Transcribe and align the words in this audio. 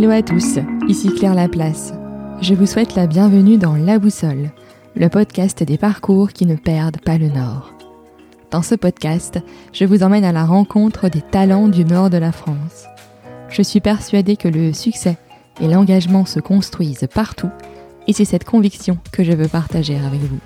Hello 0.00 0.10
à 0.10 0.22
tous, 0.22 0.60
ici 0.86 1.12
Claire 1.12 1.34
Laplace. 1.34 1.92
Je 2.40 2.54
vous 2.54 2.66
souhaite 2.66 2.94
la 2.94 3.08
bienvenue 3.08 3.58
dans 3.58 3.74
La 3.74 3.98
Boussole, 3.98 4.52
le 4.94 5.08
podcast 5.08 5.64
des 5.64 5.76
parcours 5.76 6.32
qui 6.32 6.46
ne 6.46 6.54
perdent 6.54 7.00
pas 7.00 7.18
le 7.18 7.26
nord. 7.26 7.72
Dans 8.52 8.62
ce 8.62 8.76
podcast, 8.76 9.40
je 9.72 9.84
vous 9.84 10.04
emmène 10.04 10.22
à 10.22 10.30
la 10.30 10.44
rencontre 10.44 11.08
des 11.08 11.20
talents 11.20 11.66
du 11.66 11.84
nord 11.84 12.10
de 12.10 12.16
la 12.16 12.30
France. 12.30 12.86
Je 13.48 13.60
suis 13.60 13.80
persuadée 13.80 14.36
que 14.36 14.46
le 14.46 14.72
succès 14.72 15.16
et 15.60 15.66
l'engagement 15.66 16.26
se 16.26 16.38
construisent 16.38 17.08
partout 17.12 17.50
et 18.06 18.12
c'est 18.12 18.24
cette 18.24 18.44
conviction 18.44 18.98
que 19.10 19.24
je 19.24 19.32
veux 19.32 19.48
partager 19.48 19.96
avec 19.96 20.20
vous. 20.20 20.38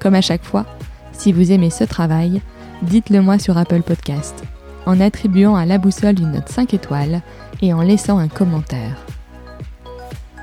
Comme 0.00 0.16
à 0.16 0.22
chaque 0.22 0.44
fois, 0.44 0.66
si 1.12 1.30
vous 1.30 1.52
aimez 1.52 1.70
ce 1.70 1.84
travail, 1.84 2.42
dites-le 2.82 3.22
moi 3.22 3.38
sur 3.38 3.56
Apple 3.56 3.82
Podcast 3.82 4.42
en 4.86 5.00
attribuant 5.00 5.56
à 5.56 5.66
la 5.66 5.78
boussole 5.78 6.18
une 6.20 6.32
note 6.32 6.48
5 6.48 6.74
étoiles 6.74 7.22
et 7.62 7.72
en 7.72 7.82
laissant 7.82 8.18
un 8.18 8.28
commentaire. 8.28 9.04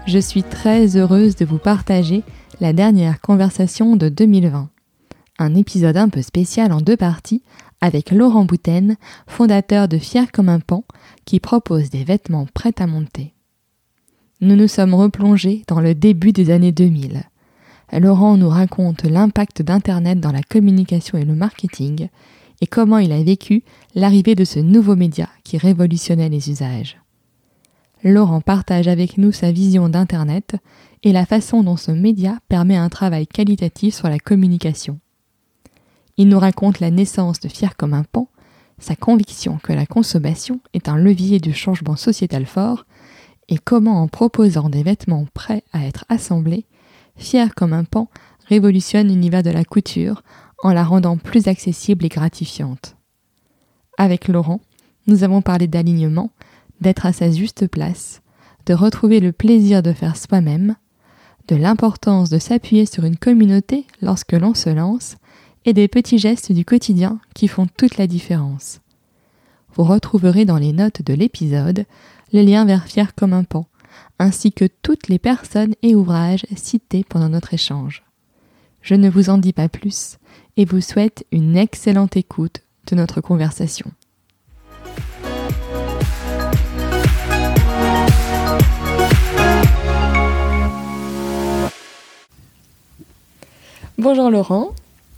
Je 0.06 0.20
suis 0.20 0.44
très 0.44 0.96
heureuse 0.96 1.36
de 1.36 1.46
vous 1.46 1.58
partager 1.58 2.24
la 2.62 2.74
dernière 2.74 3.20
conversation 3.20 3.96
de 3.96 4.10
2020. 4.10 4.70
Un 5.40 5.56
épisode 5.56 5.98
un 5.98 6.10
peu 6.10 6.22
spécial 6.22 6.72
en 6.72 6.82
deux 6.82 6.98
parties 6.98 7.44
avec 7.82 8.12
Laurent 8.12 8.46
Bouten, 8.46 8.96
fondateur 9.28 9.88
de 9.88 9.98
Fier 9.98 10.32
comme 10.32 10.50
un 10.50 10.60
pan, 10.60 10.84
qui 11.26 11.40
propose 11.40 11.90
des 11.90 12.04
vêtements 12.04 12.48
prêts 12.54 12.74
à 12.80 12.88
monter. 12.88 13.34
Nous 14.42 14.56
nous 14.56 14.68
sommes 14.68 14.94
replongés 14.94 15.64
dans 15.68 15.82
le 15.82 15.94
début 15.94 16.32
des 16.32 16.50
années 16.52 16.72
2000. 16.72 17.24
Laurent 17.94 18.38
nous 18.38 18.50
raconte 18.50 19.04
l'impact 19.04 19.62
d'Internet 19.62 20.20
dans 20.20 20.32
la 20.32 20.44
communication 20.44 21.18
et 21.18 21.26
le 21.26 21.36
marketing 21.36 22.10
et 22.62 22.68
comment 22.68 22.98
il 22.98 23.12
a 23.12 23.22
vécu 23.22 23.64
l'arrivée 23.96 24.36
de 24.36 24.46
ce 24.46 24.60
nouveau 24.60 24.96
média 24.96 25.30
qui 25.44 25.58
révolutionnait 25.58 26.30
les 26.30 26.50
usages. 26.50 26.98
Laurent 28.04 28.42
partage 28.42 28.88
avec 28.88 29.18
nous 29.18 29.32
sa 29.32 29.52
vision 29.52 29.90
d'Internet 29.90 30.56
et 31.04 31.12
la 31.12 31.26
façon 31.26 31.64
dont 31.64 31.78
ce 31.78 31.92
média 31.92 32.40
permet 32.48 32.78
un 32.78 32.90
travail 32.90 33.28
qualitatif 33.28 33.96
sur 33.96 34.10
la 34.10 34.20
communication. 34.20 35.00
Il 36.18 36.30
nous 36.30 36.40
raconte 36.40 36.80
la 36.80 36.92
naissance 36.92 37.40
de 37.40 37.48
Fier 37.48 37.76
comme 37.76 37.94
un 37.94 38.04
pan, 38.04 38.30
sa 38.80 38.96
conviction 38.96 39.60
que 39.62 39.74
la 39.74 39.86
consommation 39.86 40.60
est 40.74 40.90
un 40.90 40.98
levier 40.98 41.40
du 41.40 41.54
changement 41.54 41.96
sociétal 41.96 42.46
fort, 42.46 42.86
et 43.50 43.58
comment 43.58 44.02
en 44.02 44.08
proposant 44.08 44.70
des 44.70 44.84
vêtements 44.84 45.26
prêts 45.34 45.64
à 45.74 45.86
être 45.86 46.06
assemblés, 46.10 46.66
Fier 47.16 47.56
comme 47.56 47.74
un 47.74 47.84
pan 47.84 48.10
révolutionne 48.48 49.08
l'univers 49.08 49.44
de 49.44 49.50
la 49.50 49.64
couture 49.64 50.22
en 50.68 50.74
la 50.74 50.84
rendant 50.84 51.16
plus 51.16 51.48
accessible 51.48 52.06
et 52.06 52.10
gratifiante. 52.10 52.98
Avec 53.98 54.28
Laurent, 54.28 54.60
nous 55.08 55.24
avons 55.24 55.42
parlé 55.42 55.66
d'alignement, 55.68 56.30
d'être 56.82 57.06
à 57.06 57.14
sa 57.14 57.32
juste 57.32 57.68
place, 57.68 58.22
de 58.66 58.74
retrouver 58.74 59.22
le 59.22 59.32
plaisir 59.32 59.82
de 59.82 59.94
faire 59.94 60.18
soi-même, 60.18 60.76
de 61.48 61.56
l'importance 61.56 62.30
de 62.30 62.38
s'appuyer 62.38 62.86
sur 62.86 63.06
une 63.06 63.16
communauté 63.16 63.88
lorsque 64.02 64.34
l'on 64.34 64.54
se 64.54 64.70
lance, 64.70 65.16
et 65.64 65.72
des 65.72 65.88
petits 65.88 66.18
gestes 66.18 66.52
du 66.52 66.66
quotidien 66.66 67.20
qui 67.34 67.48
font 67.48 67.68
toute 67.78 67.98
la 67.98 68.08
différence. 68.08 68.82
Vous 69.74 69.86
retrouverez 69.86 70.44
dans 70.44 70.58
les 70.58 70.74
notes 70.74 71.02
de 71.02 71.14
l'épisode 71.14 71.86
le 72.34 72.42
lien 72.42 72.66
vers 72.66 72.86
Fier 72.86 73.16
comme 73.16 73.32
un 73.32 73.46
pan, 73.46 73.68
ainsi 74.20 74.52
que 74.52 74.66
toutes 74.82 75.08
les 75.08 75.20
personnes 75.20 75.76
et 75.82 75.96
ouvrages 75.96 76.46
cités 76.58 77.06
pendant 77.08 77.30
notre 77.30 77.54
échange. 77.54 78.07
Je 78.88 78.96
ne 78.96 79.10
vous 79.10 79.30
en 79.30 79.38
dis 79.38 79.52
pas 79.52 79.68
plus 79.68 80.18
et 80.56 80.64
vous 80.64 80.80
souhaite 80.80 81.26
une 81.34 81.58
excellente 81.58 82.16
écoute 82.16 82.62
de 82.90 82.96
notre 82.96 83.20
conversation. 83.20 83.92
Bonjour 93.98 94.32
Laurent. 94.32 94.70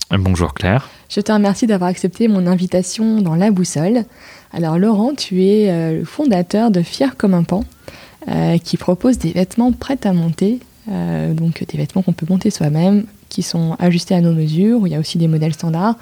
Bonjour 0.10 0.56
Claire. 0.56 0.90
Je 1.08 1.22
te 1.22 1.32
remercie 1.32 1.68
d'avoir 1.68 1.92
accepté 1.92 2.28
mon 2.28 2.48
invitation 2.48 3.22
dans 3.22 3.36
La 3.36 3.52
Boussole. 3.52 4.06
Alors 4.52 4.80
Laurent, 4.80 5.14
tu 5.14 5.44
es 5.44 5.70
euh, 5.70 6.00
le 6.00 6.06
fondateur 6.06 6.72
de 6.72 6.82
Fier 6.82 7.16
comme 7.18 7.36
un 7.36 7.44
pan, 7.44 7.64
euh, 8.30 8.58
qui 8.58 8.78
propose 8.78 9.20
des 9.20 9.32
vêtements 9.32 9.72
prêts 9.74 10.08
à 10.08 10.14
monter, 10.14 10.58
euh, 10.92 11.36
donc 11.36 11.64
des 11.64 11.78
vêtements 11.78 12.02
qu'on 12.02 12.14
peut 12.14 12.26
monter 12.28 12.50
soi-même, 12.50 13.06
qui 13.30 13.44
sont 13.44 13.76
ajustés 13.80 14.16
à 14.16 14.22
nos 14.22 14.34
mesures, 14.34 14.82
où 14.82 14.88
il 14.88 14.94
y 14.94 14.96
a 14.96 15.00
aussi 15.00 15.18
des 15.18 15.28
modèles 15.28 15.54
standards. 15.54 15.96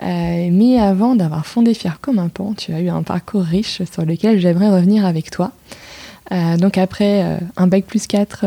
mais 0.00 0.78
avant 0.78 1.16
d'avoir 1.16 1.46
fondé 1.46 1.74
Fier 1.74 1.98
comme 2.00 2.18
un 2.18 2.28
pan, 2.28 2.54
tu 2.54 2.72
as 2.72 2.80
eu 2.80 2.88
un 2.88 3.02
parcours 3.02 3.42
riche 3.42 3.82
sur 3.90 4.04
lequel 4.04 4.38
j'aimerais 4.38 4.70
revenir 4.70 5.04
avec 5.04 5.30
toi. 5.30 5.52
donc 6.58 6.78
après 6.78 7.38
un 7.56 7.66
bac 7.66 7.84
plus 7.84 8.06
4 8.06 8.44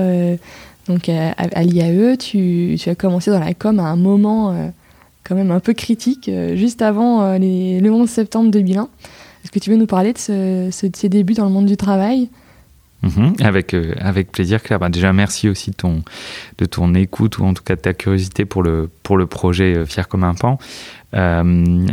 donc 0.87 1.09
à, 1.09 1.63
l'IAE, 1.63 2.17
tu, 2.17 2.75
tu, 2.79 2.89
as 2.89 2.95
commencé 2.95 3.31
dans 3.31 3.39
la 3.39 3.53
com 3.53 3.79
à 3.79 3.83
un 3.83 3.95
moment 3.95 4.71
quand 5.23 5.35
même 5.35 5.51
un 5.51 5.59
peu 5.59 5.73
critique, 5.73 6.29
juste 6.55 6.81
avant 6.81 7.37
le 7.37 7.89
11 7.89 8.09
septembre 8.09 8.51
2001. 8.51 8.87
Est-ce 9.43 9.51
que 9.51 9.59
tu 9.59 9.69
veux 9.69 9.77
nous 9.77 9.85
parler 9.85 10.13
de, 10.13 10.69
ces 10.71 11.09
débuts 11.09 11.33
dans 11.33 11.45
le 11.45 11.51
monde 11.51 11.65
du 11.65 11.77
travail? 11.77 12.29
Mhm, 13.01 13.33
avec, 13.39 13.73
euh, 13.73 13.93
avec 13.99 14.31
plaisir, 14.31 14.61
Claire. 14.61 14.79
Bah, 14.79 14.89
déjà, 14.89 15.13
merci 15.13 15.49
aussi 15.49 15.71
de 15.71 15.75
ton, 15.75 16.03
de 16.57 16.65
ton 16.65 16.93
écoute 16.93 17.37
ou 17.37 17.45
en 17.45 17.53
tout 17.53 17.63
cas 17.63 17.75
de 17.75 17.81
ta 17.81 17.93
curiosité 17.93 18.45
pour 18.45 18.63
le, 18.63 18.89
pour 19.03 19.17
le 19.17 19.25
projet 19.25 19.75
euh, 19.75 19.85
Fier 19.85 20.07
comme 20.07 20.23
un 20.23 20.33
pan. 20.33 20.57
Euh, 21.15 21.87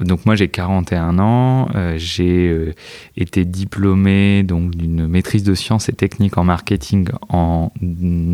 donc 0.00 0.26
moi 0.26 0.34
j'ai 0.34 0.48
41 0.48 1.18
ans, 1.20 1.68
j'ai 1.96 2.74
été 3.16 3.44
diplômé 3.46 4.42
donc 4.42 4.74
d'une 4.74 5.06
maîtrise 5.06 5.42
de 5.44 5.54
sciences 5.54 5.88
et 5.88 5.94
techniques 5.94 6.36
en 6.36 6.44
marketing 6.44 7.08
en 7.30 7.72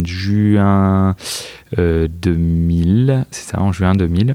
juin 0.04 1.14
2000, 1.76 3.26
c'est 3.30 3.50
ça, 3.50 3.60
en 3.60 3.70
juin 3.70 3.94
2000 3.94 4.34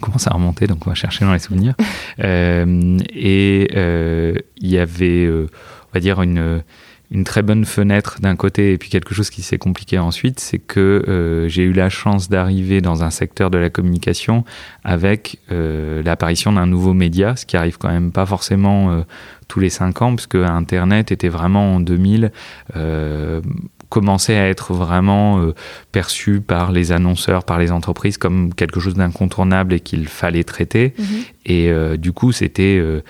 commence 0.00 0.26
à 0.26 0.34
remonter, 0.34 0.66
donc 0.66 0.86
on 0.86 0.90
va 0.90 0.94
chercher 0.94 1.24
dans 1.24 1.32
les 1.32 1.38
souvenirs. 1.38 1.74
Et 2.18 3.68
il 3.72 4.68
y 4.68 4.78
avait, 4.78 5.28
on 5.28 5.48
va 5.94 6.00
dire, 6.00 6.20
une, 6.22 6.62
une 7.10 7.24
très 7.24 7.42
bonne 7.42 7.64
fenêtre 7.64 8.18
d'un 8.20 8.36
côté 8.36 8.72
et 8.72 8.78
puis 8.78 8.90
quelque 8.90 9.14
chose 9.14 9.30
qui 9.30 9.42
s'est 9.42 9.58
compliqué 9.58 9.98
ensuite, 9.98 10.40
c'est 10.40 10.58
que 10.58 11.46
j'ai 11.48 11.62
eu 11.62 11.72
la 11.72 11.88
chance 11.88 12.28
d'arriver 12.28 12.80
dans 12.80 13.04
un 13.04 13.10
secteur 13.10 13.50
de 13.50 13.58
la 13.58 13.70
communication 13.70 14.44
avec 14.84 15.38
l'apparition 15.48 16.52
d'un 16.52 16.66
nouveau 16.66 16.94
média, 16.94 17.36
ce 17.36 17.46
qui 17.46 17.56
arrive 17.56 17.78
quand 17.78 17.90
même 17.90 18.12
pas 18.12 18.26
forcément 18.26 19.04
tous 19.48 19.60
les 19.60 19.70
cinq 19.70 20.02
ans, 20.02 20.16
puisque 20.16 20.34
Internet 20.34 21.12
était 21.12 21.28
vraiment 21.28 21.76
en 21.76 21.80
2000 21.80 22.32
commençait 23.88 24.36
à 24.36 24.48
être 24.48 24.72
vraiment 24.72 25.40
euh, 25.40 25.54
perçu 25.92 26.40
par 26.40 26.72
les 26.72 26.92
annonceurs, 26.92 27.44
par 27.44 27.58
les 27.58 27.70
entreprises 27.70 28.18
comme 28.18 28.52
quelque 28.54 28.80
chose 28.80 28.94
d'incontournable 28.94 29.74
et 29.74 29.80
qu'il 29.80 30.08
fallait 30.08 30.44
traiter. 30.44 30.94
Mhm. 30.98 31.04
Et 31.46 31.70
euh, 31.70 31.96
du 31.96 32.12
coup, 32.12 32.32
c'était 32.32 32.78
euh, 32.78 33.00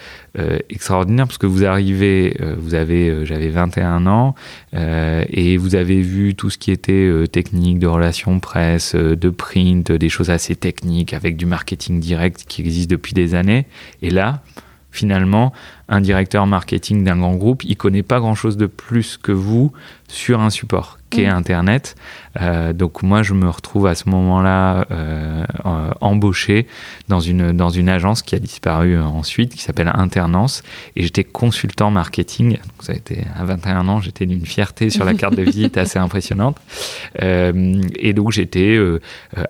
extraordinaire 0.69 1.27
parce 1.27 1.39
que 1.39 1.47
vous 1.47 1.65
arrivez, 1.65 2.37
vous 2.59 2.75
avez, 2.75 3.25
j'avais 3.25 3.49
21 3.49 4.07
ans 4.07 4.35
et 4.75 5.57
vous 5.57 5.75
avez 5.75 6.03
vu 6.03 6.35
tout 6.35 6.51
ce 6.51 6.59
qui 6.59 6.71
était 6.71 7.11
technique 7.33 7.79
de 7.79 7.87
relations 7.87 8.39
presse, 8.39 8.95
de 8.95 9.31
print, 9.31 9.91
des 9.93 10.09
choses 10.11 10.29
assez 10.29 10.55
techniques 10.55 11.15
avec 11.15 11.39
du 11.39 11.47
marketing 11.47 12.01
direct 12.01 12.45
qui 12.47 12.61
existe 12.61 12.91
depuis 12.91 13.15
des 13.15 13.35
années. 13.35 13.67
Et 14.03 14.11
là, 14.11 14.43
finalement, 14.97 15.53
un 15.89 16.01
directeur 16.01 16.47
marketing 16.47 17.05
d'un 17.05 17.19
grand 17.19 17.35
groupe, 17.35 17.63
il 17.65 17.77
connaît 17.77 18.03
pas 18.03 18.19
grand-chose 18.19 18.57
de 18.57 18.67
plus 18.67 19.19
que 19.19 19.33
vous 19.33 19.73
sur 20.09 20.41
un 20.41 20.51
support 20.51 20.99
qu'est 21.11 21.27
mm. 21.27 21.37
Internet. 21.37 21.95
Euh, 22.41 22.73
donc 22.73 23.03
moi, 23.03 23.23
je 23.23 23.35
me 23.35 23.49
retrouve 23.49 23.87
à 23.87 23.95
ce 23.95 24.09
moment-là 24.09 24.87
euh, 24.91 25.45
embauché 26.01 26.67
dans 27.09 27.21
une, 27.21 27.53
dans 27.53 27.71
une 27.71 27.89
agence 27.89 28.23
qui 28.23 28.35
a 28.35 28.39
disparu 28.39 28.99
ensuite, 29.01 29.55
qui 29.55 29.63
s'appelle 29.63 29.91
Internaance, 29.95 30.63
et 30.97 31.03
j'étais 31.03 31.25
consultant 31.25 31.91
marketing. 31.93 32.55
Donc 32.55 32.83
ça 32.83 32.93
a 32.93 32.97
été 32.97 33.25
à 33.37 33.45
21 33.45 33.89
ans, 33.89 34.01
j'étais 34.01 34.27
d'une 34.27 34.45
fierté 34.45 34.91
sur 34.91 35.05
la 35.05 35.15
carte 35.15 35.37
de 35.37 35.43
visite 35.45 35.77
assez 35.77 35.99
impressionnante. 35.99 36.57
Euh, 37.23 37.81
et 37.97 38.13
donc 38.13 38.33
j'étais 38.33 38.79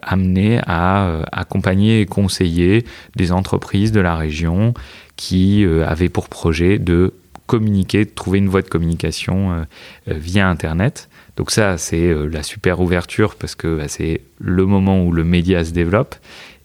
amené 0.02 0.60
à 0.66 1.22
accompagner 1.32 2.02
et 2.02 2.06
conseiller 2.06 2.84
des 3.16 3.32
entreprises 3.32 3.92
de 3.92 4.00
la 4.00 4.16
région 4.16 4.74
qui 5.16 5.64
euh, 5.64 5.86
avait 5.86 6.08
pour 6.08 6.28
projet 6.28 6.78
de 6.78 7.14
communiquer, 7.46 8.04
de 8.04 8.10
trouver 8.10 8.38
une 8.38 8.48
voie 8.48 8.62
de 8.62 8.68
communication 8.68 9.52
euh, 9.52 9.62
euh, 10.08 10.14
via 10.14 10.48
Internet. 10.48 11.08
Donc 11.36 11.50
ça, 11.50 11.76
c'est 11.76 12.14
la 12.14 12.42
super 12.42 12.80
ouverture 12.80 13.34
parce 13.34 13.54
que 13.54 13.76
bah, 13.76 13.88
c'est 13.88 14.22
le 14.38 14.64
moment 14.64 15.04
où 15.04 15.12
le 15.12 15.22
média 15.22 15.64
se 15.64 15.72
développe. 15.72 16.14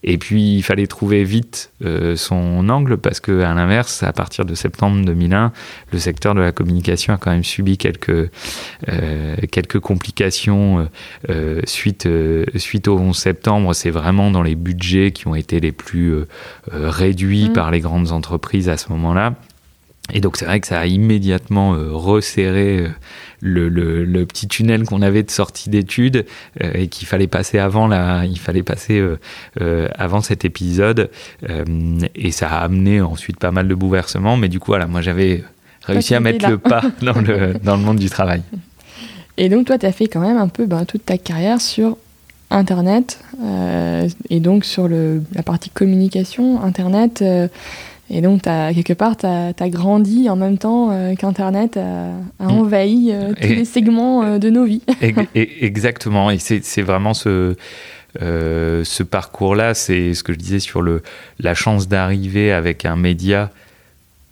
Et 0.04 0.18
puis, 0.18 0.56
il 0.56 0.62
fallait 0.62 0.88
trouver 0.88 1.22
vite 1.22 1.70
euh, 1.84 2.16
son 2.16 2.68
angle 2.68 2.96
parce 2.96 3.20
que, 3.20 3.42
à 3.42 3.54
l'inverse, 3.54 4.02
à 4.02 4.12
partir 4.12 4.44
de 4.44 4.54
septembre 4.54 5.04
2001, 5.04 5.52
le 5.92 5.98
secteur 5.98 6.34
de 6.34 6.40
la 6.40 6.50
communication 6.50 7.14
a 7.14 7.18
quand 7.18 7.30
même 7.30 7.44
subi 7.44 7.78
quelques, 7.78 8.30
euh, 8.88 9.36
quelques 9.50 9.78
complications 9.78 10.88
euh, 11.30 11.60
suite, 11.64 12.08
suite 12.56 12.88
au 12.88 12.98
11 12.98 13.16
septembre. 13.16 13.74
C'est 13.74 13.90
vraiment 13.90 14.32
dans 14.32 14.42
les 14.42 14.56
budgets 14.56 15.12
qui 15.12 15.28
ont 15.28 15.36
été 15.36 15.60
les 15.60 15.72
plus 15.72 16.14
réduits 16.66 17.48
mmh. 17.48 17.52
par 17.52 17.70
les 17.70 17.80
grandes 17.80 18.10
entreprises 18.10 18.68
à 18.68 18.76
ce 18.76 18.90
moment-là. 18.90 19.34
Et 20.12 20.20
donc 20.20 20.36
c'est 20.36 20.44
vrai 20.44 20.58
que 20.58 20.66
ça 20.66 20.80
a 20.80 20.86
immédiatement 20.86 21.76
resserré 21.92 22.88
euh, 23.44 23.68
le, 23.68 24.04
le, 24.04 24.26
petit 24.26 24.48
tunnel 24.48 24.84
qu'on 24.84 25.02
avait 25.02 25.22
de 25.22 25.30
sortie 25.30 25.70
d'études 25.70 26.24
euh, 26.62 26.70
et 26.74 26.88
qu'il 26.88 27.06
fallait 27.06 27.26
passer 27.26 27.58
avant 27.58 27.86
la, 27.86 28.24
il 28.24 28.38
fallait 28.38 28.62
passer 28.62 29.02
avant 29.96 30.20
cet 30.20 30.44
épisode 30.44 31.10
et 32.14 32.30
ça 32.30 32.48
a 32.48 32.64
amené 32.64 33.00
ensuite 33.00 33.38
pas 33.38 33.50
mal 33.50 33.68
de 33.68 33.74
bouleversements. 33.74 34.36
Mais 34.36 34.48
du 34.48 34.60
coup 34.60 34.70
voilà, 34.70 34.86
moi 34.86 35.00
j'avais 35.00 35.44
réussi 35.84 36.14
à 36.14 36.20
mettre 36.20 36.48
le 36.48 36.58
pas 36.58 36.82
dans 37.02 37.20
le, 37.20 37.54
dans 37.62 37.76
le 37.76 37.82
monde 37.82 37.98
du 37.98 38.10
travail. 38.10 38.42
Et 39.36 39.48
donc 39.48 39.66
toi 39.66 39.78
tu 39.78 39.86
as 39.86 39.92
fait 39.92 40.06
quand 40.06 40.20
même 40.20 40.36
un 40.36 40.48
peu 40.48 40.66
ben, 40.66 40.84
toute 40.84 41.04
ta 41.04 41.18
carrière 41.18 41.60
sur 41.60 41.96
Internet 42.50 43.18
et 44.28 44.40
donc 44.40 44.64
sur 44.64 44.88
le, 44.88 45.22
la 45.34 45.42
partie 45.42 45.70
communication 45.70 46.62
Internet. 46.62 47.24
Et 48.14 48.20
donc, 48.20 48.46
as, 48.46 48.74
quelque 48.74 48.92
part, 48.92 49.16
tu 49.16 49.26
as, 49.26 49.68
grandi 49.70 50.28
en 50.28 50.36
même 50.36 50.58
temps 50.58 50.90
euh, 50.92 51.14
qu'Internet 51.14 51.78
a, 51.78 52.44
mm. 52.44 52.50
envahi 52.50 53.10
euh, 53.10 53.32
tous 53.32 53.48
les 53.48 53.64
segments 53.64 54.22
euh, 54.22 54.38
de 54.38 54.50
nos 54.50 54.64
vies. 54.64 54.82
exactement. 55.34 56.30
Et 56.30 56.38
c'est 56.38 56.82
vraiment 56.82 57.14
ce, 57.14 57.56
ce 58.20 59.02
parcours-là, 59.02 59.72
c'est 59.72 60.12
ce 60.12 60.22
que 60.22 60.34
je 60.34 60.38
disais 60.38 60.58
sur 60.58 60.82
le, 60.82 61.02
la 61.40 61.54
chance 61.54 61.88
d'arriver 61.88 62.52
avec 62.52 62.84
un 62.84 62.96
média 62.96 63.50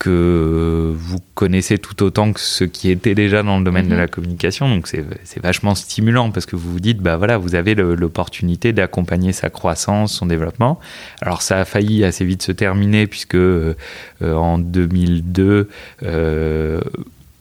que 0.01 0.95
vous 0.97 1.19
connaissez 1.35 1.77
tout 1.77 2.03
autant 2.03 2.33
que 2.33 2.41
ceux 2.41 2.67
qui 2.67 2.91
étaient 2.91 3.15
déjà 3.15 3.43
dans 3.43 3.59
le 3.59 3.65
domaine 3.65 3.87
de 3.87 3.93
mhm. 3.93 4.01
la 4.01 4.09
communication. 4.09 4.67
Donc 4.69 4.89
c'est 4.89 5.05
vachement 5.43 5.75
stimulant 5.75 6.31
parce 6.31 6.47
que 6.47 6.57
vous 6.57 6.73
vous 6.73 6.81
dites, 6.81 7.01
bah 7.01 7.19
voilà, 7.19 7.37
vous 7.37 7.55
avez 7.55 7.75
l'opportunité 7.75 8.73
d'accompagner 8.73 9.33
sa 9.33 9.51
croissance, 9.51 10.15
son 10.15 10.25
développement. 10.25 10.81
Alors 11.21 11.43
ça 11.43 11.61
a 11.61 11.65
failli 11.67 12.03
assez 12.03 12.25
vite 12.25 12.43
se 12.43 12.51
terminer 12.51 13.07
puisque 13.07 13.35
euh, 13.35 13.75
en 14.23 14.59
2002, 14.59 15.69
euh, 16.03 16.81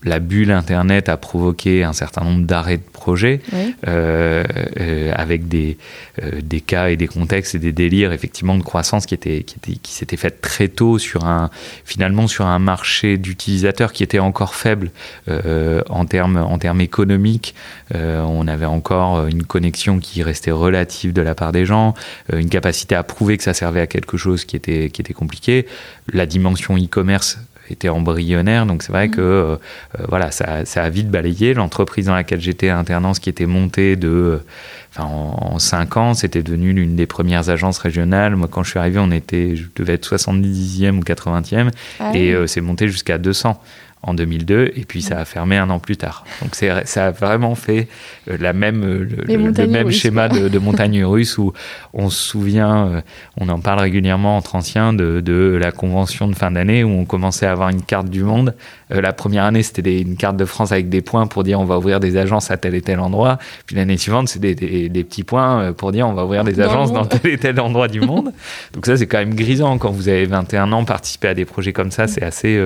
la 0.04 0.20
bulle 0.20 0.52
Internet 0.52 1.10
a 1.10 1.18
provoqué 1.18 1.84
un 1.84 1.94
certain 1.94 2.24
nombre 2.24 2.46
d'arrêts 2.46 2.78
de 2.78 2.84
projets 2.84 3.42
euh, 3.88 4.44
euh, 4.80 5.12
avec 5.16 5.48
des, 5.48 5.78
euh, 6.24 6.42
des 6.42 6.62
cas 6.62 6.90
et 6.90 6.96
des 6.96 7.08
contextes 7.08 7.56
et 7.56 7.60
des 7.60 7.74
délires 7.74 8.14
effectivement 8.14 8.56
de 8.56 8.64
croissance 8.64 9.06
qui 9.06 9.14
étaient 9.14 9.44
qui, 9.44 9.56
étaient, 9.58 9.78
qui 9.78 9.94
s'étaient 9.94 10.18
faits 10.18 10.42
très 10.42 10.70
tôt 10.70 11.00
sur 11.00 11.26
un 11.26 11.50
finalement 11.84 12.28
sur 12.28 12.46
un 12.46 12.60
marché 12.60 13.18
d'utilisateurs 13.18 13.92
qui 13.92 14.04
était 14.04 14.20
encore 14.20 14.56
faible 14.56 14.92
en 15.28 16.06
termes 16.06 16.38
en 16.38 16.58
termes 16.58 16.82
économiques. 16.82 17.56
on 17.94 18.48
avait 18.48 18.66
encore 18.66 19.28
une 19.28 19.44
connexion 19.44 20.00
qui 20.00 20.24
restait 20.24 20.52
relative 20.52 21.14
de 21.14 21.22
la 21.22 21.36
part 21.36 21.52
des 21.52 21.66
gens, 21.66 21.94
une 22.34 22.50
capacité 22.50 22.96
à 22.96 23.04
prouver 23.04 23.38
que 23.38 23.44
ça 23.44 23.54
servait 23.54 23.82
à 23.82 23.88
quelque 23.88 24.18
chose 24.18 24.46
qui 24.46 24.56
était 24.56 24.90
qui 24.90 25.02
était 25.02 25.14
compliqué. 25.14 25.66
La 26.12 26.26
dimension 26.26 26.78
e-commerce 26.78 27.40
était 27.74 27.90
embryonnaire. 27.90 28.66
Donc 28.66 28.84
c'est 28.84 28.92
vrai 28.92 29.08
mm. 29.08 29.12
que 29.12 29.22
euh, 29.22 29.56
euh, 30.00 30.06
voilà, 30.08 30.32
ça, 30.32 30.66
ça, 30.66 30.84
a 30.84 30.90
vite 30.90 31.10
balayé. 31.10 31.54
L'entreprise 31.54 32.08
dans 32.08 32.16
laquelle 32.16 32.42
j'étais 32.42 32.70
alternance, 32.70 33.20
qui 33.20 33.30
était 33.30 33.46
montée 33.46 33.96
de, 33.96 34.42
enfin, 34.96 35.06
en, 35.06 35.60
5 35.60 35.98
ans, 35.98 36.14
c'était 36.14 36.44
devenu 36.44 36.74
l'une 36.74 36.96
des 36.96 37.06
premières 37.06 37.50
agences 37.50 37.78
régionales. 37.78 38.36
Moi, 38.36 38.48
quand 38.50 38.64
je 38.64 38.72
suis 38.72 38.80
arrivé, 38.80 39.00
on 39.00 39.12
était, 39.12 39.56
je 39.56 39.66
devais 39.76 39.94
être 39.94 40.08
70e 40.08 40.98
ou 40.98 41.02
80e, 41.02 41.72
ah 42.00 42.12
et 42.14 42.34
euh, 42.34 42.48
c'est 42.48 42.62
monté 42.62 42.88
jusqu'à 42.88 43.18
200 43.18 43.60
en 44.02 44.14
2002 44.14 44.72
et 44.76 44.86
puis 44.86 45.02
ça 45.02 45.20
a 45.20 45.26
fermé 45.26 45.58
un 45.58 45.70
an 45.70 45.80
plus 45.80 45.98
tard. 45.98 46.24
Donc 46.42 46.56
ça 46.56 47.06
a 47.06 47.12
vraiment 47.12 47.56
fait 47.56 47.90
euh, 48.30 48.38
la 48.40 48.54
même, 48.54 48.84
euh, 48.84 49.08
le, 49.28 49.68
même 49.68 49.92
schéma 49.92 50.30
de, 50.30 50.48
de, 50.48 50.60
montagne 50.70 51.04
russe 51.04 51.38
où 51.38 51.52
on 51.94 52.10
se 52.10 52.30
souvient, 52.30 52.88
euh, 52.88 53.02
on 53.38 53.50
en 53.50 53.60
parle 53.60 53.80
régulièrement 53.82 54.38
entre 54.38 54.56
anciens 54.56 54.94
de, 54.94 55.20
de 55.20 55.58
la 55.62 55.72
convention 55.72 56.30
de 56.30 56.36
fin 56.36 56.52
d'année 56.52 56.84
où 56.86 56.90
on 56.90 57.04
commençait 57.04 57.46
à 57.46 57.52
avoir 57.52 57.70
une 57.70 57.82
carte 57.82 58.10
du 58.10 58.24
monde. 58.24 58.56
la 58.90 59.12
première 59.12 59.44
année 59.44 59.64
c'était 59.64 60.00
une 60.00 60.16
carte 60.16 60.38
de 60.38 60.46
France 60.46 60.72
avec 60.72 60.88
des 60.88 61.02
points 61.02 61.28
pour 61.28 61.44
dire 61.44 61.60
on 61.60 61.66
va 61.66 61.78
ouvrir 61.78 62.00
des 62.00 62.16
agences 62.16 62.52
à 62.52 62.58
tel 62.58 62.76
et 62.76 62.82
tel 62.82 63.02
endroit. 63.02 63.38
Puis 63.66 63.76
l'année 63.76 63.98
suivante 63.98 64.30
c'est 64.30 64.40
des, 64.40 64.56
des, 64.56 65.04
petits 65.04 65.24
points 65.24 65.74
pour 65.74 65.92
dire 65.92 66.08
on 66.08 66.14
va 66.14 66.24
ouvrir 66.24 66.46
des 66.46 66.62
agences 66.62 66.94
dans 66.94 67.06
tel 67.06 67.34
et 67.34 67.38
tel 67.38 67.60
endroit 67.60 67.90
du 67.90 68.00
monde. 68.10 68.32
Donc 68.74 68.86
ça 68.86 68.96
c'est 68.96 69.08
quand 69.08 69.20
même 69.20 69.36
grisant 69.36 69.78
quand 69.78 69.92
vous 69.92 70.08
avez 70.08 70.26
21 70.26 70.72
ans 70.72 70.86
participer 70.86 71.28
à 71.28 71.34
des 71.34 71.46
projets 71.46 71.74
comme 71.74 71.92
ça 71.92 72.08
c'est 72.08 72.24
assez 72.24 72.58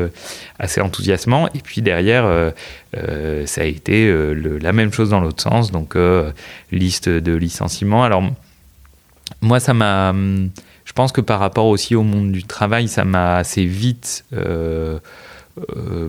assez 0.60 0.80
enthousiasmant 0.80 1.23
et 1.54 1.60
puis 1.60 1.82
derrière, 1.82 2.26
euh, 2.26 2.52
euh, 2.98 3.46
ça 3.46 3.62
a 3.62 3.66
été 3.66 4.08
euh, 4.08 4.34
la 4.62 4.74
même 4.74 4.92
chose 4.92 5.10
dans 5.10 5.20
l'autre 5.20 5.42
sens. 5.42 5.72
Donc, 5.72 5.98
liste 6.72 7.10
de 7.10 7.34
licenciements. 7.34 8.04
Alors, 8.04 8.24
moi, 9.42 9.60
ça 9.60 9.74
m'a. 9.74 10.14
Je 10.86 10.92
pense 10.92 11.12
que 11.12 11.22
par 11.22 11.40
rapport 11.40 11.68
aussi 11.68 11.96
au 11.96 12.04
monde 12.04 12.32
du 12.32 12.44
travail, 12.44 12.88
ça 12.88 13.06
m'a 13.06 13.38
assez 13.38 13.66
vite. 13.66 14.26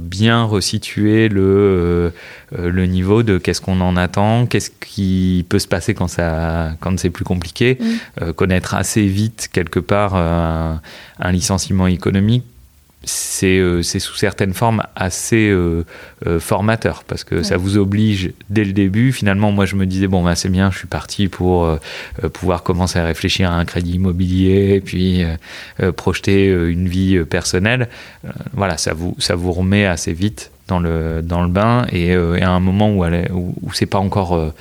bien 0.00 0.44
resitué 0.44 1.28
le, 1.28 2.12
le 2.56 2.86
niveau 2.86 3.22
de 3.22 3.36
qu'est-ce 3.36 3.60
qu'on 3.60 3.82
en 3.82 3.94
attend, 3.96 4.46
qu'est-ce 4.46 4.70
qui 4.70 5.44
peut 5.50 5.58
se 5.58 5.68
passer 5.68 5.92
quand, 5.92 6.08
ça, 6.08 6.72
quand 6.80 6.98
c'est 6.98 7.10
plus 7.10 7.26
compliqué, 7.26 7.78
mmh. 7.78 8.32
connaître 8.32 8.74
assez 8.74 9.06
vite 9.06 9.50
quelque 9.52 9.80
part 9.80 10.14
un 10.16 11.32
licenciement 11.32 11.86
économique, 11.86 12.44
euh, 13.42 13.82
c'est 13.82 13.98
sous 13.98 14.14
certaines 14.14 14.54
formes 14.54 14.82
assez 14.96 15.48
euh, 15.48 15.84
euh, 16.26 16.40
formateur 16.40 17.04
parce 17.04 17.24
que 17.24 17.42
ça 17.42 17.56
vous 17.56 17.76
oblige 17.76 18.32
dès 18.50 18.64
le 18.64 18.72
début. 18.72 19.12
Finalement, 19.12 19.52
moi, 19.52 19.66
je 19.66 19.76
me 19.76 19.86
disais, 19.86 20.06
bon, 20.06 20.22
bah, 20.22 20.34
c'est 20.34 20.48
bien, 20.48 20.70
je 20.70 20.78
suis 20.78 20.86
parti 20.86 21.28
pour 21.28 21.68
pouvoir 22.32 22.62
commencer 22.62 22.98
à 22.98 23.04
réfléchir 23.04 23.50
à 23.50 23.54
un 23.54 23.64
crédit 23.64 23.94
immobilier, 23.94 24.80
puis 24.84 25.24
projeter 25.96 26.48
une 26.48 26.88
vie 26.88 27.24
personnelle. 27.24 27.88
voilà, 28.52 28.76
ça 28.76 28.94
vous, 28.94 29.14
ça 29.18 29.34
vous 29.34 29.52
remet 29.52 29.86
assez 29.86 30.12
vite 30.12 30.50
dans 30.68 30.78
le, 30.78 31.20
dans 31.22 31.42
le 31.42 31.48
bain 31.48 31.86
et, 31.92 32.14
à 32.14 32.50
un 32.50 32.60
moment 32.60 32.90
où, 32.90 33.04
où, 33.04 33.54
où 33.62 33.72
c'est 33.72 33.86
pas 33.86 33.98
encore 33.98 34.52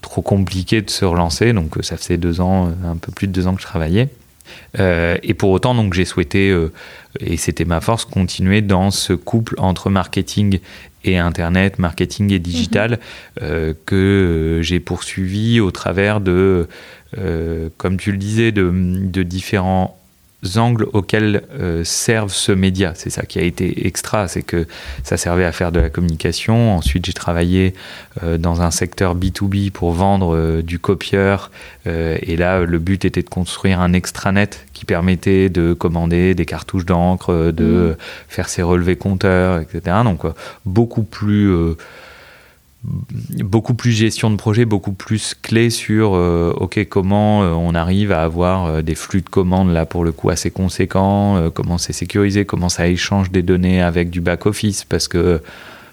trop 0.00 0.22
compliqué 0.22 0.82
de 0.82 0.90
se 0.90 1.04
relancer. 1.04 1.52
Donc, 1.52 1.76
ça 1.82 1.96
faisait 1.96 2.18
deux 2.18 2.40
ans, 2.40 2.72
un 2.84 2.96
peu 2.96 3.12
plus 3.12 3.26
de 3.26 3.32
deux 3.32 3.46
ans 3.46 3.54
que 3.54 3.62
je 3.62 3.66
travaillais. 3.66 4.08
Euh, 4.78 5.16
et 5.22 5.34
pour 5.34 5.50
autant, 5.50 5.74
donc 5.74 5.94
j'ai 5.94 6.04
souhaité, 6.04 6.50
euh, 6.50 6.72
et 7.20 7.36
c'était 7.36 7.64
ma 7.64 7.80
force, 7.80 8.04
continuer 8.04 8.62
dans 8.62 8.90
ce 8.90 9.12
couple 9.12 9.54
entre 9.58 9.90
marketing 9.90 10.60
et 11.04 11.18
Internet, 11.18 11.78
marketing 11.78 12.32
et 12.32 12.38
digital, 12.38 12.92
mhm. 12.92 12.98
euh, 13.42 13.74
que 13.86 14.60
j'ai 14.62 14.80
poursuivi 14.80 15.60
au 15.60 15.70
travers 15.70 16.20
de, 16.20 16.68
comme 17.76 17.96
tu 17.96 18.12
le 18.12 18.18
disais, 18.18 18.52
de, 18.52 18.70
de 18.70 19.22
différents 19.22 19.97
angles 20.56 20.86
auxquels 20.92 21.42
euh, 21.52 21.82
servent 21.84 22.32
ce 22.32 22.52
média. 22.52 22.92
C'est 22.94 23.10
ça 23.10 23.22
qui 23.22 23.38
a 23.38 23.42
été 23.42 23.86
extra, 23.86 24.28
c'est 24.28 24.42
que 24.42 24.66
ça 25.02 25.16
servait 25.16 25.44
à 25.44 25.52
faire 25.52 25.72
de 25.72 25.80
la 25.80 25.90
communication. 25.90 26.76
Ensuite, 26.76 27.06
j'ai 27.06 27.12
travaillé 27.12 27.74
euh, 28.22 28.38
dans 28.38 28.62
un 28.62 28.70
secteur 28.70 29.16
B2B 29.16 29.70
pour 29.72 29.92
vendre 29.92 30.36
euh, 30.36 30.62
du 30.62 30.78
copieur. 30.78 31.50
et 31.86 32.36
là, 32.36 32.60
le 32.60 32.78
but 32.78 33.06
était 33.06 33.22
de 33.22 33.30
construire 33.30 33.80
un 33.80 33.94
extranet 33.94 34.66
qui 34.74 34.84
permettait 34.84 35.48
de 35.48 35.72
commander 35.72 36.34
des 36.34 36.44
cartouches 36.44 36.84
d'encre, 36.84 37.50
de 37.50 37.64
mmh. 37.64 37.96
faire 38.28 38.48
ses 38.50 38.62
relevés 38.62 38.96
compteurs, 38.96 39.58
etc. 39.58 39.96
Donc, 40.04 40.24
beaucoup 40.66 41.02
plus 41.02 41.50
beaucoup 43.44 43.74
plus 43.74 43.92
gestion 43.92 44.30
de 44.30 44.36
projet, 44.36 44.64
beaucoup 44.64 44.92
plus 44.92 45.34
clé 45.34 45.70
sur 45.70 46.14
euh, 46.14 46.52
ok 46.56 46.86
comment 46.88 47.42
euh, 47.42 47.52
on 47.52 47.74
arrive 47.74 48.12
à 48.12 48.22
avoir 48.22 48.66
euh, 48.66 48.82
des 48.82 48.94
flux 48.94 49.20
de 49.20 49.28
commandes 49.28 49.72
là 49.72 49.86
pour 49.86 50.04
le 50.04 50.12
coup 50.12 50.30
assez 50.30 50.50
conséquents, 50.50 51.50
comment 51.54 51.78
c'est 51.78 51.92
sécurisé, 51.92 52.44
comment 52.44 52.68
ça 52.68 52.88
échange 52.88 53.30
des 53.30 53.42
données 53.42 53.82
avec 53.82 54.10
du 54.10 54.20
back 54.20 54.46
office 54.46 54.84
parce 54.84 55.08
que 55.08 55.40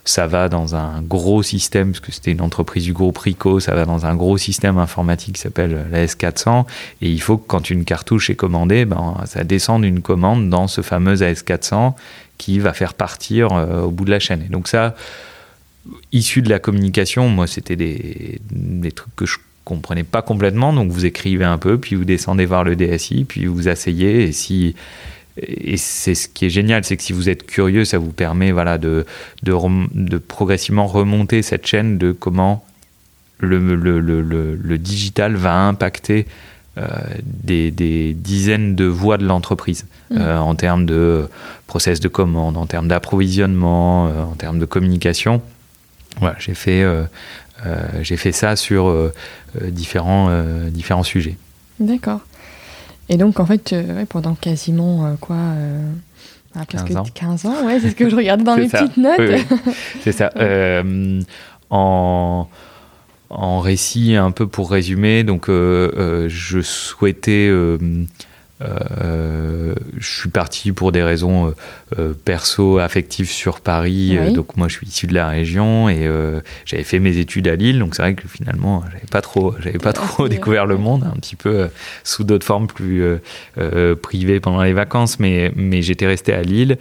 ça 0.07 0.27
va 0.27 0.49
dans 0.49 0.75
un 0.75 1.01
gros 1.01 1.41
système, 1.41 1.91
parce 1.91 1.99
que 1.99 2.11
c'était 2.11 2.31
une 2.31 2.41
entreprise 2.41 2.83
du 2.83 2.93
groupe 2.93 3.17
Rico, 3.17 3.59
ça 3.59 3.73
va 3.73 3.85
dans 3.85 4.05
un 4.05 4.13
gros 4.15 4.37
système 4.37 4.77
informatique 4.77 5.35
qui 5.35 5.41
s'appelle 5.41 5.87
la 5.91 6.05
S400, 6.05 6.65
et 7.01 7.09
il 7.09 7.19
faut 7.19 7.37
que 7.37 7.47
quand 7.47 7.71
une 7.71 7.85
cartouche 7.85 8.29
est 8.29 8.35
commandée, 8.35 8.85
ben, 8.85 9.15
ça 9.25 9.43
descende 9.43 9.83
une 9.83 10.01
commande 10.01 10.47
dans 10.51 10.67
ce 10.67 10.81
fameux 10.81 11.15
AS400 11.15 11.93
qui 12.37 12.59
va 12.59 12.73
faire 12.73 12.93
partir 12.93 13.51
au 13.51 13.89
bout 13.89 14.05
de 14.05 14.11
la 14.11 14.19
chaîne. 14.19 14.43
Et 14.43 14.51
donc 14.51 14.67
ça, 14.67 14.93
issus 16.11 16.41
de 16.41 16.49
la 16.49 16.59
communication, 16.59 17.29
moi, 17.29 17.47
c'était 17.47 17.75
des, 17.75 18.39
des, 18.51 18.91
trucs 18.91 19.15
que 19.15 19.25
je 19.25 19.37
comprenais 19.63 20.03
pas 20.03 20.21
complètement. 20.21 20.73
Donc, 20.73 20.91
vous 20.91 21.05
écrivez 21.05 21.45
un 21.45 21.57
peu, 21.57 21.77
puis 21.77 21.95
vous 21.95 22.05
descendez 22.05 22.45
voir 22.45 22.63
le 22.63 22.75
DSI, 22.75 23.25
puis 23.25 23.45
vous 23.45 23.67
asseyez. 23.67 24.23
Et 24.23 24.31
si 24.31 24.75
et 25.37 25.75
c'est 25.75 26.15
ce 26.15 26.29
qui 26.29 26.45
est 26.45 26.49
génial, 26.49 26.85
c'est 26.85 26.95
que 26.95 27.03
si 27.03 27.11
vous 27.11 27.27
êtes 27.27 27.45
curieux, 27.45 27.83
ça 27.83 27.97
vous 27.97 28.11
permet 28.11 28.51
voilà 28.51 28.77
de, 28.77 29.05
de, 29.43 29.53
de 29.93 30.17
progressivement 30.17 30.87
remonter 30.87 31.41
cette 31.41 31.67
chaîne 31.67 31.97
de 31.97 32.13
comment 32.13 32.65
le, 33.39 33.59
le, 33.75 33.99
le, 33.99 34.21
le 34.21 34.77
digital 34.77 35.35
va 35.35 35.67
impacter 35.67 36.25
euh, 36.77 36.87
des, 37.23 37.71
des, 37.71 38.13
dizaines 38.13 38.75
de 38.75 38.83
voies 38.85 39.17
de 39.17 39.25
l'entreprise 39.25 39.85
mmh. 40.11 40.17
euh, 40.17 40.39
en 40.39 40.55
termes 40.55 40.85
de 40.85 41.27
process 41.67 42.01
de 42.01 42.09
commande, 42.09 42.57
en 42.57 42.65
termes 42.65 42.89
d'approvisionnement, 42.89 44.07
euh, 44.07 44.23
en 44.23 44.35
termes 44.35 44.59
de 44.59 44.65
communication. 44.65 45.41
Voilà, 46.19 46.36
j'ai 46.39 46.53
fait, 46.53 46.81
euh, 46.81 47.03
euh, 47.65 47.86
j'ai 48.01 48.17
fait 48.17 48.31
ça 48.31 48.55
sur 48.55 48.88
euh, 48.88 49.13
différents, 49.62 50.29
différents 50.69 51.03
sujets. 51.03 51.38
D'accord. 51.79 52.22
Et 53.10 53.17
donc, 53.17 53.39
en 53.39 53.45
fait, 53.45 53.75
pendant 54.10 54.34
quasiment 54.36 55.15
quoi 55.19 55.38
Ah, 56.55 56.65
15 56.65 56.95
ans. 56.95 57.03
15 57.13 57.45
ans, 57.45 57.65
ouais, 57.65 57.79
c'est 57.79 57.91
ce 57.91 57.95
que 57.95 58.10
je 58.10 58.15
regardais 58.15 58.43
dans 58.43 58.57
mes 58.57 58.67
petites 58.67 58.98
notes. 58.98 59.45
c'est 60.01 60.12
ça. 60.12 60.31
en, 61.69 62.48
en 63.29 63.60
récit, 63.60 64.15
un 64.15 64.31
peu 64.31 64.48
pour 64.48 64.72
résumer, 64.72 65.24
donc 65.24 65.48
je 65.48 66.62
souhaitais 66.62 67.50
euh, 68.62 69.75
je 69.97 70.19
suis 70.19 70.29
parti 70.29 70.71
pour 70.71 70.93
des 70.93 71.03
raisons 71.03 71.47
euh, 71.47 71.51
euh, 72.00 72.13
perso 72.13 72.77
affectives 72.77 73.29
sur 73.29 73.59
Paris. 73.59 74.17
donc 74.33 74.55
moi, 74.55 74.67
je 74.67 74.77
suis 74.77 74.88
issu 74.88 75.07
de 75.07 75.13
la 75.13 75.27
région 75.27 75.89
et 75.89 76.09
j'avais 76.65 76.83
fait 76.83 77.00
mes 77.00 77.17
études 77.17 77.47
à 77.47 77.55
Lille. 77.55 77.79
Donc 77.79 77.95
c'est 77.95 78.01
vrai 78.01 78.13
que 78.15 78.27
finalement, 78.27 78.83
j'avais 78.91 79.07
pas 79.12 79.21
trop, 79.21 79.55
j'avais 79.59 79.79
pas 79.79 79.93
trop 79.93 80.27
découvert 80.27 80.65
le 80.65 80.77
monde, 80.77 81.03
un 81.03 81.17
petit 81.19 81.35
peu 81.35 81.67
sous 82.03 82.24
d'autres 82.24 82.45
formes 82.45 82.67
plus 82.67 83.03
privées 84.01 84.39
pendant 84.39 84.63
les 84.63 84.74
vacances. 84.74 85.19
Mais 85.19 85.51
mais 85.55 85.81
j'étais 85.81 86.07
resté 86.07 86.33
à 86.33 86.41
Lille. 86.41 86.77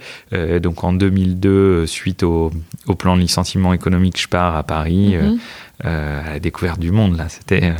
donc 0.61 0.83
en 0.83 0.93
2002, 0.93 1.85
suite 1.85 2.23
au, 2.23 2.51
au, 2.87 2.95
plan 2.95 3.15
de 3.15 3.21
licenciement 3.21 3.73
économique, 3.73 4.19
je 4.19 4.27
pars 4.27 4.55
à 4.55 4.63
Paris. 4.63 5.15
Euh, 5.15 5.35
à 5.83 6.31
la 6.33 6.39
découverte 6.39 6.79
du 6.79 6.91
monde. 6.91 7.17
Là, 7.17 7.27
c'était 7.29 7.73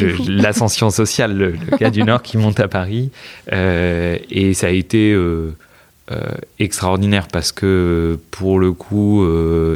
euh, 0.00 0.16
l'ascension 0.28 0.90
sociale, 1.02 1.36
le, 1.36 1.54
gars 1.78 1.90
du 1.90 2.02
Nord 2.02 2.22
qui 2.22 2.36
monte 2.36 2.60
à 2.60 2.68
Paris, 2.68 3.10
euh, 3.52 4.16
et 4.30 4.54
ça 4.54 4.68
a 4.68 4.70
été 4.70 5.16
extraordinaire 6.58 7.26
parce 7.28 7.52
que 7.52 8.18
pour 8.30 8.58
le 8.58 8.72
coup, 8.72 9.26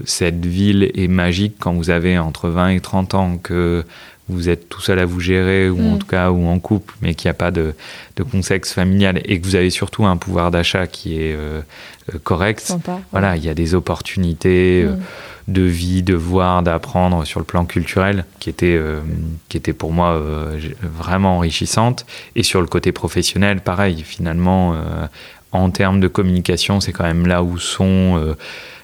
cette 0.05 0.45
ville 0.45 0.91
est 0.95 1.09
magique 1.09 1.55
quand 1.59 1.73
vous 1.73 1.89
avez 1.89 2.19
entre 2.19 2.51
20 2.51 2.69
et 2.71 2.81
30 2.81 3.15
ans 3.15 3.39
que 3.39 3.85
vous 4.29 4.49
êtes 4.49 4.69
tout 4.69 4.81
seul 4.81 4.99
à 4.99 5.07
vous 5.07 5.21
gérer, 5.21 5.71
ou 5.71 5.81
en 5.81 5.95
mm. 5.95 5.99
tout 5.99 6.07
cas, 6.09 6.31
ou 6.31 6.47
en 6.47 6.59
couple, 6.59 6.95
mais 7.01 7.15
qu'il 7.15 7.29
n'y 7.29 7.31
a 7.31 7.35
pas 7.35 7.53
de, 7.53 7.75
de, 8.17 8.23
contexte 8.25 8.73
familial, 8.73 9.23
et 9.25 9.41
que 9.41 9.47
vous 9.47 9.55
avez 9.55 9.71
surtout 9.71 10.05
un 10.05 10.17
pouvoir 10.17 10.51
d'achat 10.51 10.87
qui 10.87 11.19
est 11.19 11.39
correct. 12.25 12.75
voilà, 13.13 13.37
il 13.37 13.45
y 13.45 13.49
a 13.49 13.55
des 13.55 13.75
opportunités. 13.75 14.85
Mm 14.85 14.99
de 15.49 15.63
vie, 15.63 16.03
de 16.03 16.15
voir, 16.15 16.63
d'apprendre 16.63 17.25
sur 17.25 17.39
le 17.39 17.47
plan 17.47 17.65
culturel, 17.65 18.25
qui 18.41 18.51
était, 18.51 18.77
euh, 18.77 19.01
qui 19.49 19.57
était 19.57 19.73
pour 19.73 19.93
moi 19.93 20.15
euh, 20.15 20.59
vraiment 20.83 21.37
enrichissante. 21.37 22.05
Et 22.35 22.43
sur 22.43 22.61
le 22.61 22.67
côté 22.67 22.91
professionnel, 22.93 23.61
pareil, 23.61 24.03
finalement, 24.05 24.75
euh, 24.75 25.07
en 25.53 25.71
termes 25.71 26.01
de 26.01 26.09
communication, 26.09 26.81
c'est 26.81 26.93
quand 26.93 27.05
même 27.05 27.27
là 27.27 27.45
où 27.45 27.59
sont 27.59 28.35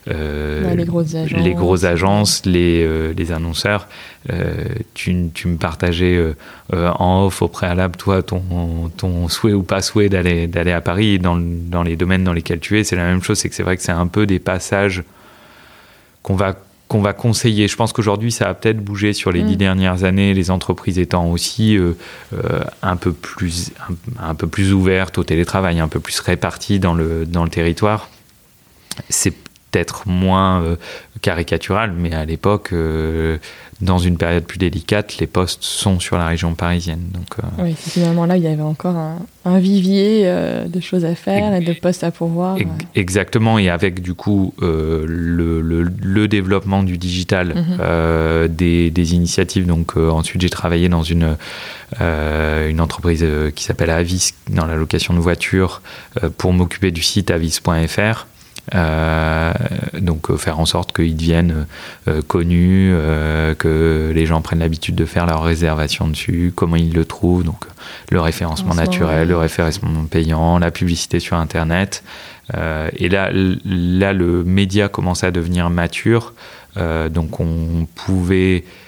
les, 0.07 0.85
grosses 0.85 1.14
agences, 1.14 1.45
les, 1.45 1.54
grosses 1.54 1.85
agences, 1.85 2.47
les, 2.47 3.12
les 3.12 3.33
annonceurs. 3.33 3.88
Tu, 4.95 5.31
tu, 5.35 5.49
me 5.49 5.57
partageais 5.59 6.35
en 6.73 7.26
off 7.26 7.42
au 7.42 7.49
préalable, 7.49 7.97
toi, 7.97 8.23
ton, 8.23 8.40
ton 8.97 9.28
souhait 9.28 9.52
ou 9.52 9.64
pas 9.64 9.83
souhait 9.83 10.09
d'aller, 10.09 10.47
d'aller 10.47 10.73
à 10.73 10.81
Paris. 10.81 11.19
Dans, 11.19 11.37
dans 11.37 11.83
les 11.83 11.97
domaines 11.97 12.25
dans 12.25 12.33
lesquels 12.33 12.61
tu 12.61 12.78
es, 12.78 12.85
c'est 12.85 12.97
la 12.97 13.04
même 13.04 13.23
chose, 13.23 13.38
c'est 13.38 13.50
que 13.50 13.54
c'est 13.54 13.64
vrai 13.64 13.76
que 13.76 13.83
c'est 13.83 13.92
un 13.92 14.07
peu 14.07 14.25
des 14.25 14.38
passages 14.38 15.02
qu'on 16.23 16.35
va 16.35 16.57
qu'on 16.93 17.00
va 17.00 17.14
conseiller. 17.14 17.69
Je 17.69 17.76
pense 17.76 17.95
qu'aujourd'hui, 17.95 18.31
ça 18.31 18.50
a 18.50 18.55
peut-être 18.55 18.85
bougé 18.85 19.14
sur 19.14 19.33
les 19.33 19.43
dix 19.43 19.55
mm. 19.55 19.57
dernières 19.57 20.05
années, 20.05 20.35
les 20.35 20.50
entreprises 20.50 20.99
étant 20.99 21.26
aussi 21.31 21.79
euh, 21.79 21.95
euh, 22.35 22.61
un, 22.83 22.97
peu 22.97 23.12
plus, 23.12 23.73
un, 24.21 24.35
peu 24.35 24.47
plus 24.47 24.75
ouvertes 24.75 25.17
au 25.17 25.25
télétravail, 25.25 25.81
un 25.81 25.88
peu 25.88 26.00
plus 26.00 26.21
réparties 26.21 26.81
dans 26.81 26.93
le, 26.93 27.25
dans 27.25 27.45
le 27.45 27.49
territoire. 27.49 28.11
C'est 29.09 29.31
peut-être 29.31 30.07
moins 30.07 30.61
euh, 30.61 30.76
caricatural, 31.23 31.95
mais 31.97 32.12
à 32.12 32.26
l'époque, 32.26 32.75
dans 33.83 33.99
une 33.99 34.17
période 34.17 34.45
plus 34.45 34.59
délicate, 34.59 35.19
les 35.19 35.27
postes 35.27 35.65
sont 35.65 35.99
sur 35.99 36.17
la 36.17 36.27
région 36.27 36.55
parisienne. 36.55 37.03
Donc, 37.12 37.27
euh, 37.39 37.65
Oui, 37.65 37.75
c'est 37.79 37.91
finalement 37.91 38.27
là 38.27 38.37
il 38.37 38.43
y 38.45 38.47
avait 38.47 38.62
encore 38.62 38.95
un, 38.97 39.59
vivier 39.59 40.23
euh, 40.25 40.67
de 40.69 40.81
choses 40.81 41.05
à 41.05 41.17
faire 41.17 41.53
et, 41.55 41.61
de 41.61 41.73
postes 41.73 42.05
à 42.05 42.12
pourvoir. 42.12 42.57
Exactement, 42.95 43.59
et 43.59 43.69
avec 43.69 44.01
du 44.01 44.15
coup 44.15 44.55
euh, 44.62 45.05
le, 45.07 45.61
le, 45.61 46.29
développement 46.29 46.85
du 46.85 46.97
digital, 46.97 47.55
mhm. 47.57 48.49
des, 48.49 48.91
des, 48.91 49.15
initiatives. 49.15 49.67
Donc 49.67 49.97
ensuite 49.97 50.41
j'ai 50.41 50.51
travaillé 50.51 50.89
dans 50.89 51.03
une, 51.03 51.37
une 52.01 52.81
entreprise 52.81 53.27
qui 53.57 53.65
s'appelle 53.65 53.91
Avis, 53.91 54.31
dans 54.49 54.65
la 54.65 54.77
location 54.77 55.12
de 55.12 55.19
voitures, 55.19 55.83
pour 56.39 56.53
m'occuper 56.53 56.93
du 56.93 57.03
site 57.03 57.33
avis.fr. 57.33 58.27
Euh, 58.75 59.52
donc 59.99 60.31
euh, 60.31 60.37
faire 60.37 60.61
en 60.61 60.66
sorte 60.66 60.95
qu'ils 60.95 61.16
deviennent 61.16 61.66
euh, 62.07 62.23
connus, 62.23 62.95
que 63.59 64.12
les 64.14 64.26
gens 64.26 64.40
prennent 64.40 64.61
l'habitude 64.61 64.95
de 64.95 65.04
faire 65.04 65.26
leur 65.26 65.42
réservation 65.42 66.09
dessus, 66.09 66.52
comment 66.54 66.76
ils 66.76 66.92
le 66.92 67.04
trouvent, 67.04 67.45
donc 67.45 67.64
le 68.11 68.21
référencement 68.21 68.75
naturel, 68.75 69.28
le 69.28 69.37
référencement 69.37 70.04
payant, 70.04 70.59
la 70.59 70.71
publicité 70.71 71.21
sur 71.21 71.37
Internet. 71.37 72.02
et 72.54 73.09
là, 73.09 73.31
là, 73.33 74.12
le 74.12 74.45
média 74.45 74.88
commençait 74.88 75.26
à 75.26 75.31
devenir 75.31 75.71
mature, 75.71 76.35
donc 76.76 77.40
on 77.40 77.87
pouvait 77.95 78.64
euh, 78.64 78.82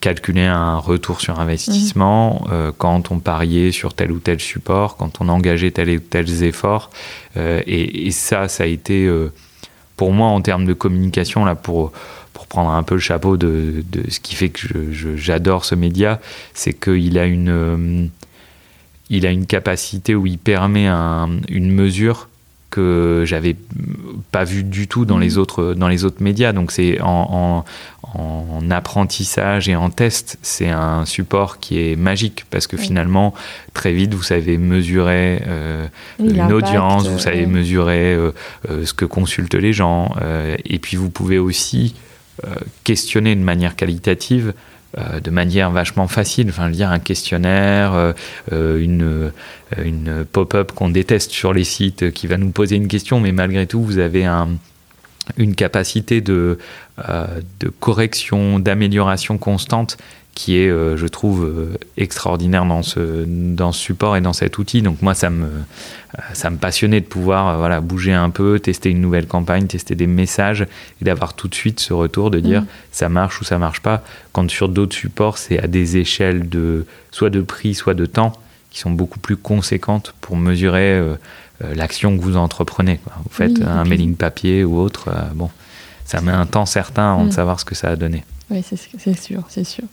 calculer 0.00 0.44
un 0.44 0.78
retour 0.78 1.20
sur 1.20 1.40
investissement 1.40 2.42
mhm. 2.42 2.50
euh, 2.52 2.72
quand 2.76 3.10
on 3.10 3.18
pariait 3.18 3.72
sur 3.72 3.94
tel 3.94 4.12
ou 4.12 4.18
tel 4.18 4.40
support, 4.40 4.96
quand 4.96 5.20
on 5.20 5.28
engageait 5.28 5.70
tel 5.70 5.90
ou 5.90 6.00
tel 6.00 6.42
effort. 6.44 6.90
Euh, 7.36 7.60
et, 7.66 8.10
ça, 8.10 8.48
ça 8.48 8.64
a 8.64 8.66
été 8.66 9.10
pour 9.96 10.12
moi 10.12 10.28
en 10.28 10.40
termes 10.40 10.64
de 10.64 10.72
communication 10.72 11.44
là 11.44 11.54
pour 11.54 11.92
pour 12.32 12.46
prendre 12.46 12.70
un 12.70 12.82
peu 12.82 12.96
le 12.96 13.00
chapeau 13.00 13.38
de, 13.38 13.82
de 13.90 14.10
ce 14.10 14.20
qui 14.20 14.34
fait 14.34 14.50
que 14.50 14.92
j'adore 14.92 15.64
ce 15.64 15.74
média, 15.74 16.20
c'est 16.52 16.74
qu'il 16.74 17.18
a 17.18 17.24
une 17.24 18.10
il 19.08 19.26
a 19.26 19.30
une 19.30 19.46
capacité 19.46 20.14
où 20.14 20.26
il 20.26 20.38
permet 20.38 20.88
une 20.88 21.70
mesure 21.70 22.28
que 22.76 23.22
j'avais 23.24 23.56
pas 24.32 24.44
vu 24.44 24.62
du 24.62 24.86
tout 24.86 25.06
dans 25.06 25.16
les 25.16 25.30
mhm. 25.30 25.38
autres 25.38 25.74
dans 25.74 25.88
les 25.88 26.04
autres 26.04 26.22
médias. 26.22 26.52
Donc 26.52 26.72
c'est 26.72 27.00
en, 27.00 27.64
en, 28.02 28.70
apprentissage 28.70 29.68
et 29.68 29.76
en 29.76 29.90
test 29.90 30.38
c'est 30.42 30.68
un 30.68 31.04
support 31.04 31.60
qui 31.60 31.78
est 31.78 31.96
magique 31.96 32.44
parce 32.50 32.66
que 32.66 32.76
finalement 32.76 33.32
très 33.74 33.92
vite 33.92 34.12
vous 34.14 34.22
savez 34.22 34.58
mesurer 34.58 35.42
euh, 35.46 35.86
une 36.18 36.52
audience 36.52 37.06
vous 37.06 37.18
savez 37.18 37.46
mesurer 37.46 38.14
euh, 38.14 38.32
euh, 38.70 38.84
ce 38.84 38.92
que 38.92 39.04
consultent 39.04 39.54
les 39.54 39.72
gens 39.72 40.14
et 40.64 40.78
puis 40.78 40.96
vous 40.96 41.10
pouvez 41.10 41.38
aussi 41.38 41.94
questionner 42.84 43.36
de 43.36 43.40
manière 43.40 43.76
qualitative 43.76 44.52
de 44.96 45.30
manière 45.30 45.70
vachement 45.70 46.08
facile. 46.08 46.48
Enfin, 46.48 46.70
un 46.72 46.98
questionnaire, 46.98 48.14
une, 48.50 49.32
une 49.82 50.24
pop-up 50.24 50.72
qu'on 50.72 50.88
déteste 50.88 51.30
sur 51.30 51.52
les 51.52 51.64
sites 51.64 52.12
qui 52.12 52.26
va 52.26 52.36
nous 52.38 52.50
poser 52.50 52.76
une 52.76 52.88
question, 52.88 53.20
mais 53.20 53.32
malgré 53.32 53.66
tout, 53.66 53.82
vous 53.82 53.98
avez 53.98 54.24
un, 54.24 54.48
une 55.36 55.54
capacité 55.54 56.22
euh, 56.28 56.56
de 57.60 57.68
correction, 57.68 58.58
d'amélioration 58.58 59.38
constante 59.38 59.96
qui 60.36 60.58
est, 60.58 60.68
euh, 60.68 60.96
je 60.96 61.06
trouve, 61.08 61.44
euh, 61.44 61.76
extraordinaire 61.96 62.64
dans 62.64 62.82
ce, 62.82 63.24
dans 63.26 63.72
ce 63.72 63.80
support 63.80 64.16
et 64.16 64.20
dans 64.20 64.32
cet 64.32 64.58
outil. 64.58 64.82
Donc 64.82 65.02
moi, 65.02 65.14
ça 65.14 65.30
me, 65.30 65.48
ça 66.34 66.50
me 66.50 66.58
passionnait 66.58 67.00
de 67.00 67.06
pouvoir 67.06 67.58
voilà, 67.58 67.80
bouger 67.80 68.12
un 68.12 68.30
peu, 68.30 68.60
tester 68.60 68.90
une 68.90 69.00
nouvelle 69.00 69.26
campagne, 69.26 69.66
tester 69.66 69.94
des 69.94 70.06
messages 70.06 70.62
et 71.00 71.04
d'avoir 71.04 71.34
tout 71.34 71.48
de 71.48 71.54
suite 71.54 71.80
ce 71.80 71.92
retour 71.92 72.30
de 72.30 72.38
dire 72.38 72.62
mmh. 72.62 72.66
ça 72.92 73.08
marche 73.08 73.40
ou 73.40 73.44
ça 73.44 73.58
marche 73.58 73.80
pas. 73.80 74.04
Quand 74.32 74.48
sur 74.48 74.68
d'autres 74.68 74.94
supports, 74.94 75.38
c'est 75.38 75.58
à 75.58 75.66
des 75.66 75.96
échelles 75.96 76.48
de 76.48 76.86
soit 77.10 77.30
de 77.30 77.40
prix, 77.40 77.74
soit 77.74 77.94
de 77.94 78.06
temps 78.06 78.32
qui 78.70 78.78
sont 78.80 78.90
beaucoup 78.90 79.18
plus 79.18 79.36
conséquentes 79.36 80.14
pour 80.20 80.36
mesurer 80.36 81.00
euh, 81.64 81.74
l'action 81.74 82.16
que 82.16 82.22
vous 82.22 82.36
entreprenez. 82.36 83.00
Vous 83.24 83.30
faites 83.30 83.62
un 83.62 83.84
mailing 83.84 84.14
papier 84.14 84.64
ou 84.64 84.78
autre, 84.78 85.08
euh, 85.08 85.22
bon, 85.34 85.48
ça 86.04 86.20
met 86.20 86.32
un 86.32 86.44
temps 86.44 86.66
certain 86.66 87.12
avant 87.12 87.24
de 87.24 87.28
mm. 87.28 87.32
savoir 87.32 87.60
ce 87.60 87.64
que 87.64 87.74
ça 87.74 87.88
a 87.88 87.96
donné. 87.96 88.24
Oui, 88.50 88.62
c'est 88.62 88.76
sûr, 88.76 89.44
c'est 89.48 89.64
sûr. 89.64 89.84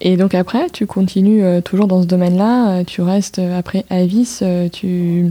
Et 0.00 0.16
donc 0.16 0.34
après, 0.34 0.68
tu 0.70 0.86
continues 0.86 1.44
euh, 1.44 1.60
toujours 1.60 1.86
dans 1.86 2.02
ce 2.02 2.06
domaine-là, 2.06 2.84
tu 2.84 3.02
restes 3.02 3.38
après 3.38 3.84
Avis, 3.88 4.40
tu, 4.72 5.30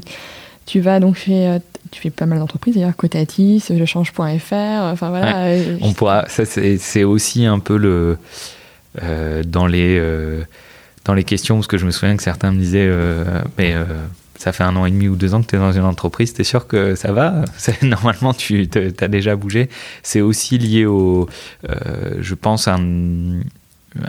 tu 0.66 0.80
vas 0.80 1.00
donc 1.00 1.16
chez 1.18 1.60
tu 1.92 2.02
fais 2.02 2.10
pas 2.10 2.26
mal 2.26 2.40
d'entreprises 2.40 2.74
d'ailleurs, 2.76 2.96
Cotatis, 2.96 3.66
jechange.fr, 3.70 4.54
enfin 4.54 5.10
voilà. 5.10 5.58
on 5.82 5.94
pourra, 5.94 6.26
ça 6.28 6.44
c'est 6.46 7.04
aussi 7.04 7.46
un 7.46 7.60
peu 7.60 7.78
le 7.78 8.18
dans 9.46 9.68
les 9.68 10.02
dans 11.06 11.14
les 11.14 11.24
questions 11.24 11.56
parce 11.56 11.68
que 11.68 11.78
je 11.78 11.86
me 11.86 11.92
souviens 11.92 12.16
que 12.16 12.24
certains 12.24 12.52
me 12.52 12.58
disaient 12.58 12.90
mais 13.58 13.76
ça 14.44 14.52
fait 14.52 14.66
un 14.66 14.76
an 14.76 14.86
et 14.86 14.92
demi 14.92 15.08
ou 15.08 15.16
deux 15.16 15.34
ans 15.34 15.42
que 15.42 15.48
tu 15.48 15.56
es 15.56 15.58
dans 15.58 15.72
une 15.72 15.86
entreprise, 15.86 16.34
tu 16.34 16.42
es 16.42 16.44
sûr 16.44 16.68
que 16.68 16.96
ça 16.96 17.14
va? 17.14 17.46
Normalement, 17.82 18.34
tu 18.34 18.70
as 19.00 19.08
déjà 19.08 19.38
bougé. 19.38 19.70
C'est 20.04 20.20
aussi 20.20 20.58
lié 20.58 20.86
au, 20.86 21.30
euh, 21.70 22.18
je 22.20 22.36
pense, 22.36 22.68
un, 22.68 23.40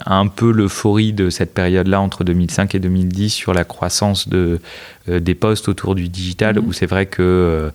un 0.07 0.27
peu 0.27 0.51
l'euphorie 0.51 1.13
de 1.13 1.31
cette 1.31 1.55
période-là 1.55 2.01
entre 2.01 2.25
2005 2.25 2.75
et 2.75 2.81
2010 2.81 3.31
sur 3.31 3.55
la 3.55 3.63
croissance 3.63 4.29
de, 4.29 4.61
euh, 5.09 5.21
des 5.21 5.37
postes 5.37 5.69
autour 5.69 5.95
du 5.95 6.09
digital, 6.09 6.57
mhm. 6.57 6.67
où 6.67 6.73
c'est 6.73 6.87
vrai 6.87 7.07
que 7.07 7.23
euh, 7.23 7.71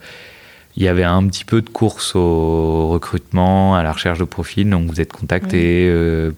il 0.75 0.83
y 0.83 0.89
avait 0.89 1.05
un 1.05 1.25
petit 1.27 1.45
peu 1.45 1.61
de 1.61 1.69
course 1.69 2.13
au 2.13 2.89
recrutement, 2.89 3.77
à 3.77 3.83
la 3.83 3.93
recherche 3.93 4.19
de 4.19 4.25
profils, 4.25 4.69
donc 4.69 4.89
vous 4.89 4.99
êtes 4.99 5.13
contacté. 5.13 5.89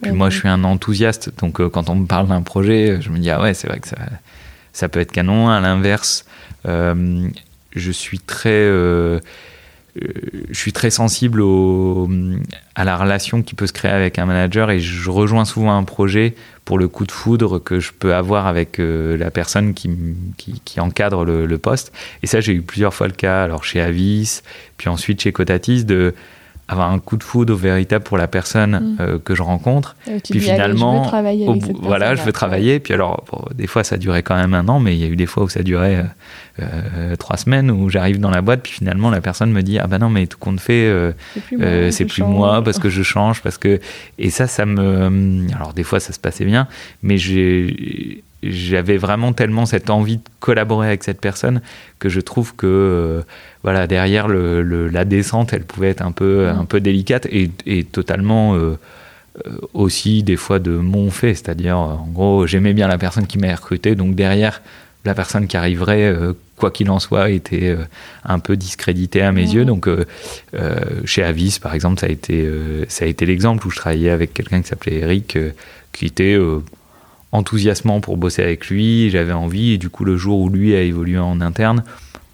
puis 0.01 0.11
moi, 0.11 0.29
je 0.29 0.37
suis 0.37 0.47
un 0.47 0.63
enthousiaste, 0.63 1.31
donc 1.39 1.67
quand 1.69 1.89
on 1.89 1.95
me 1.95 2.05
parle 2.05 2.27
d'un 2.27 2.43
projet, 2.43 3.01
je 3.01 3.09
me 3.09 3.17
dis 3.17 3.31
ah 3.31 3.41
ouais, 3.41 3.55
c'est 3.55 3.67
vrai 3.67 3.79
que 3.79 3.87
ça, 3.87 3.97
ça 4.73 4.89
peut 4.89 4.99
être 4.99 5.11
canon. 5.11 5.49
À 5.49 5.59
l'inverse, 5.59 6.25
euh, 6.65 7.27
je 7.75 7.91
suis 7.91 8.19
très 8.19 8.69
je 9.95 10.57
suis 10.57 10.71
très 10.71 10.89
sensible 10.89 11.43
à 12.75 12.85
la 12.85 12.95
relation 12.95 13.41
qui 13.41 13.55
peut 13.55 13.67
se 13.67 13.73
créer 13.73 13.91
avec 13.91 14.19
un 14.19 14.25
manager 14.25 14.71
et 14.71 14.79
je 14.79 15.09
rejoins 15.09 15.45
souvent 15.45 15.77
un 15.77 15.83
projet 15.83 16.33
pour 16.63 16.79
le 16.79 16.87
coup 16.87 17.05
de 17.05 17.11
foudre 17.11 17.59
que 17.59 17.79
je 17.79 17.91
peux 17.91 18.15
avoir 18.15 18.47
avec 18.47 18.79
euh, 18.79 19.17
la 19.17 19.31
personne 19.31 19.73
qui, 19.73 19.89
qui, 20.37 20.79
encadre 20.79 21.25
le, 21.25 21.45
le, 21.45 21.57
poste. 21.57 21.91
Et 22.23 22.27
ça, 22.27 22.39
j'ai 22.39 22.53
eu 22.53 22.61
plusieurs 22.61 22.93
fois 22.93 23.07
le 23.07 23.13
cas, 23.13 23.43
alors 23.43 23.63
chez 23.63 23.81
Avis, 23.81 24.41
puis 24.77 24.87
ensuite 24.87 25.21
chez 25.21 25.31
Cotatis, 25.31 25.83
de 25.83 26.13
avoir 26.71 26.89
un 26.89 26.99
coup 26.99 27.17
de 27.17 27.23
foudre 27.23 27.53
véritable 27.53 28.03
pour 28.03 28.17
la 28.17 28.27
personne 28.27 28.71
mm. 28.71 28.97
euh, 29.01 29.19
que 29.19 29.35
je 29.35 29.41
rencontre. 29.41 29.95
puis 30.29 30.39
finalement, 30.39 31.03
je 31.03 31.45
veux 31.45 31.73
voilà, 31.81 32.15
je 32.15 32.23
veux 32.23 32.31
travailler. 32.31 32.79
Puis 32.79 32.93
alors, 32.93 33.25
des 33.53 33.67
fois, 33.67 33.83
ça 33.83 33.97
durait 33.97 34.23
quand 34.23 34.35
même 34.35 34.53
un 34.53 34.67
an, 34.69 34.79
mais 34.79 34.95
il 34.95 35.01
y 35.01 35.03
a 35.03 35.07
eu 35.07 35.15
des 35.15 35.25
fois 35.25 35.43
où 35.43 35.49
ça 35.49 35.63
durait 35.63 35.97
euh, 36.59 36.63
euh, 36.97 37.15
trois 37.17 37.37
semaines, 37.37 37.69
où 37.69 37.89
j'arrive 37.89 38.19
dans 38.19 38.29
la 38.29 38.41
boîte, 38.41 38.61
puis 38.63 38.71
finalement, 38.71 39.09
la 39.09 39.21
personne 39.21 39.51
me 39.51 39.61
dit 39.61 39.79
ah 39.79 39.87
ben 39.87 39.99
non, 39.99 40.09
mais 40.09 40.27
tout 40.27 40.37
compte 40.37 40.59
fait, 40.59 40.89
c'est 41.91 42.05
plus, 42.05 42.23
moi, 42.23 42.63
parce 42.63 42.79
que 42.83 42.89
je 42.89 43.03
change, 43.03 43.41
parce 43.41 43.57
que 43.57 43.79
et 44.17 44.29
ça, 44.29 44.47
ça 44.47 44.65
me, 44.65 45.47
alors 45.55 45.73
des 45.73 45.83
fois, 45.83 45.99
ça 45.99 46.13
se 46.13 46.19
passait 46.19 46.45
bien, 46.45 46.67
mais 47.03 47.17
j'ai 47.17 48.23
j'avais 48.43 48.97
vraiment 48.97 49.33
tellement 49.33 49.65
cette 49.65 49.89
envie 49.89 50.17
de 50.17 50.23
collaborer 50.39 50.87
avec 50.87 51.03
cette 51.03 51.21
personne 51.21 51.61
que 51.99 52.09
je 52.09 52.19
trouve 52.19 52.55
que 52.55 52.65
euh, 52.67 53.21
voilà 53.63 53.87
derrière 53.87 54.27
le, 54.27 54.87
la 54.87 55.05
descente 55.05 55.53
elle 55.53 55.63
pouvait 55.63 55.89
être 55.89 56.01
un 56.01 56.11
peu 56.11 56.47
un 56.47 56.65
peu 56.65 56.79
délicate 56.79 57.27
et, 57.27 57.51
et 57.65 57.83
totalement 57.83 58.55
euh, 58.55 58.77
euh, 59.45 59.57
aussi 59.73 60.23
des 60.23 60.37
fois 60.37 60.59
de 60.59 60.71
mon 60.71 61.11
fait. 61.11 61.35
C'est-à-dire 61.35 61.77
en 61.77 62.07
gros 62.11 62.47
j'aimais 62.47 62.73
bien 62.73 62.87
la 62.87 62.97
personne 62.97 63.27
qui 63.27 63.37
m'a 63.37 63.53
recruté 63.53 63.95
donc 63.95 64.15
derrière 64.15 64.61
la 65.05 65.15
personne 65.15 65.47
qui 65.47 65.57
arriverait 65.57 66.15
quoi 66.57 66.69
qu'il 66.69 66.91
en 66.91 66.99
soit 66.99 67.31
était 67.31 67.75
un 68.23 68.37
peu 68.37 68.55
discréditée 68.55 69.23
à 69.23 69.31
mes 69.31 69.51
yeux. 69.51 69.65
Donc 69.65 69.89
chez 71.05 71.23
Avis 71.23 71.57
par 71.59 71.73
exemple 71.73 71.99
ça 71.99 72.05
a 72.05 72.09
été 72.09 72.47
ça 72.87 73.05
a 73.05 73.07
été 73.07 73.25
l'exemple 73.25 73.65
où 73.65 73.71
je 73.71 73.77
travaillais 73.77 74.11
avec 74.11 74.31
quelqu'un 74.31 74.61
qui 74.61 74.67
s'appelait 74.67 74.99
Eric 74.99 75.39
qui 75.91 76.05
était 76.05 76.37
enthousiasmant 77.31 78.01
pour 78.01 78.17
bosser 78.17 78.43
avec 78.43 78.67
lui, 78.67 79.09
j'avais 79.09 79.33
envie, 79.33 79.71
et 79.71 79.77
du 79.77 79.89
coup 79.89 80.03
le 80.05 80.17
jour 80.17 80.39
où 80.39 80.49
lui 80.49 80.75
a 80.75 80.81
évolué 80.81 81.17
en 81.17 81.41
interne, 81.41 81.83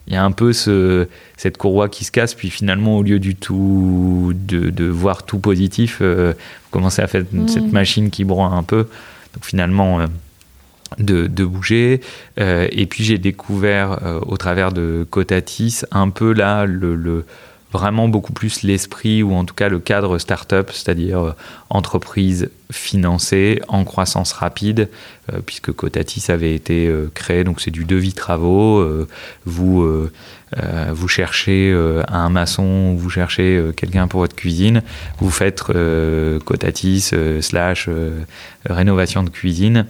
il 0.07 0.13
y 0.13 0.15
a 0.15 0.23
un 0.23 0.31
peu 0.31 0.53
ce, 0.53 1.07
cette 1.35 1.57
courroie 1.57 1.89
qui 1.89 2.05
se 2.05 2.11
casse, 2.11 2.33
puis 2.33 2.49
finalement 2.49 2.97
au 2.97 3.03
lieu 3.03 3.19
du 3.19 3.35
tout 3.35 4.33
de, 4.33 4.69
de 4.69 4.85
voir 4.85 5.23
tout 5.23 5.39
positif, 5.39 5.99
euh, 6.01 6.33
vous 6.33 6.69
commencez 6.71 7.01
à 7.01 7.07
faire 7.07 7.23
mmh. 7.31 7.47
cette 7.47 7.71
machine 7.71 8.09
qui 8.09 8.23
broie 8.23 8.47
un 8.47 8.63
peu, 8.63 8.87
donc 9.33 9.43
finalement 9.43 9.99
euh, 9.99 10.05
de, 10.97 11.27
de, 11.27 11.45
bouger, 11.45 12.01
euh, 12.39 12.67
et 12.71 12.85
puis 12.85 13.03
j'ai 13.03 13.17
découvert 13.17 13.99
au 14.25 14.37
travers 14.37 14.71
de 14.71 15.05
Cotatis 15.09 15.81
un 15.91 16.09
peu 16.09 16.31
là 16.31 16.65
le, 16.65 16.95
le 16.95 17.25
vraiment 17.71 18.07
beaucoup 18.07 18.33
plus 18.33 18.63
l'esprit 18.63 19.23
ou 19.23 19.33
en 19.33 19.43
tout 19.43 19.53
cas 19.53 19.69
le 19.69 19.79
cadre 19.79 20.17
start-up, 20.17 20.69
c'est-à-dire 20.71 21.19
euh, 21.19 21.31
entreprise 21.69 22.49
financée 22.71 23.61
en 23.67 23.83
croissance 23.83 24.31
rapide, 24.31 24.89
euh, 25.31 25.39
puisque 25.45 25.71
Cotatis 25.71 26.31
avait 26.31 26.53
été 26.53 26.87
euh, 26.87 27.11
créé, 27.13 27.43
donc 27.43 27.61
c'est 27.61 27.71
du 27.71 27.85
devis 27.85 28.13
travaux. 28.13 28.85
vous, 29.45 30.07
vous 30.91 31.07
cherchez 31.07 31.73
un 32.07 32.29
maçon, 32.29 32.95
vous 32.95 33.09
cherchez 33.09 33.61
quelqu'un 33.75 34.07
pour 34.07 34.21
votre 34.21 34.35
cuisine, 34.35 34.81
vous 35.19 35.29
faites 35.29 35.63
Cotatis 36.45 37.11
slash 37.41 37.89
rénovation 38.65 39.23
de 39.23 39.29
cuisine 39.29 39.85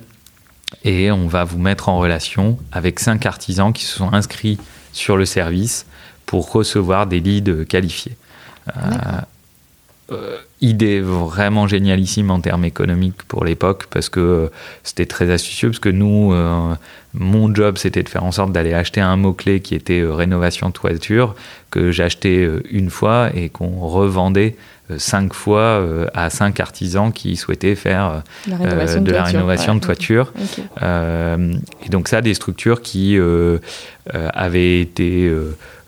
et 0.84 1.12
on 1.12 1.28
va 1.28 1.44
vous 1.44 1.60
mettre 1.60 1.90
en 1.90 2.00
relation 2.00 2.58
avec 2.72 3.00
cinq 3.00 3.26
artisans 3.26 3.72
qui 3.74 3.86
se 3.86 3.98
sont 3.98 4.14
inscrits 4.14 4.58
sur 4.94 5.18
le 5.18 5.26
service 5.26 5.86
pour 6.28 6.52
recevoir 6.52 7.08
des 7.08 7.20
leads 7.20 7.66
qualifiés. 7.66 8.16
Euh, 8.70 9.22
euh, 10.12 10.38
idée 10.62 11.02
vraiment 11.02 11.68
génialissime 11.68 12.32
en 12.32 12.40
termes 12.40 12.64
économiques 12.64 13.24
pour 13.28 13.44
l'époque 13.44 13.88
parce 13.90 14.08
que 14.08 14.20
euh, 14.20 14.48
c'était 14.84 15.06
très 15.06 15.32
astucieux 15.32 15.70
parce 15.70 15.80
que 15.80 15.90
nous 15.90 16.34
mon 17.14 17.54
job 17.54 17.78
c'était 17.78 18.04
de 18.04 18.10
faire 18.10 18.24
en 18.24 18.32
sorte 18.32 18.52
d'aller 18.52 18.74
acheter 18.74 19.02
un 19.02 19.18
mot 19.18 19.34
clé 19.34 19.60
qui 19.60 19.76
était 19.76 20.04
rénovation 20.06 20.68
de 20.68 20.74
toiture 20.74 21.36
que 21.72 21.92
j'achetais 21.92 22.48
une 22.70 22.90
fois 22.90 23.32
et 23.34 23.50
qu'on 23.50 23.80
revendait 23.80 24.56
cinq 24.98 25.34
fois 25.34 25.84
à 26.14 26.30
cinq 26.30 26.60
artisans 26.60 27.12
qui 27.12 27.36
souhaitaient 27.36 27.76
faire 27.76 28.24
de, 28.48 29.12
la 29.12 29.24
rénovation 29.24 29.76
de 29.76 29.80
toiture 29.80 30.32
et 30.82 31.90
donc 31.90 32.08
ça 32.08 32.22
des 32.22 32.34
structures 32.34 32.82
qui 32.82 33.18
avaient 34.14 34.80
été 34.80 35.30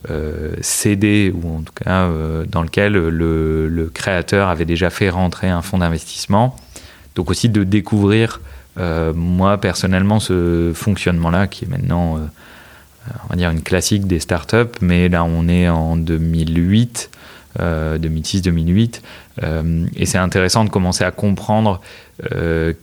euh, 0.09 0.53
cédé, 0.61 1.33
ou 1.35 1.57
en 1.57 1.61
tout 1.61 1.73
cas 1.83 2.05
euh, 2.05 2.45
dans 2.47 2.61
lequel 2.61 2.93
le, 2.93 3.91
créateur 3.93 4.47
avait 4.47 4.63
déjà 4.63 4.89
fait 4.89 5.09
rentrer 5.09 5.49
un 5.49 5.61
fonds 5.61 5.79
d'investissement. 5.79 6.55
Donc 7.15 7.29
aussi 7.29 7.49
de 7.49 7.65
découvrir, 7.65 8.39
euh, 8.77 9.11
moi 9.13 9.57
personnellement, 9.57 10.21
ce 10.21 10.71
fonctionnement-là, 10.73 11.47
qui 11.47 11.65
est 11.65 11.67
maintenant, 11.67 12.17
on 13.25 13.27
va 13.29 13.35
dire, 13.35 13.49
une 13.49 13.61
classique 13.61 14.07
des 14.07 14.21
startups, 14.21 14.79
mais 14.79 15.09
là 15.09 15.25
on 15.25 15.49
est 15.49 15.67
en 15.67 15.97
2008. 15.97 17.09
2006-2008. 17.57 19.01
et 19.95 20.05
c'est 20.05 20.17
intéressant 20.17 20.63
de 20.65 20.69
commencer 20.69 21.03
à 21.03 21.11
comprendre 21.11 21.81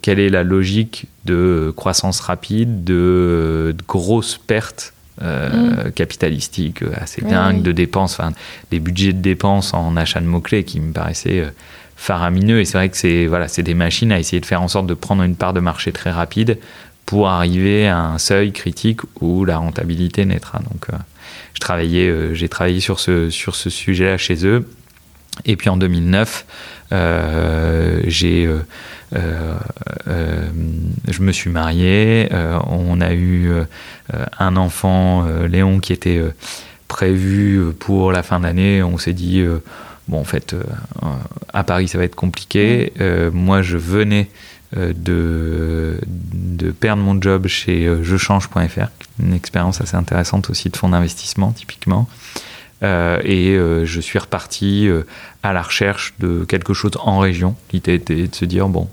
quelle 0.03 0.19
est 0.19 0.29
la 0.29 0.43
logique 0.43 1.07
de 1.25 1.73
croissance 1.77 2.21
rapide, 2.21 2.85
de, 2.85 3.75
de 3.77 3.85
grosses 3.87 4.39
pertes 4.39 4.95
euh, 5.23 5.87
mm. 5.89 5.93
capitalistique 5.93 6.83
euh, 6.83 6.93
assez 7.01 7.23
dingue 7.23 7.63
de 7.63 7.73
dépenses, 7.73 8.21
enfin 8.21 8.33
des 8.71 8.81
budgets 8.81 9.15
de 9.15 9.23
dépenses 9.23 9.73
en 9.73 9.97
achat 9.97 10.21
de 10.21 10.27
mots-clés 10.27 10.63
qui 10.63 10.79
me 10.79 10.93
paraissaient 10.93 11.41
euh, 11.41 11.51
faramineux. 11.97 12.61
Et 12.61 12.67
c'est 12.67 12.77
vrai 12.77 12.91
que 12.91 12.99
c'est 12.99 13.25
voilà, 13.25 13.49
c'est 13.49 13.63
des 13.63 13.73
machines 13.73 14.13
à 14.13 14.19
essayer 14.19 14.41
de 14.41 14.47
faire 14.47 14.61
en 14.61 14.69
sorte 14.69 14.87
de 14.87 14.93
prendre 14.93 15.23
une 15.23 15.35
part 15.35 15.55
de 15.55 15.61
marché 15.61 15.91
très 15.91 16.11
rapide 16.11 16.59
pour 17.07 17.29
arriver 17.29 17.89
à 17.89 17.99
un 17.99 18.19
seuil 18.19 18.53
critique 18.53 19.01
où 19.23 19.47
la 19.47 19.57
rentabilité 19.57 20.27
naîtra. 20.27 20.59
Donc, 20.59 20.89
je 21.57 21.61
travaillais, 21.61 22.35
j'ai 22.35 22.49
travaillé 22.51 22.81
sur 22.81 23.01
ce, 23.01 23.31
sur 23.31 23.57
ce 23.57 23.71
sujet-là 23.71 24.19
chez 24.19 24.47
eux. 24.47 24.69
Et 25.47 25.57
puis 25.57 25.71
en 25.71 25.79
2009, 25.79 26.45
j'ai 28.07 28.49
euh, 29.15 29.55
euh, 30.09 30.49
je 31.09 31.23
me 31.23 31.33
suis 31.33 31.51
marié, 31.51 32.29
euh, 32.33 32.59
on 32.67 33.01
a 33.01 33.15
eu 33.15 33.51
un 34.39 34.57
enfant, 34.57 35.27
Léon, 35.49 35.81
qui 35.81 35.93
était 35.93 36.21
prévu 36.89 37.73
pour 37.79 38.13
la 38.13 38.23
fin 38.23 38.41
d'année. 38.41 38.83
On 38.83 38.99
s'est 38.99 39.13
dit, 39.13 39.45
bon, 40.09 40.21
en 40.21 40.25
fait, 40.25 40.55
à 41.53 41.65
Paris, 41.65 41.89
ça 41.89 41.99
va 41.99 42.05
être 42.05 42.17
compliqué. 42.17 42.93
moi, 43.33 43.63
je 43.63 43.77
venais 43.77 44.29
de, 44.77 45.99
de 46.07 46.71
perdre 46.71 47.03
mon 47.03 47.21
job 47.21 47.47
chez 47.47 47.89
jechange.fr, 48.03 48.89
une 49.23 49.33
expérience 49.33 49.81
assez 49.81 49.97
intéressante 49.97 50.51
aussi 50.51 50.69
de 50.71 50.77
fonds 50.77 50.91
d'investissement, 50.91 51.53
typiquement. 51.53 52.09
et 52.83 53.57
je 53.85 54.01
suis 54.01 54.19
reparti 54.19 54.89
à 55.43 55.53
la 55.53 55.63
recherche 55.63 56.15
de 56.19 56.45
quelque 56.45 56.75
chose 56.75 56.93
en 57.01 57.19
région. 57.19 57.57
L'idée 57.73 57.95
était 57.95 58.27
de 58.27 58.35
se 58.35 58.45
dire, 58.45 58.69
bon, 58.69 58.89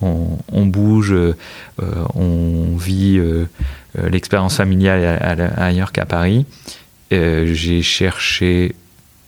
on, 0.00 0.66
bouge, 0.66 1.12
euh, 1.12 1.34
on 2.14 2.76
vit 2.76 3.18
euh, 3.18 3.46
euh, 3.98 4.08
l'expérience 4.08 4.56
familiale 4.56 5.52
ailleurs 5.56 5.92
qu'à 5.92 6.06
Paris. 6.06 6.46
J'ai 7.10 7.82
cherché 7.82 8.74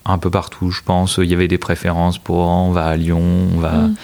un 0.04 0.18
peu 0.18 0.30
partout, 0.30 0.70
je 0.70 0.82
pense. 0.82 1.18
Il 1.18 1.26
y 1.26 1.34
avait 1.34 1.48
des 1.48 1.58
préférences 1.58 2.18
pour 2.18 2.38
on 2.38 2.72
va 2.72 2.86
à 2.86 2.96
Lyon, 2.96 3.48
on 3.54 3.58
va. 3.58 3.72
Mm. 3.72 3.94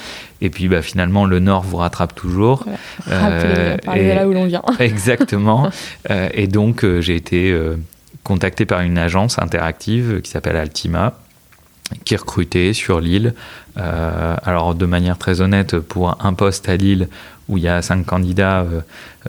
Et 0.40 0.50
puis 0.50 0.68
bah, 0.68 0.82
finalement, 0.82 1.24
le 1.24 1.40
Nord 1.40 1.62
vous 1.62 1.78
rattrape 1.78 2.14
toujours. 2.14 2.64
Euh, 3.08 3.76
et, 3.94 4.14
là 4.14 4.26
où 4.28 4.32
l'on 4.32 4.46
vient. 4.46 4.62
exactement. 4.78 5.70
et 6.32 6.46
donc, 6.46 6.84
j'ai 7.00 7.16
été 7.16 7.58
contacté 8.26 8.66
par 8.66 8.80
une 8.80 8.98
agence 8.98 9.38
interactive 9.38 10.20
qui 10.20 10.30
s'appelle 10.30 10.56
Altima, 10.56 11.14
qui 12.04 12.16
recrutait 12.16 12.72
sur 12.72 13.00
Lille. 13.00 13.34
Euh, 13.78 14.36
alors 14.42 14.74
de 14.74 14.86
manière 14.86 15.18
très 15.18 15.40
honnête, 15.40 15.78
pour 15.78 16.24
un 16.24 16.32
poste 16.34 16.68
à 16.68 16.76
Lille 16.76 17.08
où 17.48 17.58
il 17.58 17.62
y 17.62 17.68
a 17.68 17.80
cinq 17.82 18.04
candidats, 18.04 18.62
euh, 18.62 18.80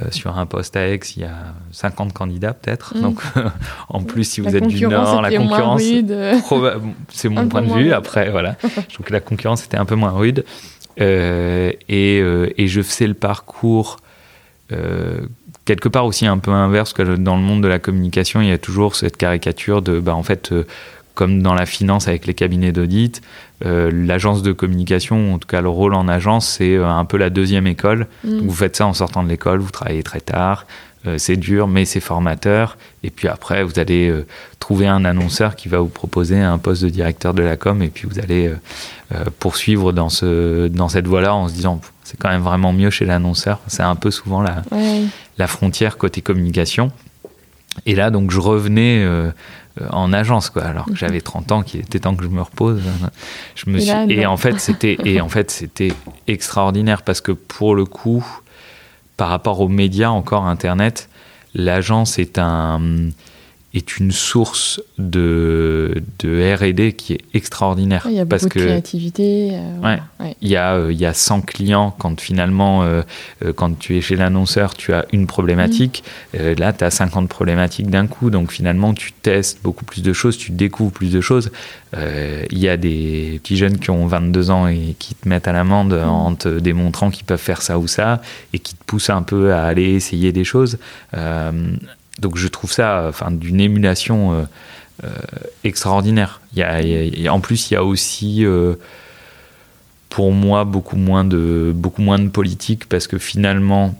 euh, 0.02 0.08
sur 0.10 0.38
un 0.40 0.48
poste 0.48 0.76
à 0.76 0.88
Aix, 0.88 1.00
il 1.16 1.22
y 1.22 1.26
a 1.26 1.54
50 1.72 2.14
candidats 2.14 2.54
peut-être. 2.54 2.98
Mm. 2.98 3.02
Donc 3.02 3.22
en 3.90 4.02
plus, 4.02 4.24
si 4.24 4.42
vous 4.42 4.56
êtes 4.56 4.66
du 4.66 4.88
Nord, 4.88 5.22
la 5.22 5.30
concurrence, 5.38 5.84
c'est 7.10 7.30
mon 7.30 7.48
point 7.48 7.62
de 7.62 7.74
vue. 7.74 7.94
Après, 7.94 8.32
voilà, 8.32 8.56
je 8.64 8.94
trouve 8.96 9.06
que 9.06 9.14
la 9.14 9.20
concurrence 9.20 9.64
était 9.66 9.78
un 9.78 9.86
peu 9.86 9.96
moins 9.96 10.12
rude. 10.12 10.44
Et, 10.98 11.78
et, 11.90 12.68
je 12.68 12.82
faisais 12.82 13.08
le 13.08 13.14
parcours 13.14 13.98
quelque 15.66 15.90
part 15.90 16.06
aussi 16.06 16.26
un 16.26 16.38
peu 16.38 16.52
inverse, 16.52 16.94
que 16.94 17.04
dans 17.04 17.36
le 17.36 17.42
monde 17.42 17.62
de 17.62 17.68
la 17.68 17.80
communication, 17.80 18.42
il 18.42 18.48
y 18.48 18.52
a 18.52 18.58
toujours 18.58 18.96
cette 18.96 19.18
caricature 19.18 19.82
de, 19.82 20.00
bah, 20.00 20.16
en 20.16 20.24
fait, 20.24 20.54
comme 21.18 21.42
dans 21.42 21.56
la 21.56 21.66
finance 21.66 22.08
avec 22.08 22.28
les 22.28 22.36
cabinets 22.36 22.72
d'audit, 22.72 23.24
euh, 23.66 23.90
l'agence 23.92 24.44
de 24.44 24.52
communication, 24.52 25.34
en 25.34 25.40
tout 25.40 25.48
cas 25.48 25.62
le 25.62 25.70
rôle 25.70 25.96
en 25.96 26.08
agence, 26.08 26.48
c'est 26.48 26.76
euh, 26.76 26.88
un 26.88 27.06
peu 27.06 27.18
la 27.18 27.32
deuxième 27.32 27.66
école. 27.66 28.06
Mm. 28.24 28.38
vous 28.46 28.54
faites 28.54 28.76
ça 28.76 28.86
en 28.86 28.94
sortant 28.94 29.24
de 29.24 29.30
l'école, 29.30 29.60
vous 29.60 29.72
travaillez 29.72 30.04
très 30.04 30.22
tard, 30.22 30.68
c'est 31.18 31.38
dur, 31.38 31.68
mais 31.68 31.86
c'est 31.86 32.00
formateur. 32.00 32.78
Et 33.04 33.10
puis 33.10 33.28
après, 33.28 33.64
vous 33.64 33.80
allez 33.80 34.14
trouver 34.60 34.88
un 34.88 35.06
annonceur 35.06 35.56
qui 35.56 35.70
va 35.70 35.80
vous 35.80 35.88
proposer 35.88 36.40
un 36.40 36.58
poste 36.58 36.84
de 36.84 36.90
directeur 36.90 37.34
de 37.34 37.44
la 37.44 37.56
com, 37.56 37.82
et 37.82 37.88
puis 37.88 38.08
vous 38.10 38.20
allez 38.20 38.52
poursuivre 39.40 39.94
dans, 39.94 40.10
ce, 40.10 40.68
dans 40.68 40.90
cette 40.90 41.08
voie-là 41.08 41.34
en 41.34 41.48
se 41.48 41.54
disant, 41.54 41.80
c'est 42.04 42.18
quand 42.20 42.30
même 42.30 42.42
vraiment 42.42 42.74
mieux 42.74 42.90
chez 42.90 43.06
l'annonceur. 43.06 43.60
C'est 43.68 43.84
un 43.84 43.96
peu 43.96 44.12
souvent 44.12 44.42
la, 44.42 44.64
la 45.38 45.48
frontière 45.48 45.98
côté 45.98 46.22
communication. 46.22 46.92
Et 47.86 47.96
là, 47.96 48.10
donc, 48.10 48.32
je 48.32 48.40
revenais 48.40 49.06
euh, 49.82 49.88
en 49.92 50.14
agence 50.14 50.50
quoi 50.50 50.64
alors 50.64 50.86
que 50.86 50.96
j'avais 50.96 51.22
30 51.22 51.52
ans 51.52 51.62
qu'il 51.62 51.80
était 51.82 52.00
temps 52.00 52.16
que 52.16 52.24
je 52.24 52.30
me 52.30 52.42
repose 52.42 52.82
je 53.56 53.70
me 53.70 53.78
et, 53.78 53.82
suis... 53.82 54.20
et 54.20 54.26
en 54.26 54.38
fait 54.38 54.60
c'était 54.60 54.98
et 55.06 55.22
en 55.22 55.30
fait 55.30 55.52
c'était 55.52 55.92
extraordinaire 56.28 57.04
parce 57.04 57.22
que 57.22 57.32
pour 57.32 57.76
le 57.76 57.86
coup 57.86 58.26
par 59.18 59.30
rapport 59.30 59.60
aux 59.60 59.68
médias 59.68 60.10
encore 60.10 60.46
internet 60.46 61.10
l'agence 61.54 62.20
est 62.20 62.38
un 62.38 63.10
est 63.74 63.98
une 63.98 64.12
source 64.12 64.82
de, 64.98 66.02
de 66.20 66.56
R&D 66.56 66.94
qui 66.94 67.14
est 67.14 67.22
extraordinaire. 67.34 68.08
il 68.10 68.16
y 68.16 68.20
a 68.20 68.26
beaucoup 68.26 68.30
parce 68.30 68.44
de 68.44 68.50
que, 68.50 68.60
créativité. 68.60 69.52
Euh, 69.54 69.98
Il, 70.42 70.48
y 70.48 70.56
a, 70.56 70.76
euh, 70.76 70.92
il 70.92 71.00
y 71.00 71.06
a 71.06 71.14
100 71.14 71.42
clients 71.42 71.94
quand 71.98 72.20
finalement, 72.20 72.84
euh, 72.84 73.02
quand 73.56 73.78
tu 73.78 73.98
es 73.98 74.02
chez 74.02 74.16
l'annonceur, 74.16 74.74
tu 74.74 74.94
as 74.94 75.06
une 75.12 75.28
problématique. 75.28 76.04
Mm. 76.34 76.54
là, 76.60 76.72
tu 76.72 76.84
as 76.86 76.92
50 76.92 77.28
problématiques 77.28 77.90
d'un 77.90 78.08
coup. 78.08 78.30
Donc 78.30 78.52
finalement, 78.52 78.94
tu 78.94 79.12
testes 79.12 79.60
beaucoup 79.64 79.86
plus 79.86 80.02
de 80.02 80.14
choses, 80.14 80.38
tu 80.38 80.52
découvres 80.52 80.92
plus 80.92 81.12
de 81.12 81.22
choses. 81.22 81.52
Il 81.94 82.58
y 82.58 82.70
a 82.70 82.78
des 82.78 83.40
petits 83.44 83.58
jeunes 83.58 83.80
qui 83.80 83.90
ont 83.92 84.08
22 84.08 84.50
ans 84.50 84.68
et 84.68 84.96
qui 84.98 85.16
te 85.16 85.28
mettent 85.28 85.48
à 85.48 85.52
l'amende 85.52 85.94
mm. 85.94 86.10
en 86.10 86.36
te 86.36 86.60
démontrant 86.60 87.12
qu'ils 87.12 87.26
peuvent 87.26 87.38
faire 87.38 87.62
ça 87.62 87.78
ou 87.78 87.88
ça 87.88 88.22
et 88.54 88.60
qui 88.60 88.76
te 88.76 88.84
poussent 88.86 89.10
un 89.10 89.24
peu 89.24 89.54
à 89.54 89.66
aller 89.66 89.94
essayer 89.94 90.32
des 90.32 90.46
choses 90.46 90.78
donc 92.20 92.38
je 92.38 92.48
trouve 92.48 92.72
ça 92.72 93.06
enfin, 93.10 93.32
d'une 93.32 93.60
émulation 93.60 94.34
euh, 94.34 94.44
euh, 95.04 95.10
extraordinaire. 95.64 96.42
Il 96.54 96.60
y 96.60 97.28
a, 97.28 97.34
en 97.34 97.40
plus, 97.40 97.70
il 97.70 97.76
y 97.76 97.78
a 97.78 97.84
aussi, 97.84 98.46
euh, 98.46 98.76
pour 100.10 100.32
moi, 100.32 100.64
beaucoup 100.64 100.98
moins, 100.98 101.24
de, 101.24 101.72
beaucoup 101.76 102.02
moins 102.02 102.20
de 102.20 102.30
politique 102.30 102.90
parce 102.90 103.08
que 103.08 103.18
finalement, 103.18 103.96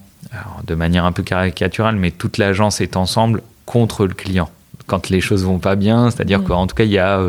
de 0.66 0.76
manière 0.76 1.06
un 1.06 1.12
peu 1.12 1.24
caricaturale, 1.24 1.96
mais 1.96 2.12
toute 2.12 2.38
l'agence 2.38 2.82
est 2.82 2.98
ensemble 2.98 3.42
contre 3.66 4.06
le 4.06 4.14
client 4.14 4.50
quand 4.88 5.10
les 5.10 5.20
choses 5.20 5.44
vont 5.44 5.60
pas 5.60 5.76
bien. 5.76 6.10
C'est-à-dire 6.10 6.40
mm. 6.40 6.46
qu'en 6.46 6.68
tout 6.68 6.76
cas, 6.76 6.86
il 6.86 6.92
y, 6.92 7.00
a, 7.00 7.22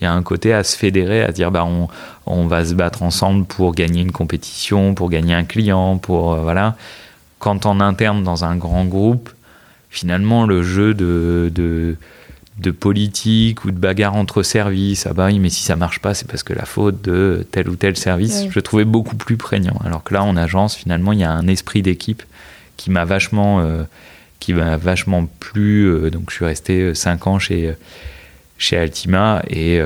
il 0.00 0.04
y 0.04 0.06
a 0.06 0.12
un 0.12 0.22
côté 0.22 0.52
à 0.52 0.64
se 0.64 0.76
fédérer, 0.76 1.22
à 1.22 1.32
dire 1.32 1.50
bah, 1.50 1.64
on, 1.64 1.88
on, 2.26 2.46
va 2.46 2.64
se 2.64 2.74
battre 2.74 3.02
ensemble 3.02 3.44
pour 3.44 3.72
gagner 3.72 4.02
une 4.02 4.12
compétition, 4.12 4.94
pour 4.94 5.10
gagner 5.10 5.34
un 5.34 5.44
client, 5.44 5.96
pour. 5.98 6.36
voilà. 6.36 6.76
Quand 7.38 7.66
en 7.66 7.80
interne, 7.80 8.22
dans 8.22 8.44
un 8.44 8.56
grand 8.56 8.86
groupe, 8.86 9.30
finalement, 9.94 10.44
le 10.44 10.62
jeu 10.64 10.92
de, 10.92 11.50
de, 11.54 12.70
politique 12.72 13.64
ou 13.64 13.70
de 13.70 13.78
bagarre 13.78 14.16
entre 14.16 14.42
services, 14.42 15.06
ah 15.06 15.12
bah 15.12 15.26
oui, 15.26 15.38
mais 15.38 15.50
si 15.50 15.62
ça 15.62 15.76
marche 15.76 16.00
pas, 16.00 16.14
c'est 16.14 16.26
parce 16.26 16.42
que 16.42 16.52
la 16.52 16.64
faute 16.64 17.00
de 17.02 17.46
tel 17.52 17.68
ou 17.68 17.76
tel 17.76 17.96
service, 17.96 18.46
je 18.50 18.60
trouvais 18.60 18.84
beaucoup 18.84 19.16
plus 19.16 19.36
prégnant. 19.36 19.78
Alors 19.84 20.02
que 20.02 20.12
là, 20.12 20.24
en 20.24 20.36
agence, 20.36 20.74
finalement, 20.74 21.12
il 21.12 21.20
y 21.20 21.24
a 21.24 21.30
un 21.30 21.46
esprit 21.46 21.82
d'équipe 21.82 22.24
qui 22.76 22.90
m'a 22.90 23.04
vachement, 23.04 23.60
euh, 23.60 23.84
qui 24.40 24.52
m'a 24.52 24.76
vachement 24.76 25.26
plu. 25.38 25.84
Euh, 25.84 26.10
donc, 26.10 26.30
je 26.30 26.34
suis 26.36 26.44
resté 26.44 26.94
5 26.94 27.26
euh, 27.26 27.30
ans 27.30 27.38
chez, 27.38 27.74
chez 28.58 28.76
Altima 28.76 29.42
et, 29.48 29.80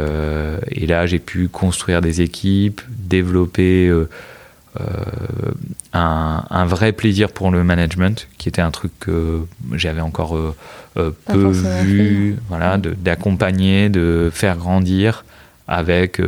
et 0.70 0.86
là, 0.86 1.06
j'ai 1.06 1.18
pu 1.18 1.48
construire 1.48 2.00
des 2.00 2.22
équipes, 2.22 2.80
développer 2.88 3.88
euh, 3.88 4.08
un, 5.92 6.64
vrai 6.66 6.92
plaisir 6.92 7.30
pour 7.30 7.50
le 7.50 7.64
management, 7.64 8.28
qui 8.38 8.48
était 8.48 8.62
un 8.62 8.70
truc 8.70 8.92
que 9.00 9.42
j'avais 9.72 10.00
encore 10.00 10.36
euh, 10.36 10.54
euh, 10.96 11.10
peu 11.26 11.48
vu, 11.48 12.36
voilà, 12.48 12.78
d'accompagner, 12.78 13.88
de, 13.88 14.30
faire 14.32 14.56
grandir 14.56 15.24
avec 15.66 16.20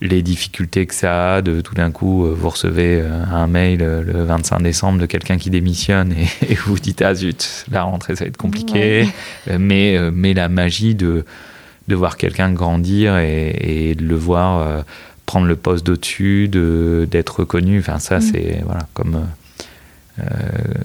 les 0.00 0.22
difficultés 0.22 0.86
que 0.86 0.94
ça 0.94 1.36
a, 1.36 1.42
de 1.42 1.60
tout 1.60 1.74
d'un 1.74 1.90
coup, 1.92 2.26
vous 2.26 2.48
recevez 2.48 3.00
un 3.02 3.46
mail 3.46 3.78
le 3.78 4.24
25 4.24 4.62
décembre 4.62 4.98
de 4.98 5.06
quelqu'un 5.06 5.38
qui 5.38 5.50
démissionne 5.50 6.12
et, 6.48 6.54
vous 6.54 6.78
dites 6.78 7.02
Ah 7.02 7.14
zut, 7.14 7.66
la 7.70 7.82
rentrée 7.82 8.16
ça 8.16 8.24
va 8.24 8.28
être 8.28 8.36
compliqué. 8.36 9.08
Mais, 9.58 9.98
mais 10.12 10.34
la 10.34 10.48
magie 10.48 10.96
de, 10.96 11.24
de 11.86 11.94
voir 11.94 12.16
quelqu'un 12.16 12.52
grandir 12.52 13.16
et, 13.18 13.94
de 13.96 14.04
le 14.04 14.16
voir 14.16 14.84
prendre 15.30 15.46
le 15.46 15.54
poste 15.54 15.86
d'au-dessus, 15.86 16.48
d'être 16.48 17.40
reconnu. 17.40 17.78
Enfin, 17.78 18.00
ça, 18.00 18.18
mm. 18.18 18.20
c'est 18.20 18.62
voilà, 18.64 18.88
comme 18.94 19.26
euh, 20.18 20.24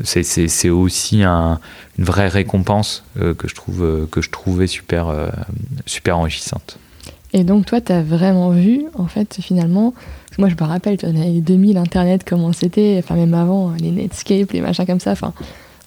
c'est 0.04 0.70
aussi 0.70 1.24
un, 1.24 1.60
une 1.98 2.06
vraie 2.06 2.28
récompense 2.28 3.04
euh, 3.20 3.34
que, 3.34 3.48
je 3.48 3.56
trouve, 3.56 3.84
euh, 3.84 4.06
que 4.12 4.22
je 4.22 4.30
trouvais 4.30 4.68
super, 4.68 5.08
super 5.88 6.20
enrichissante. 6.20 6.78
Et 7.34 7.44
donc, 7.44 7.66
toi, 7.66 7.82
tu 7.82 7.92
as 7.92 8.04
vraiment 8.04 8.52
vu, 8.52 8.86
en 8.94 9.08
fait, 9.08 9.40
finalement, 9.42 9.96
moi, 10.38 10.48
je 10.48 10.54
me 10.54 10.68
rappelle, 10.68 10.98
dans 10.98 11.12
les 11.12 11.42
2000, 11.42 11.78
Internet, 11.78 12.24
comment 12.24 12.54
c'était, 12.54 13.02
enfin, 13.04 13.16
même 13.16 13.34
avant, 13.34 13.74
les 13.80 13.90
Netscape, 13.90 14.52
les 14.52 14.62
machins 14.62 14.86
comme 14.86 15.00
ça, 15.00 15.14
enfin, 15.14 15.34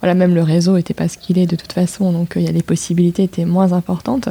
voilà, 0.00 0.14
même 0.14 0.34
le 0.34 0.42
réseau 0.42 0.74
n'était 0.76 0.94
pas 0.94 1.06
ce 1.06 1.16
qu'il 1.16 1.38
est 1.38 1.46
de 1.46 1.54
toute 1.54 1.72
façon, 1.72 2.10
donc 2.12 2.32
il 2.34 2.42
y 2.42 2.48
a 2.48 2.52
les 2.52 2.62
possibilités 2.62 3.22
étaient 3.22 3.44
moins 3.44 3.72
importantes. 3.72 4.28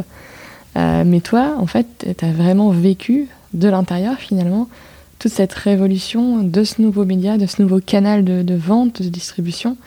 mais 0.75 1.21
toi, 1.21 1.55
en 1.57 1.65
fait, 1.65 1.87
tu 2.17 2.25
as 2.25 2.31
vraiment 2.31 2.71
vécu 2.71 3.29
de 3.53 3.69
l'intérieur 3.69 4.15
finalement 4.17 4.67
toute 5.19 5.31
cette 5.31 5.53
révolution 5.53 6.43
de 6.43 6.63
ce 6.63 6.81
nouveau 6.81 7.05
média, 7.05 7.37
de 7.37 7.45
ce 7.45 7.61
nouveau 7.61 7.79
canal 7.79 8.23
de, 8.23 8.55
vente, 8.55 9.01
de 9.01 9.09
distribution, 9.09 9.77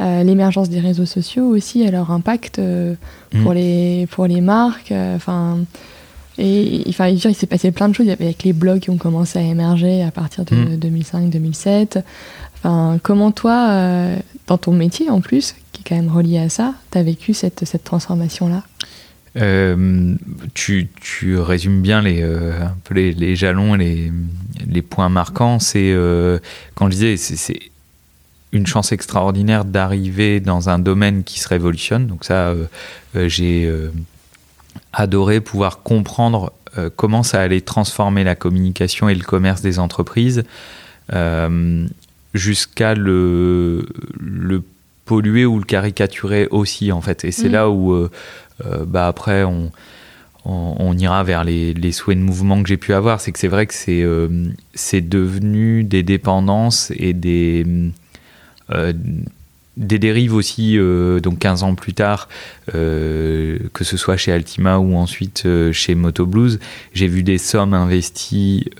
euh, 0.00 0.22
l'émergence 0.22 0.70
des 0.70 0.80
réseaux 0.80 1.06
sociaux 1.06 1.44
aussi 1.44 1.82
et 1.82 1.90
leur 1.90 2.10
impact 2.10 2.58
euh, 2.58 2.94
pour, 3.42 3.52
mm. 3.52 3.54
les, 3.54 4.08
pour 4.10 4.26
les 4.26 4.40
marques. 4.40 4.92
Euh, 4.92 5.16
enfin, 5.16 5.58
et 6.38 6.84
enfin, 6.88 7.08
il 7.08 7.20
s'est 7.20 7.46
passé 7.46 7.70
plein 7.70 7.88
de 7.88 7.94
choses. 7.94 8.08
Avec 8.08 8.42
les 8.44 8.54
blogs 8.54 8.80
qui 8.80 8.90
ont 8.90 8.96
commencé 8.96 9.38
à 9.38 9.42
émerger 9.42 10.02
à 10.02 10.10
partir 10.10 10.46
de 10.46 10.76
2005-2007. 10.76 11.98
Mm. 11.98 12.02
Enfin, 12.56 12.98
comment 13.02 13.30
toi, 13.30 14.14
dans 14.46 14.58
ton 14.58 14.72
métier 14.72 15.10
en 15.10 15.20
plus, 15.20 15.54
qui 15.72 15.82
est 15.82 15.88
quand 15.88 15.96
même 15.96 16.10
relié 16.10 16.38
à 16.38 16.48
ça, 16.48 16.74
tu 16.90 16.98
as 16.98 17.02
vécu 17.02 17.34
cette, 17.34 17.66
cette 17.66 17.84
transformation-là? 17.84 18.62
Euh, 19.36 20.16
tu, 20.54 20.88
tu, 21.00 21.38
résumes 21.38 21.82
bien 21.82 22.02
les, 22.02 22.20
euh, 22.22 22.64
un 22.64 22.76
peu 22.82 22.94
les, 22.94 23.12
les, 23.12 23.36
jalons 23.36 23.74
les, 23.74 24.12
les 24.66 24.82
points 24.82 25.08
marquants. 25.08 25.58
C'est, 25.58 25.92
euh, 25.92 26.38
quand 26.74 26.86
je 26.86 26.90
disais, 26.90 27.16
c'est 27.16 27.60
une 28.52 28.66
chance 28.66 28.90
extraordinaire 28.90 29.64
d'arriver 29.64 30.40
dans 30.40 30.68
un 30.68 30.80
domaine 30.80 31.22
qui 31.22 31.38
se 31.38 31.48
révolutionne. 31.48 32.08
Donc 32.08 32.24
ça, 32.24 32.52
j'ai 33.14 33.72
adoré 34.92 35.40
pouvoir 35.40 35.82
comprendre 35.82 36.52
comment 36.96 37.22
ça 37.22 37.40
allait 37.40 37.60
transformer 37.60 38.24
la 38.24 38.34
communication 38.34 39.08
et 39.08 39.14
le 39.14 39.22
commerce 39.22 39.62
des 39.62 39.78
entreprises 39.78 40.42
jusqu'à 42.34 42.94
le, 42.94 43.86
le 44.18 44.64
polluer 45.04 45.46
ou 45.46 45.60
le 45.60 45.64
caricaturer 45.64 46.48
aussi 46.50 46.90
en 46.90 47.00
fait. 47.00 47.24
Et 47.24 47.30
c'est 47.30 47.48
mm. 47.50 47.52
là 47.52 47.70
où 47.70 48.08
bah 48.86 49.06
après 49.06 49.44
on, 50.44 50.96
ira 50.96 51.22
vers 51.22 51.44
les, 51.44 51.92
souhaits 51.92 52.18
de 52.18 52.22
mouvement 52.22 52.62
que 52.62 52.68
j'ai 52.68 52.76
pu 52.76 52.94
avoir. 52.94 53.20
C'est 53.20 53.32
que 53.32 53.38
c'est 53.38 53.48
vrai 53.48 53.66
que 53.66 53.74
c'est 53.74 54.02
euh, 54.02 54.28
devenu 54.92 55.84
des 55.84 56.02
dépendances 56.02 56.92
et 56.96 57.12
des 57.12 57.66
euh, 58.70 58.92
des 59.80 59.98
dérives 59.98 60.34
aussi, 60.34 60.78
donc 61.22 61.38
15 61.38 61.62
ans 61.64 61.74
plus 61.74 61.94
tard, 61.94 62.28
que 62.72 63.58
ce 63.80 63.96
soit 63.96 64.16
chez 64.16 64.30
Altima 64.30 64.78
ou 64.78 64.94
ensuite 64.94 65.48
chez 65.72 65.94
Moto 65.94 66.26
Blues, 66.26 66.60
j'ai 66.92 67.08
vu 67.08 67.22
des 67.22 67.38
sommes 67.38 67.74
investies 67.74 68.70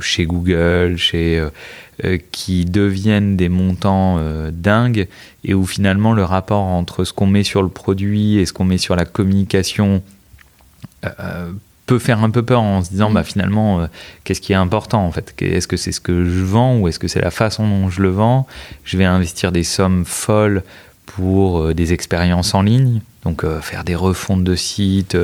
chez 0.00 0.24
Google, 0.24 0.96
chez 0.96 1.44
euh, 2.04 2.18
qui 2.30 2.66
deviennent 2.66 3.38
des 3.38 3.48
montants 3.48 4.16
euh, 4.18 4.50
dingues 4.52 5.08
et 5.44 5.54
où 5.54 5.64
finalement 5.64 6.12
le 6.12 6.24
rapport 6.24 6.60
entre 6.60 7.04
ce 7.04 7.14
qu'on 7.14 7.26
met 7.26 7.42
sur 7.42 7.62
le 7.62 7.70
produit 7.70 8.36
et 8.36 8.44
ce 8.44 8.52
qu'on 8.52 8.66
met 8.66 8.76
sur 8.76 8.96
la 8.96 9.06
communication 9.06 10.02
euh, 11.06 11.50
peut 11.86 11.98
faire 11.98 12.22
un 12.22 12.30
peu 12.30 12.42
peur 12.42 12.62
en 12.62 12.82
se 12.82 12.90
disant 12.90 13.10
mm. 13.10 13.14
bah 13.14 13.24
finalement 13.24 13.88
qu'est-ce 14.24 14.40
qui 14.40 14.52
est 14.52 14.56
important 14.56 15.04
en 15.04 15.12
fait? 15.12 15.34
Est-ce 15.40 15.68
que 15.68 15.76
c'est 15.76 15.92
ce 15.92 16.00
que 16.00 16.24
je 16.24 16.42
vends 16.42 16.78
ou 16.78 16.88
est-ce 16.88 16.98
que 16.98 17.08
c'est 17.08 17.20
la 17.20 17.30
façon 17.30 17.68
dont 17.68 17.88
je 17.88 18.02
le 18.02 18.10
vends? 18.10 18.46
Je 18.84 18.96
vais 18.96 19.04
investir 19.04 19.52
des 19.52 19.64
sommes 19.64 20.04
folles 20.04 20.62
pour 21.06 21.72
des 21.74 21.92
expériences 21.92 22.54
en 22.54 22.62
ligne 22.62 23.00
donc 23.24 23.44
faire 23.60 23.84
des 23.84 23.94
refontes 23.94 24.44
de 24.44 24.56
sites 24.56 25.16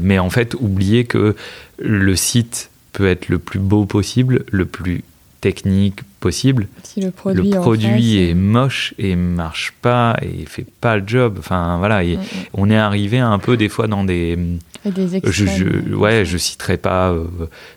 mais 0.00 0.18
en 0.18 0.30
fait 0.30 0.54
oublier 0.54 1.04
que 1.04 1.36
le 1.78 2.16
site 2.16 2.70
peut 2.92 3.08
être 3.08 3.28
le 3.28 3.38
plus 3.38 3.60
beau 3.60 3.86
possible 3.86 4.44
le 4.50 4.66
plus 4.66 5.04
technique, 5.42 6.00
possible. 6.22 6.68
Si 6.84 7.00
le 7.00 7.10
produit, 7.10 8.18
est 8.18 8.34
moche 8.34 8.94
et 8.96 9.16
marche 9.16 9.74
pas 9.82 10.16
et 10.22 10.46
fait 10.46 10.64
pas 10.80 10.96
le 10.96 11.02
job. 11.06 11.36
Enfin 11.38 11.76
voilà, 11.78 12.02
mm, 12.02 12.14
mm. 12.14 12.18
on 12.54 12.70
est 12.70 12.76
arrivé 12.76 13.18
un 13.18 13.38
peu 13.38 13.56
des 13.56 13.68
fois 13.68 13.88
dans 13.88 14.04
des. 14.04 14.38
des 14.84 15.20
je, 15.24 15.46
je, 15.46 15.94
ouais, 15.94 16.24
je 16.24 16.38
citerai 16.38 16.76
pas, 16.76 17.10
euh, 17.10 17.24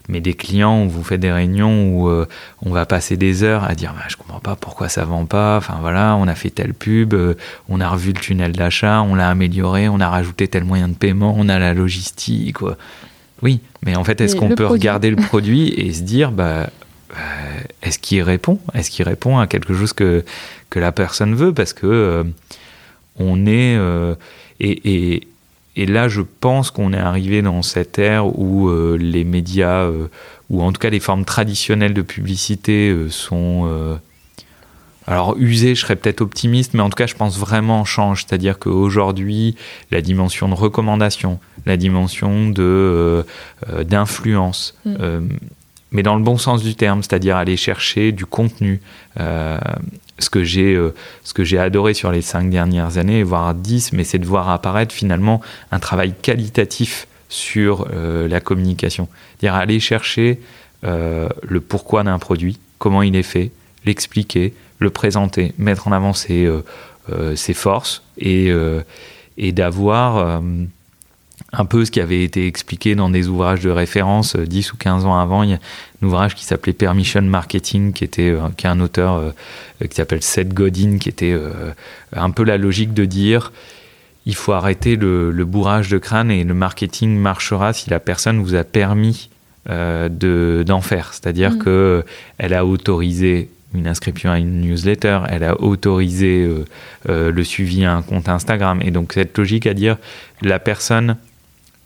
mais 0.08 0.22
des 0.22 0.36
clients 0.36 0.86
où 0.86 0.90
vous 0.90 1.04
faites 1.04 1.20
des 1.20 1.32
réunions 1.32 1.90
où 1.90 2.08
euh, 2.08 2.28
on 2.62 2.70
va 2.70 2.86
passer 2.86 3.18
des 3.18 3.44
heures 3.44 3.64
à 3.64 3.74
dire 3.74 3.94
bah, 3.94 4.06
je 4.08 4.16
comprends 4.16 4.40
pas 4.40 4.56
pourquoi 4.56 4.88
ça 4.90 5.04
vend 5.04 5.26
pas. 5.26 5.58
Enfin 5.58 5.78
voilà, 5.82 6.16
on 6.16 6.28
a 6.28 6.36
fait 6.36 6.52
telle 6.52 6.76
pub, 6.76 7.16
euh, 7.16 7.34
on 7.68 7.82
a 7.82 7.90
revu 7.90 8.14
le 8.14 8.20
tunnel 8.20 8.52
d'achat, 8.52 9.02
on 9.02 9.16
l'a 9.16 9.28
amélioré, 9.28 9.90
on 9.90 10.00
a 10.00 10.08
rajouté 10.08 10.48
tel 10.48 10.64
moyen 10.64 10.88
de 10.88 10.96
paiement, 10.96 11.34
on 11.36 11.50
a 11.50 11.58
la 11.58 11.74
logistique. 11.74 12.54
Quoi. 12.54 12.78
Oui, 13.42 13.60
mais 13.84 13.96
en 13.96 14.04
fait, 14.04 14.22
est-ce 14.22 14.36
qu'on 14.36 14.50
peut 14.50 14.66
regarder 14.66 15.10
le 15.10 15.18
produit 15.18 15.70
et 15.70 15.94
se 15.94 16.04
dire 16.04 16.32
bah 16.32 16.44
euh, 16.44 16.68
est-ce 17.82 18.00
qu'il 18.00 18.22
répond? 18.22 18.60
Est-ce 18.74 18.90
qu'il 18.90 19.06
répond 19.06 19.38
à 19.38 19.48
quelque 19.48 19.74
chose 19.74 19.94
que, 19.94 20.24
que 20.70 20.80
la 20.80 20.92
personne 20.92 21.36
veut? 21.36 21.54
Parce 21.54 21.74
que 21.74 21.86
euh, 21.86 22.24
on 23.18 23.46
est. 23.46 23.76
Euh, 23.78 24.16
et, 24.60 25.16
et, 25.16 25.28
et, 25.76 25.86
là, 25.86 26.08
je 26.08 26.22
pense 26.22 26.72
qu'on 26.72 26.94
est 26.94 26.98
arrivé 26.98 27.42
dans 27.42 27.62
cette 27.62 28.00
ère 28.00 28.28
où 28.40 28.72
les 28.98 29.24
médias, 29.26 29.90
ou 30.50 30.62
en 30.64 30.72
tout 30.72 30.80
cas 30.80 30.90
les 30.90 31.02
formes 31.02 31.26
traditionnelles 31.26 31.94
de 31.94 32.02
publicité, 32.02 32.96
sont. 33.10 34.00
alors 35.06 35.36
usées, 35.38 35.76
je 35.76 35.82
serais 35.82 35.98
peut-être 35.98 36.22
optimiste, 36.22 36.74
mais 36.74 36.82
en 36.82 36.90
tout 36.90 36.96
cas, 36.96 37.08
je 37.08 37.16
pense 37.16 37.38
vraiment 37.38 37.84
change. 37.84 38.26
C'est-à-dire 38.26 38.58
qu'aujourd'hui, 38.58 39.58
la 39.92 40.02
dimension 40.02 40.48
de 40.48 40.54
recommandation, 40.54 41.40
la 41.66 41.76
dimension 41.76 42.50
de 42.50 43.26
d'influence, 43.84 44.76
mm 44.86 45.28
mais 45.96 46.04
dans 46.04 46.18
le 46.18 46.24
bon 46.24 46.38
sens 46.38 46.62
du 46.62 46.76
terme, 46.76 47.02
c'est-à-dire 47.02 47.38
aller 47.38 47.56
chercher 47.56 48.12
du 48.12 48.26
contenu. 48.26 48.82
Euh, 49.18 49.58
ce 50.20 50.30
que 50.30 50.44
j'ai 50.44 50.76
euh, 50.76 50.94
ce 51.24 51.34
que 51.34 51.46
j'ai 51.46 51.58
adoré 51.58 51.94
sur 51.94 52.12
les 52.12 52.22
cinq 52.22 52.50
dernières 52.50 52.98
années, 52.98 53.24
voire 53.24 53.54
dix, 53.56 53.94
mais 53.94 54.04
c'est 54.04 54.20
de 54.20 54.26
voir 54.26 54.50
apparaître 54.50 54.94
finalement 54.94 55.42
un 55.72 55.80
travail 55.80 56.14
qualitatif 56.22 57.08
sur 57.30 57.88
euh, 57.94 58.28
la 58.28 58.42
communication. 58.42 59.08
C'est-à-dire 59.40 59.56
aller 59.56 59.80
chercher 59.80 60.40
le 60.84 61.60
pourquoi 61.62 62.04
d'un 62.04 62.20
produit, 62.20 62.60
comment 62.78 63.02
il 63.02 63.16
est 63.16 63.24
fait, 63.24 63.50
l'expliquer, 63.86 64.54
le 64.78 64.92
présenter, 64.92 65.54
mettre 65.58 65.88
en 65.88 65.92
avant 65.92 66.14
ses, 66.14 66.46
forces 67.56 68.04
et 68.20 68.52
d'avoir 69.52 70.44
un 71.58 71.66
peu 71.66 71.86
ce 71.86 71.92
qui 71.92 72.02
avait 72.02 72.24
été 72.24 72.48
expliqué 72.48 72.96
dans 72.96 73.10
des 73.10 73.28
ouvrages 73.28 73.62
de 73.62 73.70
référence 73.70 74.36
10 74.36 74.68
euh, 74.68 74.74
ou 74.74 74.78
15 74.78 75.06
ans 75.06 75.18
avant. 75.18 75.44
Il 75.44 75.52
y 75.52 75.54
a 75.54 75.60
un 76.02 76.06
ouvrage 76.06 76.36
qui 76.36 76.44
s'appelait 76.44 76.74
Permission 76.74 77.22
Marketing, 77.22 77.94
qui, 77.94 78.04
était, 78.04 78.32
euh, 78.32 78.50
qui 78.58 78.66
est 78.66 78.70
un 78.70 78.80
auteur 78.80 79.16
euh, 79.16 79.32
qui 79.88 79.96
s'appelle 79.96 80.22
Seth 80.22 80.54
Godin, 80.54 80.98
qui 80.98 81.10
était 81.10 81.38
un 82.14 82.32
peu 82.32 82.44
la 82.44 82.58
logique 82.58 82.94
de 82.94 83.06
dire 83.06 83.52
il 84.26 84.36
faut 84.36 84.54
arrêter 84.54 84.96
le, 84.96 85.32
bourrage 85.46 85.90
de 85.90 85.98
crâne 85.98 86.32
et 86.32 86.44
le 86.44 86.54
marketing 86.54 87.16
marchera 87.16 87.74
si 87.74 87.90
la 87.90 88.00
personne 88.00 88.42
vous 88.42 88.56
a 88.56 88.64
permis 88.64 89.30
d'en 89.68 90.82
faire. 90.82 91.14
C'est-à-dire 91.14 91.52
mm. 91.52 91.58
que 91.60 92.06
qu'elle 92.40 92.54
a 92.54 92.66
autorisé 92.66 93.50
une 93.74 93.88
inscription 93.88 94.32
à 94.32 94.40
une 94.40 94.62
newsletter, 94.62 95.20
elle 95.28 95.44
a 95.44 95.62
autorisé 95.62 96.50
le 97.08 97.44
suivi 97.44 97.84
à 97.84 97.94
un 97.94 98.02
compte 98.02 98.30
Instagram. 98.30 98.80
Et 98.82 98.92
donc 98.92 99.12
cette 99.14 99.38
logique 99.38 99.68
à 99.68 99.74
dire 99.74 99.98
la 100.42 100.60
personne 100.60 101.18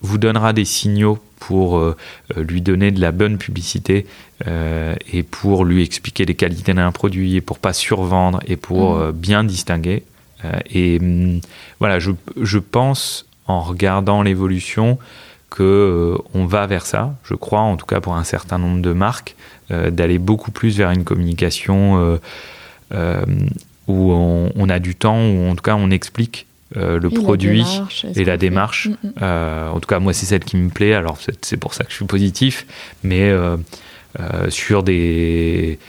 vous 0.02 0.18
donnera 0.18 0.54
des 0.54 0.66
signaux 0.66 1.20
pour 1.40 1.78
euh, 1.78 1.96
euh, 2.38 2.44
lui 2.44 2.62
donner 2.62 2.92
de 2.92 3.02
la 3.02 3.12
bonne 3.12 3.38
publicité 3.38 4.06
euh, 4.48 4.96
et 5.12 5.24
pour 5.24 5.66
lui 5.66 5.84
expliquer 5.84 6.26
les 6.26 6.36
qualités 6.36 6.74
d'un 6.74 6.92
produit 6.92 7.36
et 7.36 7.42
pour 7.42 7.60
pas 7.60 7.74
survendre 7.74 8.42
et 8.48 8.56
pour 8.56 8.98
mmh. 8.98 9.12
bien 9.12 9.44
distinguer. 9.44 10.04
et 10.70 11.00
hum, 11.02 11.42
voilà, 11.80 12.00
je, 12.00 12.12
je, 12.42 12.60
pense 12.60 13.26
en 13.48 13.62
regardant 13.62 14.22
l'évolution 14.22 15.00
que 15.50 16.16
on 16.34 16.46
va 16.46 16.68
vers 16.68 16.86
ça. 16.86 17.16
Je 17.24 17.34
crois, 17.34 17.62
en 17.62 17.76
tout 17.76 17.86
cas 17.86 18.00
pour 18.00 18.16
un 18.16 18.24
certain 18.24 18.58
nombre 18.58 18.82
de 18.82 18.94
marques, 18.94 19.36
d'aller 19.70 20.20
beaucoup 20.20 20.52
plus 20.52 20.78
vers 20.78 20.92
une 20.92 21.04
communication 21.04 22.20
où 22.92 24.12
on, 24.12 24.52
on, 24.56 24.70
a 24.70 24.80
du 24.80 24.96
temps, 24.96 25.20
où 25.20 25.50
en 25.50 25.56
tout 25.56 25.64
cas 25.64 25.76
on 25.76 25.90
explique 25.90 26.46
euh, 26.78 27.00
le 27.00 27.10
produit 27.10 27.66
et 28.16 28.24
la 28.24 28.38
démarche. 28.38 28.90
Mm, 28.90 28.92
mm. 28.92 29.14
Euh, 29.22 29.70
en 29.70 29.80
tout 29.80 29.88
cas, 29.88 30.00
moi, 30.00 30.14
c'est 30.14 30.28
celle 30.28 30.44
qui 30.44 30.56
me 30.58 30.70
plaît. 30.70 30.94
Alors, 30.94 31.18
c'est 31.42 31.58
pour 31.58 31.74
ça 31.74 31.84
que 31.84 31.90
je 31.90 31.96
suis 31.96 32.06
positif. 32.06 32.68
Mais 33.04 33.30
euh, 33.30 33.58
sur 34.50 34.84
des 34.84 35.80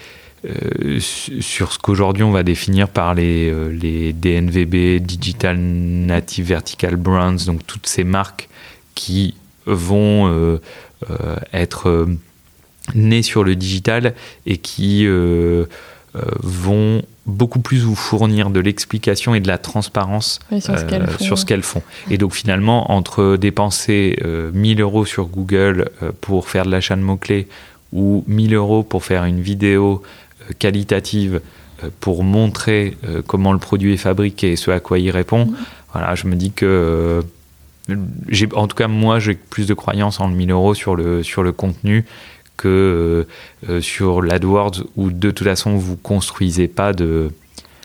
sur 1.01 1.71
ce 1.71 1.79
qu'aujourd'hui 1.79 2.23
on 2.23 2.31
va 2.31 2.43
définir 2.43 2.89
par 2.89 3.13
les, 3.13 3.53
les 3.73 4.15
DNVB, 4.15 5.03
Digital 5.03 5.59
Native 5.59 6.47
Vertical 6.47 6.97
Brands, 6.97 7.45
donc 7.45 7.67
toutes 7.67 7.87
ces 7.87 8.05
marques 8.05 8.49
qui 8.95 9.35
vont 9.67 10.59
être 11.53 12.09
nées 12.95 13.23
sur 13.23 13.45
le 13.45 13.55
digital 13.55 14.15
et 14.47 14.57
qui 14.57 15.07
vont 16.15 17.03
beaucoup 17.31 17.61
plus 17.61 17.79
vous 17.79 17.95
fournir 17.95 18.51
de 18.51 18.61
l'explication 18.61 19.35
et 19.35 19.41
de 19.41 19.49
la 19.49 19.59
transparence 19.59 20.41
sur 20.61 21.39
ce 21.39 21.45
qu'elles 21.45 21.63
font. 21.63 21.83
Et 22.11 22.19
donc 22.19 22.35
finalement, 22.35 22.93
entre 22.93 23.37
dépenser 23.37 24.19
1000 24.53 24.81
euh, 24.81 24.83
euros 24.83 25.05
sur 25.05 25.27
Google 25.27 25.91
euh, 26.03 26.13
pour 26.21 26.49
faire 26.49 26.65
de 26.65 26.71
l'achat 26.71 26.97
de 26.97 27.03
mots-clés 27.03 27.49
ou 27.93 28.25
1000 28.29 28.55
euros 28.55 28.83
pour 28.83 29.05
faire 29.05 29.25
une 29.25 29.41
vidéo 29.41 30.03
euh, 30.43 30.53
qualitative 30.59 31.41
pour 32.01 32.25
montrer 32.25 32.95
comment 33.27 33.55
le 33.55 33.59
produit 33.59 33.95
est 33.95 33.97
fabriqué 33.97 34.53
et 34.53 34.57
ce 34.57 34.71
à 34.71 34.81
quoi 34.81 34.99
il 34.99 35.11
répond, 35.11 35.47
mm. 35.47 35.57
voilà, 35.95 36.15
je 36.15 36.27
me 36.27 36.37
dis 36.37 36.53
que 36.53 37.25
en 38.55 38.67
tout 38.67 38.77
cas 38.77 38.87
moi 38.87 39.19
j'ai 39.19 39.35
plus 39.35 39.67
de 39.67 39.73
croyance 39.73 40.21
en 40.21 40.29
le 40.29 40.35
1000 40.35 40.51
euros 40.51 40.75
sur 40.75 40.95
le, 40.95 41.23
sur 41.23 41.43
le 41.43 41.53
contenu 41.53 42.05
que 42.61 43.27
euh, 43.67 43.73
euh, 43.73 43.81
sur 43.81 44.21
l'AdWords 44.21 44.85
où 44.97 45.11
de 45.11 45.31
toute 45.31 45.47
façon 45.47 45.77
vous 45.77 45.97
construisez 45.97 46.69
pas 46.69 46.93
de 46.93 47.31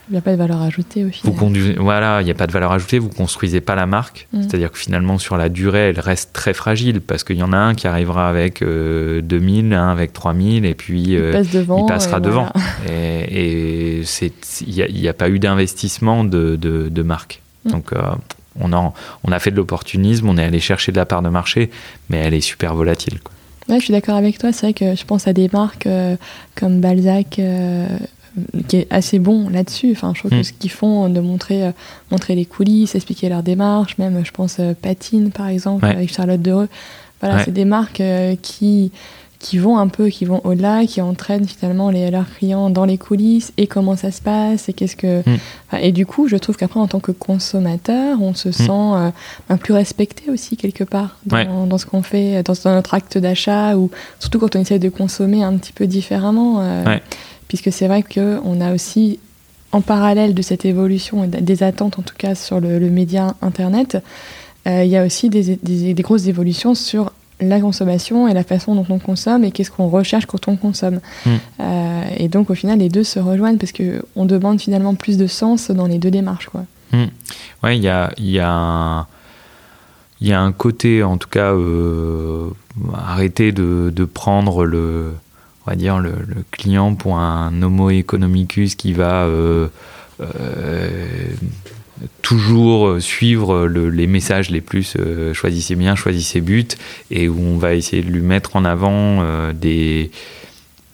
il 0.08 0.12
n'y 0.12 0.20
a 0.20 0.22
pas 0.22 0.34
de 0.34 0.38
valeur 0.38 0.62
ajoutée 0.62 1.04
au 1.04 1.10
final. 1.10 1.36
Vous 1.36 1.84
voilà, 1.84 2.22
il 2.22 2.26
n'y 2.26 2.32
a 2.32 2.36
pas 2.36 2.46
de 2.46 2.52
valeur 2.52 2.72
ajoutée, 2.72 3.00
vous 3.00 3.10
construisez 3.10 3.60
pas 3.60 3.74
la 3.74 3.88
marque. 3.88 4.28
Mm. 4.34 4.44
C'est-à-dire 4.44 4.72
que 4.72 4.78
finalement, 4.78 5.18
sur 5.18 5.36
la 5.36 5.50
durée, 5.50 5.90
elle 5.90 6.00
reste 6.00 6.32
très 6.32 6.54
fragile 6.54 7.02
parce 7.02 7.24
qu'il 7.24 7.38
y 7.38 7.42
en 7.42 7.54
a 7.54 7.58
un 7.58 7.74
qui 7.74 7.88
arrivera 7.88 8.30
avec 8.30 8.60
2000, 8.60 9.74
euh, 9.74 9.76
un 9.76 9.90
avec 9.90 10.14
3000, 10.14 10.64
et 10.66 10.76
puis 10.76 11.02
il, 11.02 11.32
passera 11.88 12.20
devant. 12.20 12.54
Et 12.88 14.04
il 14.68 15.02
n'y 15.02 15.08
a, 15.08 15.14
pas 15.14 15.30
eu 15.30 15.40
d'investissement 15.40 16.24
de, 16.24 16.56
de, 16.56 17.02
marque. 17.02 17.42
Mm. 17.64 17.72
Donc, 17.72 17.92
on, 18.60 18.74
a, 18.74 18.94
on 19.24 19.32
a 19.32 19.40
fait 19.40 19.50
de 19.50 19.56
l'opportunisme, 19.56 20.30
on 20.30 20.38
est 20.38 20.44
allé 20.44 20.60
chercher 20.60 20.92
de 20.92 20.98
la 20.98 21.08
part 21.08 21.24
de 21.24 21.30
marché, 21.30 21.72
mais 22.12 22.18
elle 22.18 22.36
est 22.36 22.42
super 22.42 22.76
volatile. 22.76 23.20
Quoi. 23.24 23.35
Ouais, 23.70 23.80
je 23.80 23.86
suis 23.86 23.94
d'accord 23.94 24.16
avec 24.16 24.38
toi. 24.38 24.52
C'est 24.52 24.68
vrai 24.68 24.74
que 24.74 24.96
je 24.96 25.06
pense 25.06 25.28
à 25.28 25.34
des 25.34 25.50
marques 25.52 25.88
euh, 25.88 26.16
comme 26.56 26.82
Balzac, 26.82 27.40
euh, 27.40 27.88
qui 28.68 28.78
est 28.78 28.88
assez 28.92 29.18
bon 29.20 29.50
là-dessus. 29.50 29.92
Enfin, 29.92 30.12
je 30.14 30.20
trouve 30.20 30.32
que 30.32 30.36
hmm. 30.38 30.44
ce 30.44 30.54
qu'ils 30.54 30.72
font, 30.72 31.10
de 31.10 31.20
montrer, 31.20 31.64
euh, 31.64 31.72
montrer 32.12 32.36
les 32.36 32.46
coulisses, 32.46 32.96
expliquer 32.96 33.30
leur 33.30 33.44
démarche, 33.44 33.98
même, 33.98 34.24
je 34.24 34.32
pense, 34.32 34.60
Patine, 34.82 35.32
par 35.32 35.48
exemple, 35.48 35.86
avec 35.86 36.14
Charlotte 36.14 36.42
Dereux. 36.42 36.70
Voilà, 37.22 37.44
c'est 37.44 37.52
des 37.52 37.66
marques 37.66 38.04
qui 38.42 38.92
qui 39.46 39.60
vont 39.60 39.78
un 39.78 39.90
peu, 39.90 40.08
qui 40.08 40.26
vont 40.26 40.42
au-delà, 40.44 40.88
qui 40.88 41.02
entraînent 41.02 41.48
finalement 41.48 41.92
les, 41.92 42.10
leurs 42.10 42.28
clients 42.34 42.72
dans 42.72 42.86
les 42.86 42.98
coulisses 42.98 43.54
et 43.58 43.68
comment 43.68 43.96
ça 43.96 44.10
se 44.10 44.20
passe 44.20 44.70
et 44.70 44.74
qu'est-ce 44.74 44.96
que. 44.96 45.20
Mm. 45.20 45.38
et 45.82 45.92
du 45.92 46.08
coup, 46.08 46.28
je 46.28 46.36
trouve 46.36 46.58
qu'après, 46.58 46.80
en 46.80 46.88
tant 46.88 47.00
que 47.00 47.12
consommateur, 47.12 48.20
on 48.24 48.34
se 48.34 48.50
mm. 48.50 48.54
sent 48.54 48.72
euh, 48.72 49.12
un 49.50 49.58
peu 49.58 49.74
respecté 49.74 50.32
aussi 50.32 50.58
quelque 50.58 50.84
part 50.84 51.18
dans, 51.28 51.68
dans 51.68 51.78
ce 51.78 51.86
qu'on 51.86 52.02
fait, 52.02 52.42
dans, 52.42 52.56
notre 52.72 52.96
acte 52.96 53.20
d'achat 53.20 53.78
ou 53.78 53.92
surtout 54.20 54.40
quand 54.40 54.56
on 54.56 54.62
essaie 54.62 54.80
de 54.80 54.90
consommer 54.90 55.44
un 55.44 55.56
petit 55.58 55.74
peu 55.74 55.86
différemment. 55.86 56.62
Euh, 56.62 56.98
puisque 57.48 57.72
c'est 57.72 57.88
vrai 57.88 58.02
qu'on 58.02 58.62
a 58.62 58.74
aussi, 58.74 59.20
en 59.72 59.82
parallèle 59.82 60.34
de 60.34 60.42
cette 60.42 60.66
évolution 60.66 61.24
et 61.24 61.28
des 61.28 61.62
attentes 61.62 62.00
en 62.00 62.02
tout 62.02 62.16
cas 62.18 62.34
sur 62.34 62.60
le, 62.60 62.80
média 62.90 63.36
Internet, 63.44 64.00
euh, 64.66 64.84
il 64.84 64.90
y 64.90 64.98
a 64.98 65.06
aussi 65.06 65.30
des, 65.30 65.56
des, 65.62 65.94
des 65.94 66.02
grosses 66.02 66.26
évolutions 66.26 66.74
sur 66.74 67.12
la 67.42 67.60
consommation 67.60 68.28
et 68.28 68.34
la 68.34 68.44
façon 68.44 68.76
dont 68.76 68.86
on 68.90 69.00
consomme 69.00 69.44
et 69.44 69.52
qu'est-ce 69.52 69.72
qu'on 69.72 69.90
recherche 69.90 70.26
quand 70.26 70.48
on 70.48 70.56
consomme. 70.56 71.00
Hmm. 71.26 71.30
Euh, 71.60 72.04
et 72.18 72.28
donc 72.28 72.50
au 72.50 72.56
final, 72.56 72.80
les 72.80 72.90
deux 72.90 73.04
se 73.04 73.20
rejoignent 73.20 73.58
parce 73.58 73.74
qu'on 73.74 74.26
demande 74.26 74.60
finalement 74.62 74.96
plus 74.96 75.18
de 75.18 75.28
sens 75.28 75.72
dans 75.72 75.88
les 75.88 75.98
deux 75.98 76.12
démarches. 76.12 76.48
Quoi. 76.48 76.66
Hmm. 76.92 77.08
Ouais, 77.64 77.78
il 77.78 77.84
y 77.84 77.90
a, 77.90 78.12
y, 78.18 78.40
a 78.40 78.50
un, 78.50 79.08
y 80.22 80.32
a 80.32 80.40
un 80.40 80.52
côté, 80.52 81.04
en 81.04 81.18
tout 81.18 81.30
cas, 81.30 81.52
euh, 81.54 82.50
arrêter 82.94 83.52
de, 83.52 83.92
de, 83.94 84.06
prendre 84.06 84.66
le, 84.66 85.14
on 85.66 85.72
va 85.72 85.76
dire, 85.76 86.00
le, 86.00 86.14
client 86.52 86.96
pour 86.96 87.18
un 87.18 87.62
homo 87.62 87.90
economicus 87.90 88.76
qui 88.76 88.94
va... 88.94 89.26
Euh, 89.26 89.68
toujours 92.22 92.88
euh, 92.88 93.00
suivre 93.00 93.54
euh, 93.54 93.90
les 93.90 94.08
messages 94.08 94.50
les 94.50 94.62
plus 94.62 94.96
euh, 95.00 95.34
choisissez 95.34 95.76
bien, 95.76 95.96
choisissez 95.96 96.42
but, 96.42 96.78
et 97.12 97.28
où 97.30 97.40
on 97.40 97.58
va 97.58 97.74
essayer 97.74 98.02
de 98.02 98.12
lui 98.12 98.22
mettre 98.22 98.56
en 98.56 98.66
avant 98.66 99.24
des, 99.54 100.12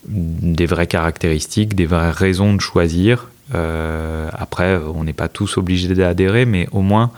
des 0.08 0.66
vraies 0.66 0.88
caractéristiques, 0.88 1.76
des 1.76 1.86
vraies 1.86 2.12
raisons 2.12 2.54
de 2.54 2.62
choisir. 2.62 3.30
après, 3.54 4.78
on 4.78 5.04
n'est 5.04 5.14
pas 5.14 5.28
tous 5.28 5.58
obligés 5.58 5.94
d'adhérer, 5.94 6.46
mais 6.46 6.68
au 6.72 6.82
moins 6.82 7.12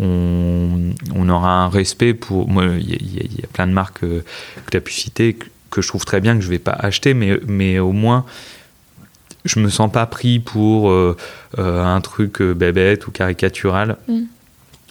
on, 0.00 1.28
aura 1.28 1.64
un 1.64 1.68
respect 1.68 2.14
pour. 2.14 2.48
Il 2.78 3.38
y, 3.38 3.44
a 3.44 3.46
plein 3.52 3.66
de 3.66 3.72
marques 3.72 4.00
que, 4.00 4.24
tu 4.70 4.76
as 4.76 4.80
pu 4.80 4.92
citer 4.92 5.36
que, 5.70 5.82
je 5.82 5.88
trouve 5.88 6.04
très 6.04 6.20
bien, 6.20 6.34
que 6.36 6.42
je 6.42 6.46
ne 6.46 6.52
vais 6.52 6.58
pas 6.58 6.76
acheter, 6.78 7.14
mais, 7.14 7.38
mais 7.46 7.78
au 7.78 7.92
moins 7.92 8.24
je 9.44 9.60
me 9.60 9.68
sens 9.68 9.90
pas 9.92 10.06
pris 10.06 10.38
pour 10.38 10.90
euh, 10.90 11.16
euh, 11.58 11.84
un 11.84 12.00
truc 12.00 12.40
euh, 12.40 12.54
bébête 12.54 13.06
ou 13.06 13.10
caricatural 13.10 13.96
mm. 14.08 14.22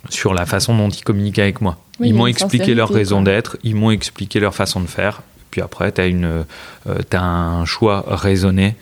sur 0.09 0.33
la 0.33 0.45
façon 0.45 0.77
dont 0.77 0.89
ils 0.89 1.03
communiquent 1.03 1.39
avec 1.39 1.61
moi. 1.61 1.77
ils 1.99 2.13
m'ont 2.13 2.27
expliqué 2.27 2.75
leur 2.75 2.89
raison 2.89 3.21
d'être, 3.21 3.57
ils 3.63 3.75
m'ont 3.75 3.91
expliqué 3.91 4.39
leur 4.39 4.53
façon 4.55 4.79
de 4.79 4.87
faire. 4.87 5.21
Puis 5.49 5.61
après, 5.61 5.91
tu 5.91 6.01
as, 6.01 7.17
as, 7.17 7.21
un 7.21 7.65
choix 7.65 8.03
raisonné 8.07 8.75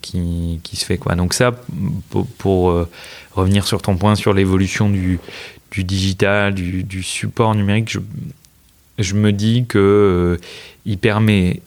qui, 0.00 0.58
qui, 0.64 0.74
se 0.74 0.84
fait. 0.84 0.98
Quoi. 0.98 1.14
Donc 1.14 1.34
ça, 1.34 1.52
pour, 2.38 2.74
revenir 3.30 3.66
sur 3.66 3.80
ton 3.80 3.96
point 3.96 4.16
sur 4.16 4.34
l'évolution 4.34 4.90
du, 4.90 5.20
du, 5.70 5.84
digital, 5.84 6.52
du, 6.52 6.82
du, 6.82 7.04
support 7.04 7.54
numérique, 7.54 7.90
je, 7.90 8.00
je 8.98 9.14
me 9.14 9.30
dis 9.30 9.64
que 9.68 10.40
il 10.84 10.98
permet 10.98 11.60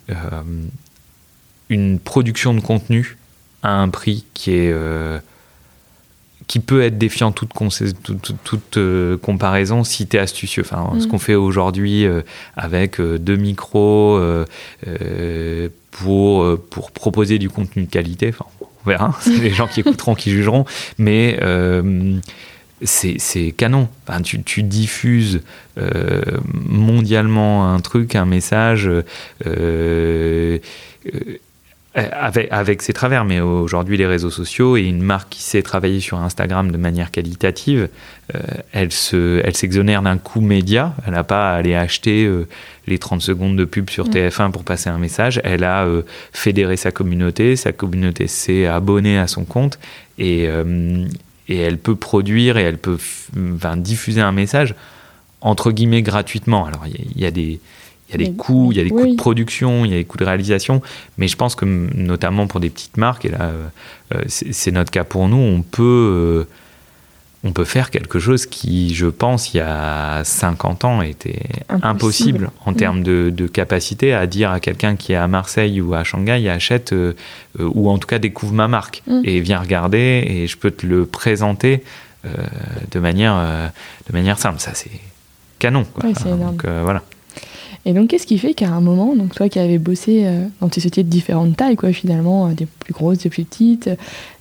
une 1.70 2.00
production 2.00 2.54
de 2.54 2.60
contenu 2.60 3.18
à 3.64 3.82
un 3.82 3.90
prix 3.90 4.26
qui 4.34 4.52
est 4.52 4.72
euh, 4.72 5.20
qui 6.48 6.60
peut 6.60 6.84
être 6.84 7.00
défiant 7.00 7.32
toute, 7.32 7.50
toute, 8.44 8.78
euh, 8.78 9.18
comparaison 9.18 9.84
si 9.84 10.06
tu 10.06 10.16
es 10.16 10.20
astucieux. 10.20 10.62
Enfin, 10.64 11.00
Ce 11.00 11.06
mm. 11.06 11.10
qu'on 11.10 11.18
fait 11.18 11.34
aujourd'hui 11.34 12.06
euh, 12.06 12.22
avec 12.56 13.02
deux 13.02 13.36
micros 13.36 14.22
pour, 15.90 16.60
pour 16.70 16.92
proposer 16.92 17.40
du 17.40 17.50
contenu 17.50 17.86
de 17.86 17.90
qualité, 17.90 18.30
enfin, 18.30 18.46
on 18.62 18.90
verra, 18.90 19.18
c'est 19.22 19.40
les 19.40 19.50
gens 19.50 19.68
qui 19.68 19.80
écouteront 19.80 20.14
qui 20.14 20.30
jugeront, 20.30 20.66
mais 21.00 21.40
c'est 22.84 23.52
canon. 23.58 23.90
Enfin, 24.08 24.22
tu, 24.22 24.44
tu, 24.44 24.62
diffuses 24.62 25.42
mondialement 26.54 27.74
un 27.74 27.80
truc, 27.80 28.14
un 28.14 28.26
message 28.26 28.88
avec, 31.96 32.48
avec, 32.52 32.82
ses 32.82 32.94
travers, 32.94 33.24
mais 33.24 33.40
aujourd'hui 33.40 33.98
les 33.98 34.06
réseaux 34.06 34.30
sociaux 34.30 34.76
et 34.76 34.82
une 34.82 35.02
marque 35.02 35.30
qui 35.30 35.42
sait 35.42 35.62
travailler 35.62 36.00
sur 36.00 36.20
Instagram 36.20 36.72
de 36.72 36.78
manière 36.78 37.10
qualitative, 37.10 37.88
euh, 38.36 38.40
elle 38.74 38.92
se, 38.92 39.42
elle 39.46 39.56
s'exonère 39.56 40.02
d'un 40.02 40.18
coût 40.18 40.42
média. 40.42 40.94
Elle 41.06 41.14
n'a 41.14 41.24
pas 41.24 41.54
à 41.54 41.56
aller 41.56 41.76
acheter 41.76 42.26
euh, 42.26 42.48
les 42.88 43.00
30 43.00 43.22
secondes 43.22 43.56
de 43.56 43.66
pub 43.66 43.90
sur 43.90 44.08
mm. 44.08 44.12
TF1 44.12 44.52
pour 44.52 44.64
passer 44.64 44.90
un 44.90 44.98
message. 44.98 45.40
Elle 45.44 45.64
a 45.64 45.88
fédéré 46.34 46.76
sa 46.76 46.92
communauté, 46.92 47.56
sa 47.56 47.72
communauté 47.72 48.28
s'est 48.28 48.66
abonnée 48.66 49.18
à 49.18 49.28
son 49.28 49.46
compte 49.46 49.80
et, 50.18 50.50
et 51.48 51.58
elle 51.58 51.78
peut 51.78 51.96
produire 51.96 52.58
et 52.58 52.64
elle 52.64 52.78
peut 52.78 52.98
diffuser 53.78 54.22
un 54.22 54.32
message 54.32 54.76
entre 55.46 55.72
guillemets 55.72 56.02
gratuitement. 56.02 56.66
Alors 56.66 56.86
il 56.88 57.22
y, 57.22 57.26
a 57.26 57.32
des 57.32 57.60
il 58.10 58.22
y 58.22 58.24
a 58.24 58.28
des 58.28 58.36
coûts, 58.36 58.72
il 58.72 58.78
y 58.78 58.82
a 58.82 58.84
des 58.84 58.92
coûts 58.92 59.08
de 59.08 59.16
production, 59.16 59.84
il 59.84 59.92
y 59.92 59.94
a 59.96 59.98
des 59.98 60.06
coûts 60.06 60.18
de 60.18 60.26
réalisation, 60.26 60.82
mais 61.18 61.28
je 61.28 61.36
pense 61.36 61.56
que 61.56 61.66
notamment 61.66 62.46
pour 62.48 62.60
des 62.60 62.70
petites 62.70 62.98
marques, 62.98 63.26
et 63.26 63.30
là 63.30 63.52
euh, 64.14 64.22
c'est 64.28 64.72
notre 64.72 64.92
cas 64.92 65.04
pour 65.04 65.28
nous, 65.28 65.38
on 65.38 65.64
peut, 65.64 65.84
euh, 65.84 66.48
on 67.44 67.52
peut 67.52 67.64
faire 67.64 67.90
quelque 67.90 68.20
chose 68.20 68.46
qui, 68.46 68.94
je 68.94 69.08
pense, 69.08 69.54
il 69.54 69.58
y 69.58 69.62
a 69.62 70.24
50 70.24 70.86
ans 70.86 71.02
était 71.02 71.42
impossible, 71.70 72.52
en 72.66 72.74
termes 72.74 73.02
de, 73.02 73.32
de, 73.36 73.48
capacité 73.48 74.14
à 74.14 74.28
dire 74.28 74.52
à 74.52 74.60
quelqu'un 74.60 74.96
qui 74.96 75.14
est 75.14 75.18
à 75.18 75.28
Marseille 75.28 75.82
ou 75.82 75.96
à 75.96 76.04
Shanghai, 76.04 76.48
achète, 76.48 76.94
euh, 76.94 77.14
ou 77.60 77.90
en 77.90 77.98
tout 77.98 78.08
cas 78.08 78.20
découvre 78.20 78.54
ma 78.54 78.68
marque, 78.68 79.02
mm. 79.08 79.22
et 79.24 79.40
viens 79.40 79.60
regarder, 79.60 80.24
et 80.28 80.48
je 80.48 80.58
peux 80.58 80.72
te 80.72 80.86
le 80.86 81.06
présenter 81.08 81.84
de, 82.92 83.00
manière, 83.00 83.72
de 84.10 84.14
manière 84.14 84.40
simple. 84.40 84.60
Ça, 84.60 84.72
c'est 84.74 84.90
canon. 85.60 85.86
Quoi. 85.94 86.12
Donc, 86.12 86.66
voilà. 86.66 87.04
Et 87.86 87.94
donc, 87.94 88.10
qu'est-ce 88.10 88.26
qui 88.26 88.40
fait 88.40 88.56
qu'à 88.56 88.70
un 88.70 88.82
moment, 88.82 89.16
donc 89.16 89.36
toi 89.36 89.48
qui 89.48 89.60
avais 89.60 89.78
bossé 89.78 90.24
euh, 90.26 90.48
dans 90.60 90.70
tes 90.70 90.82
sociétés 90.82 91.04
de 91.04 91.10
différentes 91.10 91.56
tailles, 91.56 91.76
quoi, 91.76 91.94
finalement, 91.94 92.48
euh, 92.48 92.54
des 92.54 92.66
plus 92.66 92.94
grosses, 92.94 93.20
des 93.20 93.30
plus 93.30 93.46
petites, 93.46 93.88
euh, 93.88 93.96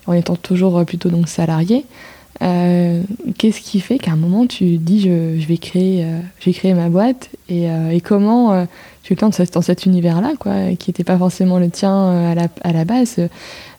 en 0.07 0.15
étant 0.15 0.35
toujours 0.35 0.85
plutôt 0.85 1.11
donc 1.11 1.29
salarié, 1.29 1.85
qu'est-ce 2.41 3.61
qui 3.61 3.81
fait 3.81 3.99
qu'à 3.99 4.11
un 4.11 4.17
moment 4.17 4.47
tu 4.47 4.77
dis 4.77 5.01
je, 5.01 5.47
vais 5.47 5.57
créer, 5.57 6.05
je 6.41 6.45
vais 6.45 6.53
créer 6.53 6.75
ma 6.75 6.91
boîte 6.91 7.31
et, 7.49 7.69
comment 8.03 8.67
tu 9.03 9.17
te 9.17 9.25
lances 9.25 9.41
dans 9.53 9.63
cet 9.63 9.87
univers-là, 9.87 10.33
quoi, 10.39 10.75
qui 10.79 10.91
n'était 10.91 11.05
pas 11.05 11.17
forcément 11.17 11.59
le 11.59 11.71
tien 11.71 12.31
à 12.33 12.35
la, 12.35 12.49
à 12.63 12.73
la 12.73 12.85
base, 12.85 13.19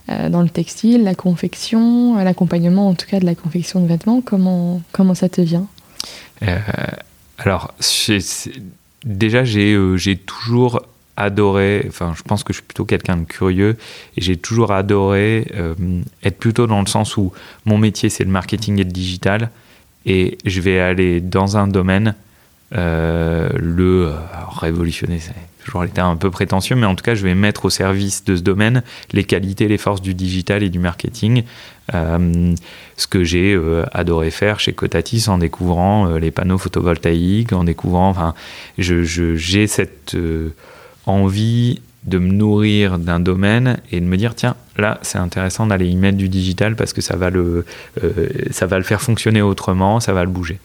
dans 0.08 0.41
le 0.41 0.49
textile, 0.49 1.04
la 1.04 1.13
confection, 1.13 2.15
l'accompagnement 2.15 2.88
en 2.88 2.95
tout 2.95 3.06
cas 3.06 3.19
de 3.19 3.25
la 3.25 3.36
confection 3.36 3.82
de 3.82 3.88
vêtements, 3.88 4.21
comment, 4.21 4.82
comment 4.93 5.13
ça 5.13 5.30
te 5.30 5.41
vient? 5.41 5.67
Alors, 7.38 7.75
déjà, 9.06 9.44
euh, 9.44 9.98
j'ai 9.98 10.18
toujours 10.18 10.82
adoré, 11.18 11.86
enfin, 11.88 12.13
je 12.18 12.24
pense 12.24 12.44
que 12.44 12.52
je 12.52 12.58
suis 12.58 12.65
plutôt 12.65 12.86
quelqu'un 12.86 13.18
de 13.18 13.24
curieux 13.24 13.78
et 14.18 14.22
j'ai 14.22 14.36
toujours 14.36 14.72
adoré 14.74 15.48
euh, 15.56 15.74
être 16.24 16.38
plutôt 16.38 16.68
dans 16.68 16.82
le 16.82 16.88
sens 16.88 17.15
où 17.15 17.32
mon 17.65 17.78
métier 17.78 18.10
c'est 18.10 18.26
le 18.26 18.32
marketing 18.32 18.80
et 18.80 18.84
le 18.84 18.91
digital 18.91 19.50
et 20.06 20.38
je 20.44 20.60
vais 20.60 20.80
aller 20.80 21.22
dans 21.22 21.56
un 21.56 21.68
domaine 21.68 22.15
euh, 22.73 23.49
le 23.58 24.12
révolutionner, 24.60 25.19
c'est 25.19 25.34
toujours 25.63 25.84
l'état 25.84 26.06
un 26.06 26.15
peu 26.15 26.32
prétentieux, 26.32 26.75
mais 26.75 26.86
en 26.86 26.95
tout 26.95 27.04
cas, 27.04 27.15
je 27.15 27.23
vais 27.23 27.36
mettre 27.36 27.65
au 27.65 27.69
service 27.69 28.23
de 28.23 28.36
ce 28.36 28.41
domaine 28.41 28.84
les 29.12 29.23
qualités, 29.23 29.67
les 29.67 29.78
forces 29.78 30.01
du 30.01 30.13
digital 30.13 30.63
et 30.63 30.69
du 30.69 30.80
marketing. 30.80 31.43
Euh, 31.93 32.56
ce 32.97 33.08
que 33.08 33.23
j'ai 33.23 33.54
euh, 33.54 33.84
adoré 33.93 34.32
faire 34.32 34.60
chez 34.60 34.73
Cotatis 34.73 35.25
en 35.28 35.38
découvrant 35.38 36.17
les 36.17 36.32
panneaux 36.32 36.58
photovoltaïques, 36.58 37.54
en 37.54 37.63
découvrant, 37.63 38.10
enfin, 38.10 38.34
j'ai 38.78 39.67
cette 39.67 40.17
envie 41.06 41.82
de 42.04 42.17
me 42.17 42.32
nourrir 42.32 42.97
d'un 42.99 43.19
domaine 43.19 43.78
et 43.91 43.99
de 43.99 44.06
me 44.06 44.15
dire 44.15 44.36
tiens 44.36 44.56
là 44.78 44.99
c'est 45.01 45.17
intéressant 45.17 45.65
d'aller 45.65 45.88
y 45.88 45.95
mettre 45.95 46.17
du 46.17 46.30
digital 46.30 46.75
parce 46.75 46.93
que 46.93 47.01
ça 47.01 47.15
va 47.15 47.32
le 47.32 47.65
ça 48.51 48.67
va 48.67 48.78
le 48.78 48.84
faire 48.84 49.01
fonctionner 49.01 49.41
autrement 49.41 49.99
ça 49.99 50.13
va 50.13 50.23
le 50.23 50.30
bouger 50.30 50.60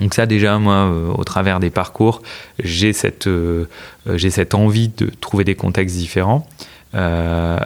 donc 0.00 0.14
ça 0.14 0.26
déjà, 0.26 0.58
moi, 0.58 0.74
euh, 0.74 1.08
au 1.12 1.24
travers 1.24 1.60
des 1.60 1.70
parcours, 1.70 2.22
j'ai 2.62 2.92
cette, 2.92 3.26
euh, 3.26 3.66
j'ai 4.14 4.30
cette 4.30 4.54
envie 4.54 4.88
de 4.88 5.10
trouver 5.20 5.44
des 5.44 5.54
contextes 5.54 5.96
différents. 5.96 6.46
Euh, 6.94 7.58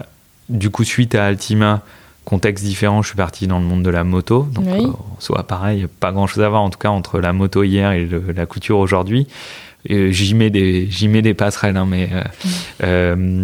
du 0.48 0.70
coup, 0.70 0.84
suite 0.84 1.14
à 1.14 1.26
Altima, 1.26 1.82
contexte 2.24 2.64
différent, 2.64 3.00
je 3.02 3.08
suis 3.08 3.16
parti 3.16 3.46
dans 3.46 3.58
le 3.58 3.64
monde 3.64 3.82
de 3.82 3.90
la 3.90 4.04
moto. 4.04 4.46
Donc, 4.52 4.66
soit 5.18 5.46
pareil, 5.46 5.86
pas 6.00 6.12
grand-chose 6.12 6.42
à 6.42 6.48
voir 6.48 6.62
en 6.62 6.70
tout 6.70 6.78
cas 6.78 6.90
entre 6.90 7.18
la 7.20 7.32
moto 7.32 7.62
hier 7.62 7.92
et 7.92 8.06
la 8.34 8.46
couture 8.46 8.78
aujourd'hui. 8.78 9.26
J'y 9.88 10.34
mets 10.34 10.50
des 10.50 10.86
j'y 10.90 11.08
mets 11.08 11.22
des 11.22 11.32
passerelles, 11.32 11.78
hein, 11.78 11.86
mais 11.88 12.10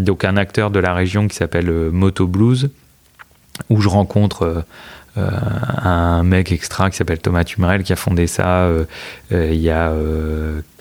donc 0.05 0.25
un 0.25 0.37
acteur 0.37 0.71
de 0.71 0.79
la 0.79 0.93
région 0.93 1.29
qui 1.29 1.37
s'appelle 1.37 1.71
Moto 1.71 2.27
Blues, 2.27 2.71
où 3.71 3.81
je 3.81 3.89
rencontre 3.89 4.65
euh, 5.17 5.31
un 5.83 6.25
mec 6.25 6.51
extra 6.51 6.91
qui 6.91 6.97
s'appelle 6.97 7.21
Thomas 7.21 7.45
Tumerel 7.45 7.85
qui 7.85 7.93
a 7.93 7.97
fondé 7.97 8.27
ça 8.27 8.63
euh, 8.63 8.85
euh, 9.31 9.51
il 9.53 9.61
y 9.61 9.71
a 9.71 9.93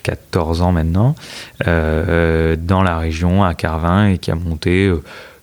14 0.02 0.62
ans 0.64 0.72
maintenant 0.72 1.16
dans 1.52 2.84
la 2.84 2.98
région 2.98 3.44
à 3.44 3.54
Carvin 3.54 4.08
et 4.10 4.18
qui 4.18 4.32
a 4.32 4.36
monté 4.36 4.92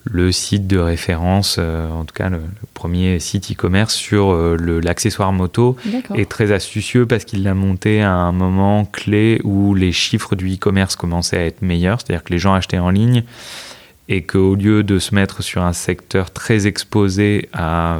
le 0.04 0.32
site 0.32 0.66
de 0.66 0.78
référence, 0.78 1.58
en 1.58 2.04
tout 2.04 2.14
cas 2.14 2.30
le, 2.30 2.40
premier 2.74 3.20
site 3.20 3.52
e-commerce 3.52 3.94
sur 3.94 4.34
l'accessoire 4.34 5.32
moto, 5.32 5.76
est 6.14 6.28
très 6.28 6.52
astucieux 6.52 7.06
parce 7.06 7.24
qu'il 7.24 7.42
l'a 7.42 7.54
monté 7.54 8.02
à 8.02 8.12
un 8.12 8.32
moment 8.32 8.84
clé 8.84 9.40
où 9.44 9.74
les 9.74 9.92
chiffres 9.92 10.36
du 10.36 10.54
e-commerce 10.54 10.96
commençaient 10.96 11.38
à 11.38 11.44
être 11.46 11.62
meilleurs, 11.62 12.00
c'est-à-dire 12.00 12.24
que 12.24 12.32
les 12.32 12.38
gens 12.38 12.54
achetaient 12.54 12.78
en 12.78 12.90
ligne 12.90 13.24
et 14.08 14.22
qu'au 14.22 14.56
lieu 14.56 14.82
de 14.82 14.98
se 14.98 15.14
mettre 15.14 15.42
sur 15.42 15.62
un 15.62 15.72
secteur 15.72 16.30
très 16.32 16.66
exposé 16.66 17.48
à 17.52 17.98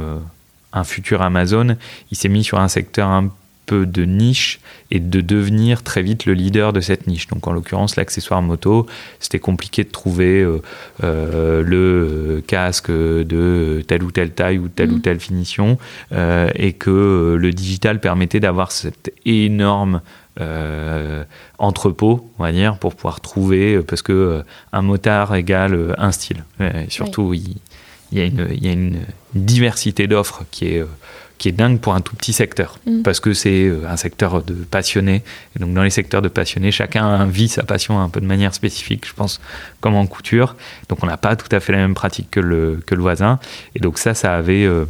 un 0.73 0.83
futur 0.83 1.21
Amazon, 1.21 1.75
il 2.11 2.17
s'est 2.17 2.29
mis 2.29 2.43
sur 2.43 2.59
un 2.59 2.67
secteur 2.67 3.07
un 3.07 3.29
peu 3.65 3.85
de 3.85 4.03
niche 4.03 4.59
et 4.89 4.99
de 4.99 5.21
devenir 5.21 5.83
très 5.83 6.01
vite 6.01 6.25
le 6.25 6.33
leader 6.33 6.73
de 6.73 6.81
cette 6.81 7.07
niche. 7.07 7.27
Donc 7.27 7.47
en 7.47 7.53
l'occurrence 7.53 7.95
l'accessoire 7.95 8.41
moto, 8.41 8.85
c'était 9.19 9.39
compliqué 9.39 9.83
de 9.83 9.89
trouver 9.89 10.41
euh, 10.41 10.61
euh, 11.03 11.63
le 11.63 12.43
casque 12.45 12.91
de 12.91 13.81
telle 13.87 14.03
ou 14.03 14.11
telle 14.11 14.31
taille 14.31 14.59
ou 14.59 14.67
telle 14.67 14.91
ou 14.91 14.97
mm. 14.97 15.01
telle 15.01 15.19
finition 15.19 15.77
euh, 16.11 16.49
et 16.55 16.73
que 16.73 17.37
le 17.39 17.51
digital 17.51 17.99
permettait 17.99 18.39
d'avoir 18.39 18.71
cet 18.71 19.13
énorme 19.25 20.01
entrepôt, 21.59 22.31
on 22.39 22.43
va 22.43 22.51
dire, 22.51 22.77
pour 22.77 22.95
pouvoir 22.95 23.19
trouver, 23.19 23.79
parce 23.81 24.01
que 24.01 24.43
un 24.71 24.81
motard 24.81 25.35
égale 25.35 25.93
un 25.97 26.11
style. 26.11 26.45
Et 26.59 26.89
surtout, 26.89 27.33
il, 27.33 27.57
il 28.11 28.17
y 28.17 28.21
a 28.21 28.25
une, 28.25 28.47
il 28.51 28.65
y 28.65 28.69
a 28.69 28.73
une 28.73 28.99
diversité 29.33 30.07
d'offres 30.07 30.43
qui 30.51 30.67
est, 30.67 30.85
qui 31.37 31.49
est 31.49 31.53
dingue 31.53 31.79
pour 31.79 31.95
un 31.95 32.01
tout 32.01 32.15
petit 32.15 32.33
secteur, 32.33 32.77
Mm. 32.85 33.01
parce 33.03 33.19
que 33.19 33.33
c'est 33.33 33.63
euh, 33.63 33.83
un 33.87 33.97
secteur 33.97 34.43
de 34.43 34.53
passionnés. 34.53 35.23
Et 35.55 35.59
donc 35.59 35.73
dans 35.73 35.83
les 35.83 35.89
secteurs 35.89 36.21
de 36.21 36.27
passionnés, 36.29 36.71
chacun 36.71 37.25
vit 37.25 37.47
sa 37.47 37.63
passion 37.63 37.99
un 37.99 38.09
peu 38.09 38.21
de 38.21 38.25
manière 38.27 38.53
spécifique, 38.53 39.07
je 39.07 39.13
pense, 39.13 39.41
comme 39.79 39.95
en 39.95 40.05
couture. 40.07 40.55
Donc 40.89 41.03
on 41.03 41.07
n'a 41.07 41.17
pas 41.17 41.35
tout 41.35 41.53
à 41.55 41.59
fait 41.59 41.71
la 41.71 41.79
même 41.79 41.95
pratique 41.95 42.29
que 42.31 42.39
le, 42.39 42.79
que 42.85 42.95
le 42.95 43.01
voisin. 43.01 43.39
Et 43.75 43.79
donc 43.79 43.97
ça, 43.97 44.13
ça 44.13 44.35
avait... 44.35 44.65
euh, 44.65 44.85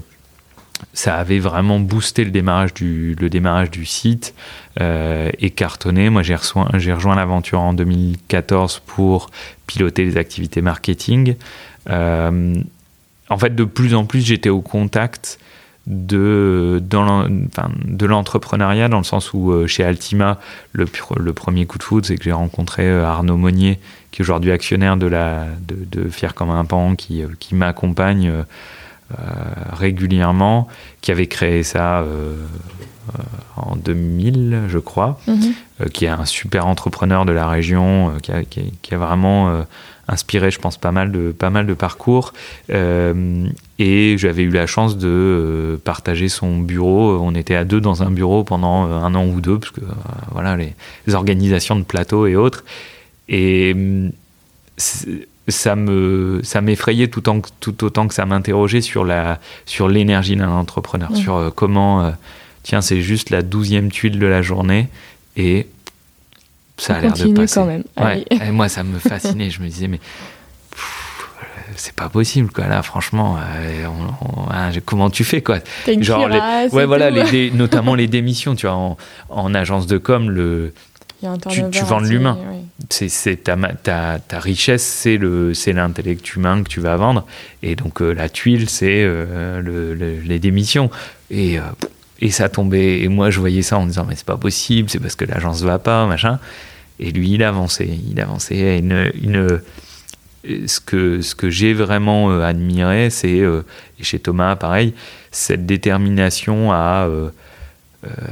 ça 0.94 1.16
avait 1.16 1.38
vraiment 1.38 1.80
boosté 1.80 2.24
le 2.24 2.32
démarrage 2.32 2.74
du, 2.74 3.16
le 3.20 3.30
démarrage 3.30 3.70
du 3.70 3.86
site 3.86 4.34
euh, 4.80 5.30
et 5.38 5.52
cartonné. 5.52 6.10
Moi, 6.10 6.24
j'ai 6.24 6.34
rejoint, 6.34 6.70
j'ai 6.74 6.92
rejoint 6.92 7.16
l'aventure 7.16 7.60
en 7.62 7.74
2014 7.74 8.82
pour 8.88 9.30
piloter 9.68 10.04
les 10.06 10.18
activités 10.18 10.62
marketing. 10.64 11.36
Euh, 11.90 12.56
en 13.32 13.38
fait, 13.38 13.56
de 13.56 13.64
plus 13.64 13.96
en 13.96 14.06
plus, 14.06 14.22
j'étais 14.22 14.50
au 14.50 14.62
contact 14.62 15.40
de, 15.88 16.80
dans 16.88 17.26
de 17.28 18.06
l'entrepreneuriat, 18.06 18.88
dans 18.88 19.00
le 19.00 19.04
sens 19.04 19.34
où 19.34 19.52
euh, 19.52 19.66
chez 19.66 19.84
Altima, 19.84 20.38
le, 20.74 20.86
pr- 20.86 21.18
le 21.20 21.34
premier 21.34 21.66
coup 21.66 21.80
de 21.80 21.84
foudre, 21.84 22.06
c'est 22.06 22.18
que 22.18 22.24
j'ai 22.24 22.32
rencontré 22.32 22.84
euh, 22.88 23.04
Arnaud 23.06 23.36
Monnier, 23.38 23.80
qui 24.12 24.22
est 24.22 24.24
aujourd'hui 24.24 24.52
actionnaire 24.52 24.96
de, 24.96 25.08
la, 25.08 25.46
de, 25.68 25.78
de 26.04 26.10
Fier 26.10 26.36
comme 26.36 26.52
un 26.52 26.66
pan, 26.66 26.96
qui, 26.96 27.24
euh, 27.24 27.28
qui 27.40 27.56
m'accompagne 27.56 28.32
régulièrement, 29.74 30.68
qui 31.02 31.12
avait 31.12 31.28
créé 31.28 31.64
ça 31.64 32.04
en 33.58 33.76
2000, 33.76 34.62
je 34.70 34.78
crois 34.80 35.20
Mhm. 35.28 35.90
qui 35.92 36.06
est 36.06 36.10
un 36.10 36.24
super 36.26 36.66
entrepreneur 36.68 37.26
de 37.26 37.34
la 37.34 37.48
région, 37.50 38.14
qui, 38.22 38.32
a, 38.32 38.44
qui 38.44 38.60
a- 38.62 38.64
qui 38.82 38.94
a 38.94 38.98
vraiment 38.98 39.66
inspiré, 40.08 40.52
je 40.52 40.60
pense, 40.60 40.78
pas 40.78 40.92
mal 40.92 41.12
de, 41.12 41.32
pas 41.32 41.50
mal 41.50 41.66
de 41.66 41.74
parcours. 41.74 42.34
Euh, 42.72 43.46
et 43.80 44.16
j'avais 44.18 44.44
eu 44.44 44.50
la 44.52 44.68
chance 44.68 44.98
de 44.98 45.08
euh, 45.08 45.78
partager 45.84 46.30
son 46.30 46.58
bureau. 46.60 47.18
On 47.22 47.34
était 47.36 47.56
à 47.56 47.64
deux 47.66 47.80
dans 47.82 48.04
un 48.04 48.12
bureau 48.12 48.44
pendant 48.44 48.86
euh, 48.88 48.94
un 48.98 49.16
an 49.16 49.26
ou 49.26 49.42
deux, 49.42 49.58
parce 49.60 49.72
que 49.72 49.82
voilà, 50.32 50.58
les, 50.58 50.74
les 51.08 51.16
organisations 51.16 51.76
de 51.78 51.84
plateaux 51.84 52.28
et 52.28 52.36
autres. 52.36 52.64
Et 53.30 53.76
ça 55.48 55.76
me 55.76 56.40
ça 56.44 56.62
m'effrayait 56.62 57.08
tout, 57.08 57.28
en- 57.30 57.42
tout 57.60 57.84
autant 57.84 58.08
que 58.08 58.14
ça 58.14 58.26
m'interrogeait 58.26 58.82
sur 58.82 59.04
la 59.06 59.40
sur 59.66 59.88
l'énergie 59.88 60.36
d'un 60.36 60.50
entrepreneur, 60.50 61.16
sur 61.16 61.52
comment 61.56 62.06
euh, 62.06 62.12
tiens 62.64 62.82
c'est 62.82 63.02
juste 63.02 63.30
la 63.32 63.42
douzième 63.42 63.92
tuile 63.92 64.20
de 64.20 64.28
la 64.28 64.42
journée 64.42 64.88
et 65.38 65.68
ça 66.82 66.96
a 66.96 67.02
l'air 67.02 67.14
de 67.14 67.34
passer. 67.34 67.60
quand 67.60 67.66
même. 67.66 67.84
Ouais. 67.98 68.26
Allez. 68.32 68.48
Et 68.48 68.52
moi 68.52 68.70
ça 68.70 68.84
me 68.84 68.98
fascinait, 69.00 69.50
je 69.50 69.62
me 69.62 69.68
disais 69.68 69.88
mais 69.88 70.00
c'est 71.76 71.94
pas 71.96 72.10
possible 72.10 72.52
quoi 72.52 72.68
là 72.68 72.84
franchement 72.84 73.38
euh, 73.38 73.86
on- 73.88 74.42
on- 74.42 74.52
hein, 74.52 74.72
comment 74.86 75.10
tu 75.10 75.24
fais 75.24 75.42
quoi? 75.42 75.60
T'as 75.86 75.94
une 75.94 76.04
Genre 76.04 76.28
les- 76.28 76.40
ouais 76.74 76.86
voilà 76.86 77.10
les 77.10 77.24
dé- 77.32 77.52
notamment 77.52 77.96
les 77.96 78.08
démissions 78.08 78.56
tu 78.56 78.68
vois 78.68 78.76
en, 78.76 78.98
en 79.30 79.54
agence 79.56 79.88
de 79.88 79.98
com 79.98 80.30
le 80.30 80.74
tu- 81.50 81.62
vends 81.86 82.02
de 82.02 82.08
l'humain. 82.08 82.38
c'est 82.90 83.08
c'est 83.10 83.38
ta, 83.38 83.56
ma- 83.56 83.74
ta, 83.74 84.18
ta 84.20 84.40
richesse, 84.40 84.84
c'est 84.84 85.18
le 85.18 85.54
c'est 85.54 85.72
l'intellect 85.72 86.36
humain 86.36 86.62
que 86.64 86.68
tu 86.70 86.80
vas 86.82 86.96
vendre. 86.98 87.26
Et 87.62 87.76
donc 87.76 88.02
euh, 88.02 88.12
la 88.14 88.28
tuile, 88.28 88.68
c'est 88.70 89.04
euh, 89.04 89.62
le- 89.62 89.94
le- 89.94 90.20
les 90.20 90.40
démissions. 90.40 90.90
Et, 91.30 91.60
et 92.22 92.32
ça 92.32 92.50
tombait. 92.50 93.02
Et 93.02 93.08
moi, 93.08 93.30
je 93.30 93.40
voyais 93.40 93.62
ça 93.62 93.78
en 93.78 93.84
me 93.84 93.88
disant, 93.90 94.04
mais 94.10 94.16
c'est 94.16 94.26
pas 94.26 94.36
possible, 94.38 94.90
c'est 94.90 94.98
parce 95.00 95.16
que 95.16 95.26
l'agence 95.26 95.62
va 95.62 95.78
pas, 95.78 96.08
machin. 96.08 96.40
Et 97.02 97.12
lui, 97.12 97.32
il 97.32 97.44
avançait. 97.44 97.90
Il 98.10 98.22
avançait 98.22 98.82
ce 100.44 100.80
que, 100.80 101.22
ce 101.22 101.36
que 101.36 101.50
j'ai 101.50 101.74
vraiment 101.74 102.32
euh, 102.32 102.44
admiré, 102.44 103.10
c'est, 103.10 103.42
euh, 103.42 103.64
et 104.00 104.04
chez 104.04 104.20
Thomas, 104.20 104.56
pareil, 104.56 104.94
cette 105.32 105.66
détermination 105.66 106.72
à. 106.72 107.08
euh, 107.10 107.30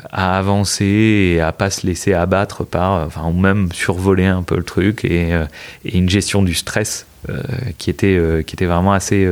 à 0.10 0.36
avancer 0.40 1.36
et 1.36 1.42
à 1.42 1.52
pas 1.52 1.70
se 1.70 1.86
laisser 1.86 2.14
abattre 2.14 2.66
par, 2.66 3.06
enfin, 3.06 3.26
ou 3.28 3.34
même 3.34 3.72
survoler 3.72 4.26
un 4.26 4.42
peu 4.42 4.58
le 4.58 4.64
truc 4.64 5.06
et, 5.06 5.30
et 5.86 5.96
une 5.96 6.10
gestion 6.10 6.42
du 6.42 6.56
stress 6.56 7.06
qui, 7.78 7.92
était, 7.92 8.44
qui 8.48 8.56
était 8.56 8.66
vraiment 8.66 8.94
assez 8.94 9.30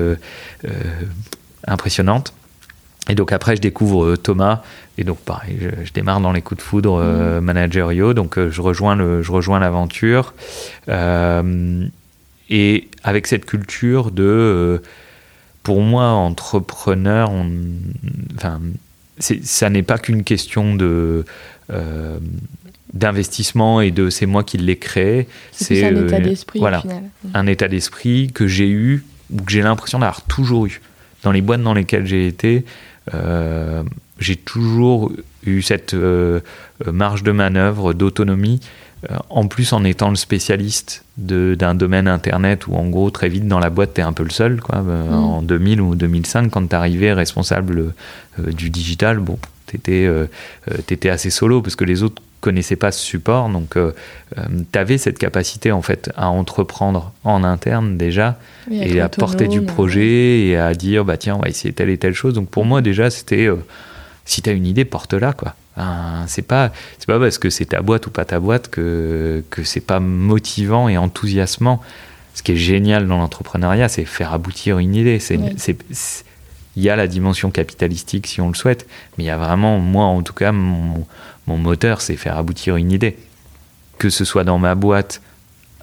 impressionnante. 1.65 2.36
Et 3.09 3.15
donc 3.15 3.31
après, 3.31 3.55
je 3.55 3.61
découvre 3.61 4.03
euh, 4.03 4.17
Thomas, 4.17 4.61
et 4.97 5.03
donc 5.03 5.19
pareil, 5.19 5.57
je, 5.61 5.85
je 5.85 5.93
démarre 5.93 6.19
dans 6.19 6.33
les 6.33 6.41
coups 6.41 6.59
de 6.59 6.63
foudre 6.63 6.99
euh, 7.01 7.39
managériaux, 7.41 8.13
donc 8.13 8.37
euh, 8.37 8.51
je 8.51 8.61
rejoins 8.61 8.95
le, 8.95 9.21
je 9.21 9.31
rejoins 9.31 9.59
l'aventure, 9.59 10.33
Euh, 10.89 11.85
et 12.49 12.87
avec 13.03 13.27
cette 13.27 13.45
culture 13.45 14.11
de, 14.11 14.81
pour 15.63 15.81
moi, 15.81 16.05
entrepreneur, 16.05 17.29
on, 17.29 17.51
enfin, 18.35 18.61
ça 19.19 19.69
n'est 19.69 19.83
pas 19.83 19.97
qu'une 19.97 20.23
question 20.23 20.75
de 20.75 21.25
d'investissement 22.93 23.81
et 23.81 23.91
de 23.91 24.09
c'est 24.09 24.25
moi 24.25 24.43
qui 24.43 24.57
l'ai 24.57 24.77
créé, 24.77 25.27
C'est 25.51 25.83
un 25.83 26.05
état 26.05 26.19
d'esprit 26.21 26.59
voilà, 26.59 26.81
un 27.33 27.47
état 27.47 27.67
d'esprit 27.67 28.31
que 28.33 28.47
j'ai 28.47 28.69
eu 28.69 29.03
ou 29.29 29.41
que 29.41 29.51
j'ai 29.51 29.61
l'impression 29.61 29.99
d'avoir 29.99 30.21
toujours 30.21 30.67
eu. 30.67 30.79
Dans 31.23 31.33
les 31.33 31.41
boîtes 31.41 31.61
dans 31.61 31.73
lesquelles 31.73 32.07
j'ai 32.07 32.27
été, 32.27 32.63
j'ai 34.19 34.35
toujours 34.35 35.11
eu 35.45 35.61
cette 35.61 35.93
euh, 35.93 36.41
marge 36.85 37.23
de 37.23 37.31
manœuvre, 37.31 37.93
d'autonomie, 37.93 38.59
euh, 39.11 39.17
en 39.29 39.47
plus 39.47 39.73
en 39.73 39.83
étant 39.83 40.09
le 40.09 40.15
spécialiste 40.15 41.03
d'un 41.17 41.75
domaine 41.75 42.07
Internet 42.07 42.67
où 42.67 42.75
en 42.75 42.89
gros 42.89 43.11
très 43.11 43.29
vite 43.29 43.47
dans 43.47 43.59
la 43.59 43.69
boîte 43.69 43.93
tu 43.93 44.01
es 44.01 44.03
un 44.03 44.13
peu 44.13 44.23
le 44.23 44.31
seul. 44.31 44.59
Quoi. 44.59 44.79
Euh, 44.79 45.07
Mm. 45.07 45.13
En 45.13 45.41
2000 45.41 45.81
ou 45.81 45.95
2005, 45.95 46.49
quand 46.49 46.67
tu 46.67 46.75
arrivais 46.75 47.13
responsable 47.13 47.93
euh, 48.39 48.51
du 48.51 48.69
digital, 48.69 49.19
bon, 49.19 49.37
tu 49.67 49.75
étais, 49.75 51.09
assez 51.09 51.29
solo 51.29 51.61
parce 51.61 51.75
que 51.75 51.83
les 51.83 52.03
autres 52.03 52.21
connaissaient 52.41 52.75
pas 52.75 52.91
ce 52.91 53.03
support. 53.03 53.49
Donc 53.49 53.75
tu 54.71 54.79
avais 54.79 54.97
cette 54.97 55.17
capacité 55.17 55.71
en 55.71 55.81
fait 55.81 56.11
à 56.15 56.29
entreprendre 56.29 57.11
en 57.23 57.43
interne 57.43 57.97
déjà 57.97 58.38
et 58.71 59.01
à 59.01 59.09
porter 59.09 59.47
du 59.47 59.61
projet 59.61 60.39
et 60.47 60.57
à 60.57 60.73
dire 60.73 61.03
bah 61.05 61.17
tiens 61.17 61.35
on 61.35 61.39
va 61.39 61.49
essayer 61.49 61.73
telle 61.73 61.89
et 61.89 61.97
telle 61.97 62.13
chose. 62.13 62.33
Donc 62.33 62.49
pour 62.49 62.65
moi 62.65 62.81
déjà 62.81 63.09
c'était 63.09 63.47
euh, 63.47 63.55
si 64.25 64.41
tu 64.41 64.49
as 64.49 64.53
une 64.53 64.65
idée 64.67 64.85
porte-la 64.85 65.33
quoi. 65.33 65.55
C'est 66.27 66.41
pas 66.41 66.71
c'est 66.97 67.05
pas 67.07 67.19
parce 67.19 67.38
que 67.38 67.49
c'est 67.49 67.65
ta 67.65 67.81
boîte 67.81 68.07
ou 68.07 68.09
pas 68.11 68.25
ta 68.25 68.39
boîte 68.39 68.67
que 68.69 69.43
que 69.49 69.63
c'est 69.63 69.79
pas 69.81 69.99
motivant 69.99 70.89
et 70.89 70.97
enthousiasmant. 70.97 71.81
Ce 72.33 72.43
qui 72.43 72.51
est 72.51 72.55
génial 72.57 73.07
dans 73.07 73.17
l'entrepreneuriat 73.17 73.88
c'est 73.89 74.05
faire 74.05 74.33
aboutir 74.33 74.77
une 74.79 74.95
idée. 74.95 75.19
C'est- 75.19 75.39
il 76.75 76.83
y 76.83 76.89
a 76.91 76.95
la 76.95 77.07
dimension 77.07 77.49
capitalistique 77.49 78.27
si 78.27 78.39
on 78.41 78.49
le 78.49 78.53
souhaite 78.53 78.85
mais 79.17 79.23
il 79.23 79.27
y 79.27 79.31
a 79.31 79.38
vraiment 79.38 79.79
moi 79.79 80.05
en 80.05 80.21
tout 80.21 80.33
cas 80.33 80.51
mon, 80.51 81.05
mon 81.47 81.57
moteur 81.57 82.01
c'est 82.01 82.15
faire 82.17 82.37
aboutir 82.37 82.75
une 82.75 82.91
idée 82.91 83.17
que 83.97 84.09
ce 84.11 84.23
soit 84.25 84.43
dans 84.43 84.59
ma 84.59 84.75
boîte 84.75 85.21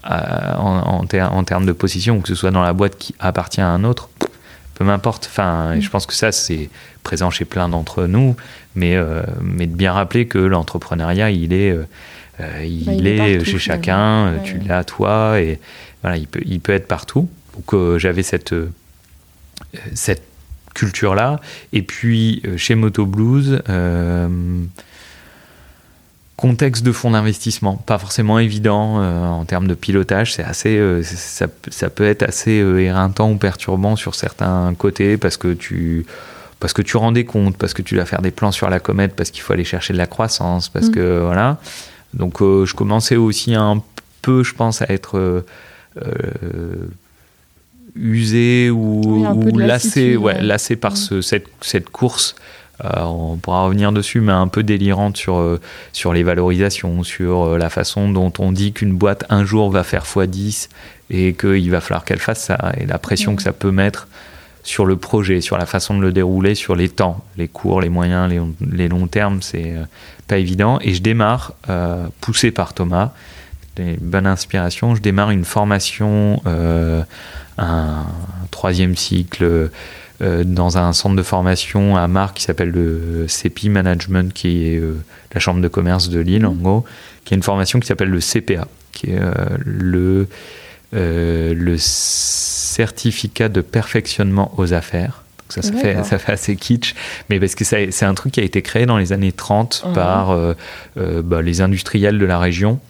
euh, 0.08 0.54
en, 0.56 1.00
en, 1.00 1.04
ter- 1.06 1.32
en 1.32 1.42
termes 1.44 1.66
de 1.66 1.72
position, 1.72 2.18
ou 2.18 2.20
que 2.20 2.28
ce 2.28 2.34
soit 2.36 2.50
dans 2.52 2.62
la 2.62 2.72
boîte 2.72 2.96
qui 2.96 3.14
appartient 3.18 3.60
à 3.60 3.68
un 3.68 3.82
autre, 3.84 4.08
peu 4.74 4.84
m'importe. 4.84 5.26
Enfin, 5.30 5.80
je 5.80 5.88
pense 5.88 6.06
que 6.06 6.12
ça, 6.14 6.30
c'est 6.30 6.68
présent 7.02 7.30
chez 7.30 7.44
plein 7.44 7.68
d'entre 7.68 8.04
nous, 8.06 8.36
mais, 8.76 8.96
euh, 8.96 9.22
mais 9.40 9.66
de 9.66 9.74
bien 9.74 9.92
rappeler 9.92 10.26
que 10.26 10.38
l'entrepreneuriat, 10.38 11.30
il 11.30 11.52
est, 11.52 11.70
euh, 11.70 11.84
il, 12.64 12.84
Bah, 12.84 12.92
il 12.92 13.06
est 13.06 13.36
partout, 13.38 13.50
chez 13.50 13.58
chacun, 13.58 14.34
Ouais, 14.34 14.42
tu 14.44 14.58
l'as 14.58 14.84
toi, 14.84 15.40
et 15.40 15.58
voilà, 16.02 16.18
il 16.18 16.26
peut, 16.28 16.42
il 16.44 16.60
peut 16.60 16.72
être 16.72 16.86
partout. 16.86 17.28
Donc 17.54 17.98
j'avais 17.98 18.22
cette, 18.22 18.54
cette 19.94 20.22
culture-là. 20.74 21.40
Et 21.72 21.82
puis 21.82 22.42
chez 22.58 22.74
Moto 22.74 23.06
Blues, 23.06 23.62
contexte 26.37 26.82
de 26.85 26.93
fonds 26.93 27.12
d'investissement, 27.12 27.76
pas 27.76 27.97
forcément 27.99 28.39
évident 28.39 29.01
euh, 29.01 29.24
en 29.28 29.45
termes 29.45 29.68
de 29.68 29.74
pilotage. 29.74 30.35
C'est 30.35 30.43
assez, 30.43 30.76
euh, 30.76 31.03
ça, 31.05 31.47
ça 31.70 31.89
peut 31.91 32.05
être 32.05 32.22
assez 32.24 32.61
euh, 32.61 32.78
éreintant 32.80 33.30
ou 33.30 33.37
perturbant 33.37 33.95
sur 33.97 34.14
certains 34.14 34.74
côtés 34.76 35.16
parce 35.16 35.37
que 35.37 35.53
tu 35.53 36.07
parce 36.61 36.72
que 36.72 36.82
tu 36.82 36.97
rends 36.97 37.12
des 37.12 37.24
comptes, 37.24 37.57
parce 37.59 37.74
que 37.74 37.82
tu 37.82 37.95
dois 37.95 38.07
faire 38.07 38.22
des 38.22 38.30
plans 38.30 38.51
sur 38.53 38.70
la 38.70 38.80
comète, 38.80 39.14
parce 39.14 39.30
qu'il 39.30 39.43
faut 39.43 39.53
aller 39.53 39.64
chercher 39.64 39.93
de 39.93 39.99
la 39.99 40.07
croissance, 40.07 40.68
parce 40.70 40.87
Mm. 40.89 40.93
que 40.93 41.18
voilà. 41.20 41.59
Donc 42.14 42.41
je 42.41 42.74
commençais 42.74 43.16
aussi 43.16 43.55
un 43.55 43.82
peu, 44.22 44.43
je 44.43 44.55
pense, 44.55 44.80
à 44.80 44.87
être 44.89 45.45
usé 47.95 48.70
ou, 48.70 49.24
Oui, 49.37 49.53
lassé, 49.66 50.16
ouais, 50.16 50.41
lassé 50.41 50.76
par 50.76 50.93
Mm. 50.93 50.97
ce- 50.97 51.20
cette, 51.22 51.47
cette 51.61 51.91
course. 51.91 52.35
Euh, 52.82 53.02
on 53.02 53.36
pourra 53.36 53.64
revenir 53.64 53.92
dessus, 53.92 54.20
mais 54.20 54.32
un 54.32 54.48
peu 54.48 54.62
délirante 54.62 55.16
sur, 55.16 55.36
euh, 55.36 55.60
sur 55.92 56.12
les 56.12 56.22
valorisations, 56.22 57.04
sur 57.04 57.44
euh, 57.44 57.58
la 57.58 57.70
façon 57.70 58.10
dont 58.10 58.32
on 58.38 58.50
dit 58.50 58.72
qu'une 58.72 58.94
boîte 58.94 59.24
un 59.28 59.44
jour 59.44 59.70
va 59.70 59.84
faire 59.84 60.04
x10 60.04 60.68
et 61.10 61.34
qu'il 61.34 61.70
va 61.70 61.80
falloir 61.80 62.04
qu'elle 62.04 62.18
fasse 62.18 62.42
ça, 62.42 62.72
et 62.78 62.86
la 62.86 62.98
pression 62.98 63.36
que 63.36 63.42
ça 63.42 63.52
peut 63.52 63.70
mettre 63.70 64.08
sur 64.64 64.86
le 64.86 64.96
projet, 64.96 65.40
sur 65.42 65.58
la 65.58 65.66
façon 65.66 65.96
de 65.96 66.02
le 66.02 66.10
dérouler, 66.10 66.54
sur 66.54 66.74
les 66.74 66.88
temps, 66.88 67.22
les 67.36 67.48
courts, 67.48 67.82
les 67.82 67.90
moyens, 67.90 68.30
les, 68.30 68.40
les 68.72 68.88
longs 68.88 69.06
termes, 69.06 69.42
c'est 69.42 69.74
pas 70.26 70.38
évident. 70.38 70.78
Et 70.80 70.94
je 70.94 71.02
démarre, 71.02 71.52
euh, 71.68 72.06
poussé 72.20 72.50
par 72.50 72.74
Thomas, 72.74 73.12
des 73.76 73.96
bonnes 74.00 74.26
inspirations, 74.26 74.94
je 74.94 75.02
démarre 75.02 75.30
une 75.30 75.44
formation, 75.44 76.40
euh, 76.46 77.02
un 77.58 78.06
troisième 78.50 78.96
cycle 78.96 79.70
dans 80.20 80.78
un 80.78 80.92
centre 80.92 81.16
de 81.16 81.22
formation 81.22 81.96
à 81.96 82.06
Marc 82.08 82.36
qui 82.36 82.44
s'appelle 82.44 82.70
le 82.70 83.26
CPI 83.28 83.68
Management, 83.68 84.32
qui 84.32 84.66
est 84.66 84.82
la 85.32 85.40
chambre 85.40 85.60
de 85.60 85.68
commerce 85.68 86.08
de 86.08 86.20
Lille, 86.20 86.46
en 86.46 86.52
gros, 86.52 86.84
qui 87.24 87.34
a 87.34 87.36
une 87.36 87.42
formation 87.42 87.80
qui 87.80 87.86
s'appelle 87.86 88.10
le 88.10 88.20
CPA, 88.20 88.68
qui 88.92 89.10
est 89.10 89.20
le, 89.64 90.28
le 90.92 91.76
certificat 91.78 93.48
de 93.48 93.60
perfectionnement 93.60 94.52
aux 94.56 94.72
affaires. 94.72 95.24
ça, 95.48 95.62
ça 95.62 95.72
fait, 95.72 96.04
ça 96.04 96.18
fait 96.18 96.32
assez 96.32 96.56
kitsch, 96.56 96.94
mais 97.28 97.40
parce 97.40 97.54
que 97.54 97.64
c'est 97.64 98.04
un 98.04 98.14
truc 98.14 98.32
qui 98.32 98.40
a 98.40 98.44
été 98.44 98.62
créé 98.62 98.86
dans 98.86 98.98
les 98.98 99.12
années 99.12 99.32
30 99.32 99.84
par 99.94 100.36
bah, 100.96 101.42
les 101.42 101.60
industriels 101.60 102.18
de 102.18 102.24
la 102.24 102.38
région 102.38 102.80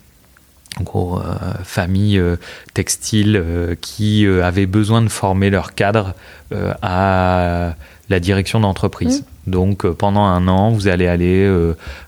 en 0.81 0.83
gros, 0.83 1.19
euh, 1.19 1.23
familles 1.63 2.19
euh, 2.19 2.37
textiles 2.73 3.37
euh, 3.37 3.75
qui 3.81 4.27
avaient 4.27 4.67
besoin 4.67 5.03
de 5.03 5.09
former 5.09 5.51
leur 5.51 5.75
cadre 5.75 6.15
à 6.83 7.75
la 8.09 8.21
direction 8.21 8.61
d'entreprise. 8.61 9.23
Mmh. 9.47 9.51
Donc 9.51 9.87
pendant 9.89 10.23
un 10.23 10.47
an, 10.47 10.71
vous 10.71 10.87
allez 10.87 11.09
aller 11.09 11.51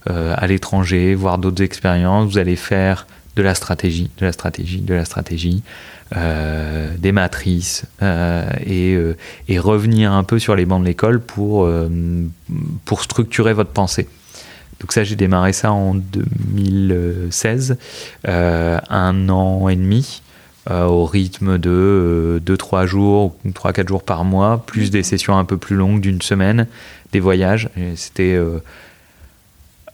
à 0.06 0.46
l'étranger, 0.46 1.16
voir 1.16 1.38
d'autres 1.38 1.64
expériences, 1.64 2.30
vous 2.30 2.38
allez 2.38 2.54
faire 2.54 3.08
de 3.34 3.42
la 3.42 3.56
stratégie, 3.56 4.08
de 4.18 4.24
la 4.24 4.30
stratégie, 4.30 4.80
de 4.82 4.94
la 4.94 5.04
stratégie, 5.04 5.64
des 6.14 7.12
matrices 7.12 7.86
et, 8.64 8.96
et, 9.48 9.58
revenir 9.58 10.12
un 10.12 10.22
peu 10.22 10.38
sur 10.38 10.54
les 10.54 10.64
bancs 10.64 10.80
de 10.80 10.86
l'école 10.86 11.20
pour, 11.20 11.68
pour 12.84 13.02
structurer 13.02 13.52
votre 13.52 13.70
pensée. 13.70 14.06
Donc 14.80 14.92
ça, 14.92 15.04
j'ai 15.04 15.16
démarré 15.16 15.52
ça 15.52 15.72
en 15.72 15.94
2016, 15.94 17.78
euh, 18.28 18.78
un 18.90 19.28
an 19.28 19.68
et 19.68 19.76
demi, 19.76 20.22
euh, 20.70 20.84
au 20.84 21.06
rythme 21.06 21.58
de 21.58 22.42
2-3 22.44 22.84
euh, 22.84 22.86
jours, 22.86 23.36
3-4 23.46 23.88
jours 23.88 24.02
par 24.02 24.24
mois, 24.24 24.64
plus 24.66 24.90
des 24.90 25.02
sessions 25.02 25.38
un 25.38 25.44
peu 25.44 25.56
plus 25.56 25.76
longues 25.76 26.00
d'une 26.00 26.20
semaine, 26.20 26.66
des 27.12 27.20
voyages. 27.20 27.70
C'était 27.94 28.38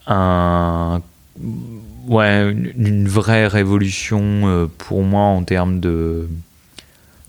un, 0.07 1.01
ouais, 2.07 2.51
une 2.51 3.07
vraie 3.07 3.47
révolution 3.47 4.69
pour 4.77 5.03
moi 5.03 5.21
en 5.21 5.43
termes 5.43 5.79
de, 5.79 6.27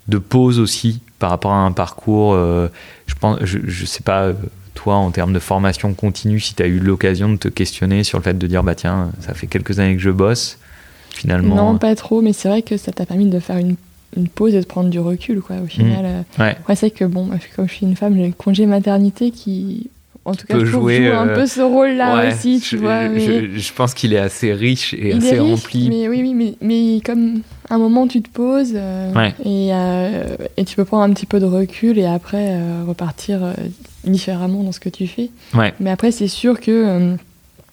de 0.09 0.17
pause 0.17 0.59
aussi 0.59 1.01
par 1.19 1.29
rapport 1.29 1.53
à 1.53 1.59
un 1.59 1.71
parcours. 1.71 2.35
je 2.35 3.15
pense, 3.17 3.39
je, 3.43 3.59
je 3.65 3.85
sais 3.85 4.03
pas 4.03 4.33
toi, 4.75 4.95
en 4.95 5.09
termes 5.09 5.33
de 5.33 5.39
formation 5.39 5.93
continue, 5.95 6.39
si 6.39 6.53
tu 6.53 6.61
as 6.61 6.67
eu 6.67 6.79
l'occasion 6.79 7.29
de 7.29 7.37
te 7.37 7.47
questionner 7.47 8.03
sur 8.03 8.19
le 8.19 8.23
fait 8.23 8.37
de 8.37 8.45
dire, 8.45 8.63
bah 8.63 8.75
tiens, 8.75 9.11
ça 9.21 9.33
fait 9.33 9.47
quelques 9.47 9.79
années 9.79 9.95
que 9.95 10.01
je 10.01 10.11
bosse, 10.11 10.59
finalement. 11.09 11.55
Non, 11.55 11.77
pas 11.79 11.95
trop, 11.95 12.21
mais 12.21 12.33
c'est 12.33 12.49
vrai 12.49 12.61
que 12.61 12.77
ça 12.77 12.91
t'a 12.91 13.07
permis 13.07 13.25
de 13.27 13.39
faire 13.39 13.57
une, 13.57 13.75
pause 14.35 14.53
et 14.53 14.61
de 14.61 14.65
prendre 14.65 14.89
du 14.89 14.99
recul, 14.99 15.41
quoi, 15.41 15.57
au 15.63 15.67
final. 15.67 16.05
Mmh. 16.05 16.41
Euh. 16.41 16.53
Ouais. 16.67 16.75
c'est 16.75 16.91
que, 16.91 17.05
bon, 17.05 17.29
comme 17.55 17.67
je 17.67 17.73
suis 17.73 17.85
une 17.85 17.95
femme, 17.95 18.15
j'ai 18.15 18.27
le 18.27 18.33
congé 18.33 18.65
maternité 18.65 19.31
qui, 19.31 19.89
en 20.25 20.33
tout 20.33 20.47
cas, 20.47 20.57
je 20.59 20.65
jouer 20.65 21.07
un 21.07 21.27
euh, 21.27 21.35
peu 21.35 21.45
ce 21.45 21.61
rôle-là 21.61 22.27
aussi, 22.27 22.59
tu 22.59 22.77
vois. 22.77 23.07
Je, 23.07 23.73
pense 23.73 23.93
qu'il 23.93 24.13
est 24.13 24.19
assez 24.19 24.53
riche 24.53 24.93
et 24.93 25.13
assez 25.13 25.39
rempli. 25.39 25.87
Mais 25.89 26.09
oui, 26.09 26.21
oui, 26.21 26.33
mais, 26.33 26.55
mais 26.61 27.01
comme 27.05 27.41
un 27.69 27.77
moment 27.77 28.07
tu 28.07 28.21
te 28.21 28.29
poses 28.29 28.73
euh, 28.75 29.29
et, 29.43 29.69
et, 30.57 30.65
tu 30.65 30.75
peux 30.75 30.85
prendre 30.85 31.03
un 31.03 31.13
petit 31.13 31.25
peu 31.25 31.39
de 31.39 31.45
recul 31.45 31.97
et 31.99 32.05
après 32.05 32.59
repartir 32.87 33.39
différemment 34.05 34.63
dans 34.63 34.71
ce 34.71 34.79
que 34.79 34.89
tu 34.89 35.07
fais. 35.07 35.29
Mais 35.79 35.89
après, 35.89 36.11
c'est 36.11 36.27
sûr 36.27 36.59
que 36.59 36.71
euh, 36.71 37.15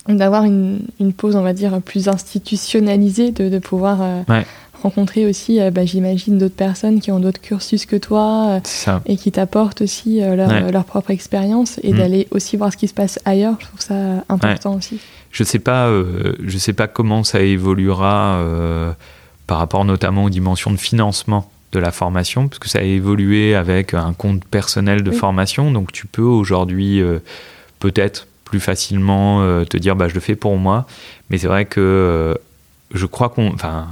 d'avoir 0.09 0.44
une, 0.44 0.80
une, 1.00 1.12
pause, 1.12 1.36
on 1.36 1.42
va 1.42 1.53
dire, 1.53 1.80
plus 1.80 2.09
institutionnalisée, 2.09 3.30
de, 3.30 3.48
de 3.48 3.59
pouvoir 3.59 3.98
euh, 4.03 4.42
rencontrer 4.82 5.26
aussi, 5.26 5.60
euh, 5.60 5.70
bah, 5.70 5.84
j'imagine, 5.84 6.38
d'autres 6.38 6.54
personnes 6.54 7.00
qui 7.00 7.10
ont 7.10 7.20
d'autres 7.20 7.40
cursus 7.40 7.86
que 7.86 7.96
toi 7.96 8.60
et 9.06 9.16
qui 9.16 9.32
t'apportent 9.32 9.82
aussi 9.82 10.20
leur, 10.20 10.70
leur, 10.70 10.84
propre 10.84 11.10
expérience 11.10 11.78
et 11.82 11.92
mm. 11.92 11.96
d'aller 11.96 12.28
aussi 12.30 12.56
voir 12.56 12.72
ce 12.72 12.76
qui 12.76 12.88
se 12.88 12.94
passe 12.94 13.18
ailleurs, 13.24 13.54
je 13.60 13.66
trouve 13.66 13.80
ça 13.80 13.94
important 14.28 14.76
aussi. 14.76 14.98
Je 15.30 15.44
sais 15.44 15.58
pas, 15.58 15.90
je 16.44 16.58
sais 16.58 16.74
pas 16.74 16.88
comment 16.88 17.24
ça 17.24 17.40
évoluera 17.40 18.44
par 19.46 19.58
rapport 19.58 19.84
notamment 19.84 20.24
aux 20.24 20.30
dimensions 20.30 20.70
de 20.70 20.76
financement 20.76 21.50
de 21.72 21.80
la 21.80 21.90
formation, 21.90 22.48
parce 22.48 22.58
que 22.58 22.68
ça 22.68 22.80
a 22.80 22.82
évolué 22.82 23.54
avec 23.54 23.94
un 23.94 24.12
compte 24.12 24.44
personnel 24.44 25.02
de 25.02 25.10
formation. 25.10 25.70
Donc 25.70 25.90
tu 25.90 26.06
peux 26.06 26.22
aujourd'hui 26.22 27.00
euh, 27.00 27.18
peut-être 27.80 28.28
plus 28.44 28.60
facilement 28.60 29.42
euh, 29.42 29.64
te 29.64 29.78
dire 29.78 29.96
bah, 29.96 30.08
je 30.08 30.14
le 30.14 30.20
fais 30.20 30.36
pour 30.36 30.56
moi. 30.58 30.86
Mais 31.30 31.38
c'est 31.38 31.48
vrai 31.48 31.64
que 31.64 31.80
euh, 31.80 32.34
je 32.92 33.06
crois 33.06 33.30
qu'on. 33.30 33.52
Enfin, 33.54 33.88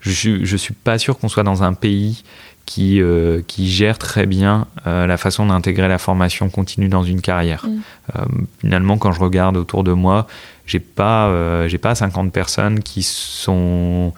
je, 0.00 0.44
je 0.44 0.56
suis 0.56 0.74
pas 0.74 0.98
sûr 0.98 1.18
qu'on 1.18 1.28
soit 1.28 1.42
dans 1.42 1.62
un 1.62 1.72
pays 1.72 2.22
qui, 2.64 3.00
qui 3.46 3.70
gère 3.70 3.96
très 3.96 4.26
bien 4.26 4.66
la 4.84 5.16
façon 5.16 5.46
d'intégrer 5.46 5.86
la 5.86 5.98
formation 5.98 6.48
continue 6.48 6.88
dans 6.88 7.04
une 7.04 7.20
carrière. 7.20 7.64
Mm. 7.64 8.44
finalement, 8.60 8.98
quand 8.98 9.12
je 9.12 9.20
regarde 9.20 9.56
autour 9.56 9.84
de 9.84 9.92
moi, 9.92 10.26
j'ai 10.66 10.80
pas, 10.80 11.68
j'ai 11.68 11.78
pas 11.78 11.94
50 11.94 12.32
personnes 12.32 12.82
qui 12.82 13.04
sont 13.04 14.12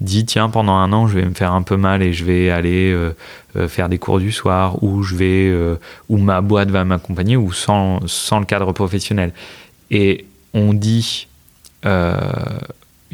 dit 0.00 0.24
tiens 0.24 0.48
pendant 0.48 0.74
un 0.74 0.92
an 0.92 1.06
je 1.06 1.18
vais 1.18 1.24
me 1.24 1.34
faire 1.34 1.52
un 1.52 1.62
peu 1.62 1.76
mal 1.76 2.02
et 2.02 2.12
je 2.12 2.24
vais 2.24 2.50
aller 2.50 2.92
euh, 2.92 3.14
euh, 3.56 3.68
faire 3.68 3.88
des 3.88 3.98
cours 3.98 4.18
du 4.18 4.32
soir 4.32 4.82
ou 4.82 5.02
je 5.02 5.14
vais 5.14 5.48
euh, 5.48 5.76
ou 6.08 6.18
ma 6.18 6.40
boîte 6.40 6.70
va 6.70 6.84
m'accompagner 6.84 7.36
ou 7.36 7.52
sans, 7.52 8.00
sans 8.06 8.40
le 8.40 8.46
cadre 8.46 8.72
professionnel 8.72 9.32
et 9.90 10.26
on 10.52 10.74
dit 10.74 11.28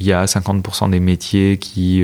il 0.01 0.07
y 0.07 0.13
a 0.13 0.25
50% 0.25 0.91
des 0.91 1.01
métiers 1.01 1.59
qui 1.59 2.03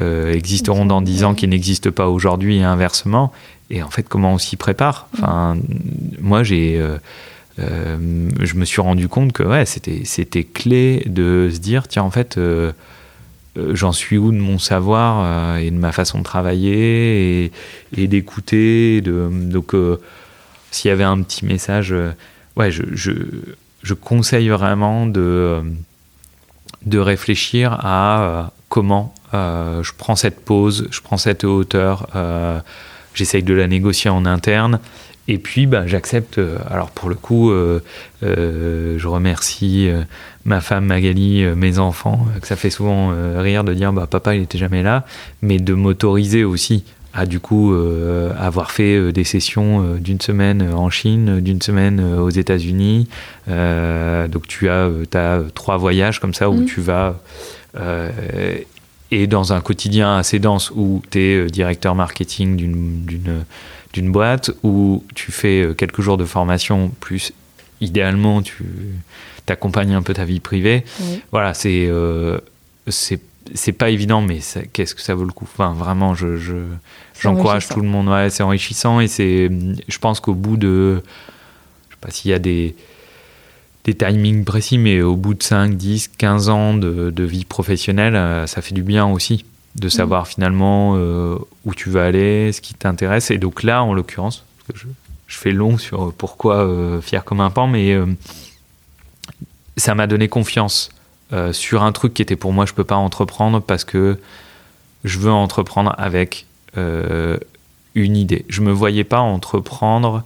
existeront 0.00 0.86
dans 0.86 1.00
10 1.00 1.24
ans 1.24 1.34
qui 1.34 1.48
n'existent 1.48 1.90
pas 1.90 2.08
aujourd'hui 2.08 2.58
et 2.58 2.62
inversement 2.62 3.32
et 3.70 3.82
en 3.82 3.90
fait 3.90 4.08
comment 4.08 4.34
on 4.34 4.38
s'y 4.38 4.56
prépare? 4.56 5.08
Enfin 5.14 5.56
moi 6.20 6.42
j'ai 6.42 6.80
je 7.58 8.54
me 8.54 8.64
suis 8.64 8.80
rendu 8.80 9.08
compte 9.08 9.32
que 9.32 9.42
ouais, 9.42 9.66
c'était, 9.66 10.02
c'était 10.04 10.44
clé 10.44 11.02
de 11.06 11.50
se 11.52 11.58
dire, 11.58 11.88
tiens, 11.88 12.02
en 12.02 12.10
fait, 12.10 12.38
euh, 13.56 13.74
j'en 13.74 13.92
suis 13.92 14.16
où 14.16 14.32
de 14.32 14.38
mon 14.38 14.58
savoir 14.58 15.22
euh, 15.24 15.56
et 15.58 15.70
de 15.70 15.76
ma 15.76 15.92
façon 15.92 16.18
de 16.18 16.24
travailler 16.24 17.52
et, 17.96 18.06
d'écouter. 18.06 19.00
De, 19.02 19.28
donc, 19.30 19.74
euh, 19.74 20.00
s'il 20.70 20.88
y 20.88 20.92
avait 20.92 21.04
un 21.04 21.20
petit 21.22 21.44
message, 21.44 21.94
ouais, 22.56 22.70
je, 22.70 22.82
je, 22.92 23.12
je, 23.82 23.94
conseille 23.94 24.48
vraiment 24.48 25.06
de, 25.06 25.62
de 26.86 26.98
réfléchir 26.98 27.78
à 27.82 28.50
comment 28.68 29.14
je 29.32 29.92
prends 29.96 30.16
cette 30.16 30.44
pause, 30.44 30.88
je 30.90 31.00
prends 31.00 31.16
cette 31.16 31.44
hauteur, 31.44 32.06
j'essaye 33.14 33.42
de 33.42 33.54
la 33.54 33.66
négocier 33.66 34.10
en 34.10 34.24
interne 34.26 34.78
et 35.28 35.38
puis, 35.38 35.66
bah, 35.66 35.86
j'accepte. 35.86 36.38
Euh, 36.38 36.58
alors, 36.68 36.90
pour 36.90 37.08
le 37.08 37.14
coup, 37.14 37.50
euh, 37.50 37.80
euh, 38.22 38.98
je 38.98 39.08
remercie 39.08 39.88
ma 40.44 40.60
femme 40.60 40.86
Magali, 40.86 41.44
mes 41.56 41.78
enfants, 41.78 42.26
que 42.40 42.46
ça 42.46 42.56
fait 42.56 42.70
souvent 42.70 43.12
rire 43.38 43.64
de 43.64 43.74
dire 43.74 43.92
bah, 43.92 44.06
papa, 44.10 44.34
il 44.34 44.40
n'était 44.40 44.58
jamais 44.58 44.82
là, 44.82 45.04
mais 45.40 45.58
de 45.58 45.74
m'autoriser 45.74 46.44
aussi 46.44 46.84
à 47.14 47.26
du 47.26 47.40
coup 47.40 47.74
avoir 48.38 48.70
fait 48.70 49.12
des 49.12 49.24
sessions 49.24 49.96
d'une 49.96 50.20
semaine 50.20 50.72
en 50.72 50.90
Chine, 50.90 51.40
d'une 51.40 51.60
semaine 51.60 52.00
aux 52.00 52.30
États-Unis. 52.30 53.08
donc, 53.46 54.46
tu 54.48 54.68
as, 54.68 54.90
as, 55.14 55.40
trois 55.54 55.76
voyages 55.76 56.20
comme 56.20 56.34
ça 56.34 56.48
où 56.48 56.62
mmh. 56.62 56.64
tu 56.66 56.80
vas. 56.80 57.16
et 59.10 59.26
dans 59.26 59.52
un 59.52 59.60
quotidien 59.60 60.16
assez 60.16 60.38
dense 60.38 60.70
où 60.74 61.02
tu 61.10 61.20
es 61.20 61.46
directeur 61.46 61.94
marketing 61.94 62.56
d'une 62.56 64.12
boîte 64.12 64.50
où 64.62 65.04
tu 65.14 65.32
fais 65.32 65.62
euh, 65.62 65.74
quelques 65.74 66.00
jours 66.00 66.16
de 66.16 66.24
formation, 66.24 66.90
plus 67.00 67.32
idéalement 67.80 68.42
tu 68.42 68.64
t'accompagnes 69.46 69.94
un 69.94 70.02
peu 70.02 70.14
ta 70.14 70.24
vie 70.24 70.40
privée. 70.40 70.84
Voilà, 71.30 71.54
c'est 71.54 71.86
euh, 71.88 72.38
c'est 73.54 73.72
pas 73.72 73.90
évident, 73.90 74.22
mais 74.22 74.40
qu'est-ce 74.72 74.94
que 74.94 75.00
ça 75.00 75.14
vaut 75.14 75.24
le 75.24 75.32
coup? 75.32 75.46
Enfin, 75.50 75.72
vraiment, 75.72 76.14
je, 76.14 76.36
j'encourage 77.20 77.68
tout 77.68 77.80
le 77.80 77.88
monde. 77.88 78.08
Ouais, 78.08 78.30
c'est 78.30 78.42
enrichissant 78.42 79.00
et 79.00 79.08
c'est, 79.08 79.50
je 79.88 79.98
pense 79.98 80.20
qu'au 80.20 80.34
bout 80.34 80.56
de, 80.56 81.02
je 81.88 81.94
sais 81.94 82.00
pas 82.00 82.10
s'il 82.10 82.30
y 82.30 82.34
a 82.34 82.38
des 82.38 82.74
des 83.84 83.94
timings 83.94 84.44
précis, 84.44 84.78
mais 84.78 85.02
au 85.02 85.16
bout 85.16 85.34
de 85.34 85.42
5, 85.42 85.74
10, 85.74 86.12
15 86.16 86.48
ans 86.50 86.74
de, 86.74 87.10
de 87.10 87.24
vie 87.24 87.44
professionnelle, 87.44 88.14
euh, 88.14 88.46
ça 88.46 88.62
fait 88.62 88.74
du 88.74 88.82
bien 88.84 89.06
aussi 89.06 89.44
de 89.74 89.86
mm. 89.86 89.90
savoir 89.90 90.28
finalement 90.28 90.94
euh, 90.96 91.36
où 91.64 91.74
tu 91.74 91.90
vas 91.90 92.04
aller, 92.04 92.52
ce 92.52 92.60
qui 92.60 92.74
t'intéresse. 92.74 93.30
Et 93.30 93.38
donc 93.38 93.62
là, 93.62 93.82
en 93.82 93.92
l'occurrence, 93.92 94.44
je, 94.74 94.84
je, 95.26 95.36
fais 95.36 95.52
long 95.52 95.78
sur 95.78 96.12
pourquoi 96.12 96.58
euh, 96.64 97.00
fier 97.00 97.24
comme 97.24 97.40
un 97.40 97.50
pan, 97.50 97.66
mais 97.66 97.92
euh, 97.92 98.06
ça 99.76 99.94
m'a 99.94 100.06
donné 100.06 100.28
confiance 100.28 100.90
sur 101.52 101.82
un 101.82 101.92
truc 101.92 102.14
qui 102.14 102.22
était 102.22 102.36
pour 102.36 102.52
moi, 102.52 102.66
je 102.66 102.74
peux 102.74 102.84
pas 102.84 102.96
entreprendre 102.96 103.60
parce 103.60 103.84
que 103.84 104.18
je 105.04 105.18
veux 105.18 105.32
entreprendre 105.32 105.94
avec 105.98 106.46
une 106.76 108.16
idée. 108.16 108.44
Je 108.48 108.60
me 108.60 108.72
voyais 108.72 109.04
pas 109.04 109.20
entreprendre 109.20 110.24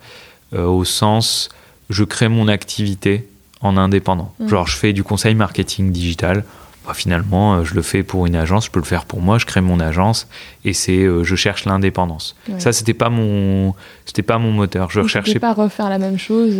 au 0.52 0.84
sens 0.84 1.48
je 1.90 2.04
crée 2.04 2.28
mon 2.28 2.48
activité 2.48 3.26
en 3.60 3.76
indépendant. 3.76 4.32
Mm. 4.38 4.48
Genre 4.48 4.66
je 4.66 4.76
fais 4.76 4.92
du 4.92 5.02
conseil 5.02 5.34
marketing 5.34 5.92
digital 5.92 6.44
bah, 6.86 6.94
finalement, 6.94 7.64
je 7.64 7.74
le 7.74 7.82
fais 7.82 8.04
pour 8.04 8.26
une 8.26 8.36
agence, 8.36 8.66
je 8.66 8.70
peux 8.70 8.78
le 8.78 8.84
faire 8.84 9.06
pour 9.06 9.20
moi, 9.20 9.38
je 9.38 9.46
crée 9.46 9.60
mon 9.60 9.80
agence 9.80 10.28
et 10.64 10.72
c'est 10.72 11.04
je 11.24 11.34
cherche 11.34 11.64
l'indépendance. 11.64 12.36
Ça, 12.58 12.72
c'était 12.72 12.94
pas 12.94 13.10
mon, 13.10 13.74
c'était 14.04 14.22
pas 14.22 14.38
mon 14.38 14.52
moteur. 14.52 14.88
Je 14.90 15.00
recherchais 15.00 15.40
pas 15.40 15.52
refaire 15.52 15.90
la 15.90 15.98
même 15.98 16.16
chose 16.16 16.54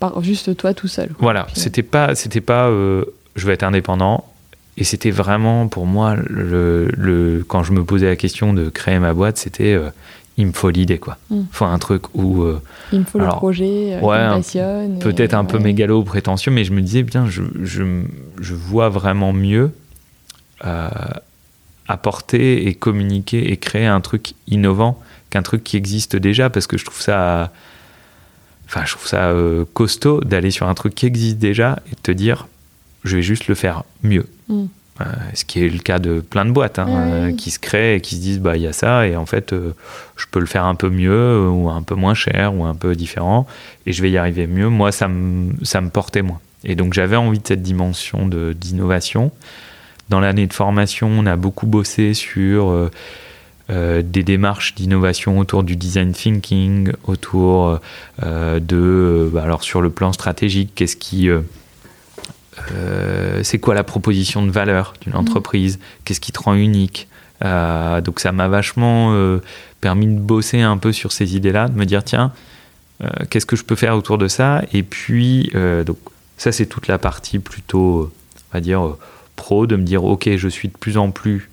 par 0.00 0.20
juste 0.20 0.56
toi 0.56 0.74
tout 0.74 0.88
seul. 0.88 1.10
Voilà, 1.20 1.46
c'était 1.54 1.84
pas, 1.84 2.16
c'était 2.16 2.40
pas, 2.40 2.72
je 3.36 3.46
vais 3.46 3.54
être 3.54 3.62
indépendant. 3.62 4.24
Et 4.78 4.84
c'était 4.84 5.10
vraiment 5.10 5.68
pour 5.68 5.84
moi 5.84 6.16
le, 6.16 6.88
le, 6.96 7.44
quand 7.46 7.62
je 7.62 7.72
me 7.72 7.84
posais 7.84 8.06
la 8.06 8.16
question 8.16 8.54
de 8.54 8.70
créer 8.70 8.98
ma 8.98 9.12
boîte, 9.12 9.36
c'était 9.36 9.78
il 10.36 10.46
me 10.46 10.52
faut 10.52 10.70
l'idée 10.70 10.98
quoi. 10.98 11.18
Il 11.30 11.38
mm. 11.38 11.46
faut 11.50 11.64
un 11.64 11.78
truc 11.78 12.14
où 12.14 12.42
euh, 12.42 12.60
il 12.92 13.00
me 13.00 13.04
faut 13.04 13.18
le 13.18 13.26
projet, 13.26 13.94
euh, 13.94 14.00
passionne. 14.00 14.98
Peut-être 14.98 15.34
un 15.34 15.44
peu 15.44 15.58
mégalo 15.58 16.02
prétentieux, 16.02 16.50
mais 16.50 16.64
je 16.64 16.72
me 16.72 16.80
disais 16.80 17.02
bien, 17.02 17.26
je, 17.26 17.42
je, 17.62 18.02
je 18.40 18.54
vois 18.54 18.88
vraiment 18.88 19.32
mieux 19.32 19.72
euh, 20.64 20.88
apporter 21.88 22.66
et 22.66 22.74
communiquer 22.74 23.52
et 23.52 23.56
créer 23.56 23.86
un 23.86 24.00
truc 24.00 24.34
innovant 24.48 25.00
qu'un 25.30 25.42
truc 25.42 25.64
qui 25.64 25.76
existe 25.76 26.16
déjà 26.16 26.50
parce 26.50 26.66
que 26.66 26.78
je 26.78 26.84
trouve 26.84 27.00
ça 27.00 27.50
enfin 28.66 28.84
je 28.84 28.92
trouve 28.92 29.06
ça 29.06 29.34
costaud 29.74 30.20
d'aller 30.20 30.50
sur 30.50 30.68
un 30.68 30.74
truc 30.74 30.94
qui 30.94 31.06
existe 31.06 31.38
déjà 31.38 31.80
et 31.90 31.94
de 31.94 32.00
te 32.00 32.12
dire 32.12 32.46
je 33.04 33.16
vais 33.16 33.22
juste 33.22 33.48
le 33.48 33.54
faire 33.54 33.84
mieux. 34.02 34.26
Mm. 34.48 34.66
Euh, 35.00 35.04
ce 35.32 35.46
qui 35.46 35.64
est 35.64 35.70
le 35.70 35.78
cas 35.78 35.98
de 35.98 36.20
plein 36.20 36.44
de 36.44 36.50
boîtes 36.50 36.78
hein, 36.78 36.86
euh, 36.88 37.32
qui 37.32 37.50
se 37.50 37.58
créent 37.58 37.96
et 37.96 38.00
qui 38.02 38.16
se 38.16 38.20
disent 38.20 38.40
bah 38.40 38.58
il 38.58 38.62
y 38.62 38.66
a 38.66 38.74
ça 38.74 39.06
et 39.06 39.16
en 39.16 39.24
fait 39.24 39.54
euh, 39.54 39.72
je 40.16 40.26
peux 40.30 40.38
le 40.38 40.44
faire 40.44 40.66
un 40.66 40.74
peu 40.74 40.90
mieux 40.90 41.48
ou 41.48 41.70
un 41.70 41.80
peu 41.80 41.94
moins 41.94 42.12
cher 42.12 42.54
ou 42.54 42.64
un 42.64 42.74
peu 42.74 42.94
différent 42.94 43.46
et 43.86 43.94
je 43.94 44.02
vais 44.02 44.10
y 44.10 44.18
arriver 44.18 44.46
mieux. 44.46 44.68
Moi 44.68 44.92
ça 44.92 45.08
me 45.08 45.52
ça 45.62 45.80
me 45.80 45.88
portait 45.88 46.20
moins 46.20 46.40
et 46.62 46.74
donc 46.74 46.92
j'avais 46.92 47.16
envie 47.16 47.38
de 47.38 47.46
cette 47.46 47.62
dimension 47.62 48.26
de 48.26 48.52
d'innovation. 48.52 49.32
Dans 50.10 50.20
l'année 50.20 50.46
de 50.46 50.52
formation, 50.52 51.08
on 51.08 51.24
a 51.24 51.36
beaucoup 51.36 51.66
bossé 51.66 52.12
sur 52.12 52.90
des 53.70 54.22
démarches 54.22 54.74
d'innovation 54.74 55.38
autour 55.38 55.62
du 55.62 55.74
design 55.74 56.12
thinking, 56.12 56.92
autour 57.04 57.80
de 58.20 59.30
bah, 59.32 59.42
alors 59.42 59.62
sur 59.62 59.80
le 59.80 59.88
plan 59.88 60.12
stratégique, 60.12 60.72
qu'est-ce 60.74 60.96
qui 60.96 61.30
euh, 62.72 63.42
c'est 63.42 63.58
quoi 63.58 63.74
la 63.74 63.84
proposition 63.84 64.44
de 64.44 64.50
valeur 64.50 64.94
d'une 65.00 65.12
mm. 65.12 65.16
entreprise, 65.16 65.78
qu'est-ce 66.04 66.20
qui 66.20 66.32
te 66.32 66.40
rend 66.40 66.54
unique? 66.54 67.08
Euh, 67.44 68.00
donc 68.00 68.20
ça 68.20 68.30
m'a 68.32 68.48
vachement 68.48 69.12
euh, 69.12 69.40
permis 69.80 70.06
de 70.06 70.18
bosser 70.18 70.60
un 70.60 70.76
peu 70.76 70.92
sur 70.92 71.12
ces 71.12 71.34
idées-là, 71.36 71.68
de 71.68 71.76
me 71.76 71.84
dire 71.84 72.04
tiens, 72.04 72.32
qu'est-ce 73.30 73.46
que 73.46 73.56
je 73.56 73.64
peux 73.64 73.74
faire 73.74 73.96
autour 73.96 74.16
de 74.16 74.28
ça? 74.28 74.62
Et 74.72 74.84
puis, 74.84 75.50
donc 75.84 75.98
ça 76.36 76.52
c'est 76.52 76.66
toute 76.66 76.86
la 76.86 76.98
partie 76.98 77.40
plutôt, 77.40 78.12
on 78.36 78.56
va 78.56 78.60
dire, 78.60 78.94
pro, 79.34 79.66
de 79.66 79.74
me 79.74 79.82
dire 79.82 80.04
ok, 80.04 80.36
je 80.36 80.48
suis 80.48 80.68
de 80.68 80.76
plus 80.76 80.96
en 80.96 81.10
plus 81.10 81.50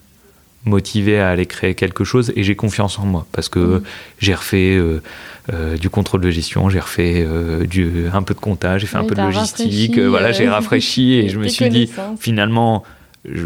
motivé 0.65 1.19
à 1.19 1.29
aller 1.29 1.45
créer 1.45 1.73
quelque 1.73 2.03
chose 2.03 2.33
et 2.35 2.43
j'ai 2.43 2.55
confiance 2.55 2.99
en 2.99 3.05
moi 3.05 3.25
parce 3.31 3.49
que 3.49 3.59
mm. 3.59 3.83
j'ai 4.19 4.33
refait 4.33 4.75
euh, 4.75 5.01
euh, 5.53 5.77
du 5.77 5.89
contrôle 5.89 6.21
de 6.21 6.29
gestion, 6.29 6.69
j'ai 6.69 6.79
refait 6.79 7.25
euh, 7.25 7.65
du, 7.65 8.05
un 8.11 8.21
peu 8.23 8.33
de 8.33 8.39
comptage, 8.39 8.81
j'ai 8.81 8.87
fait 8.87 8.97
un 8.97 9.05
peu 9.05 9.15
de 9.15 9.21
logistique, 9.21 9.97
voilà, 9.97 10.31
j'ai 10.31 10.49
rafraîchi 10.49 11.13
et 11.13 11.29
je 11.29 11.39
me 11.39 11.47
suis 11.47 11.69
dit 11.69 11.89
finalement, 12.19 12.83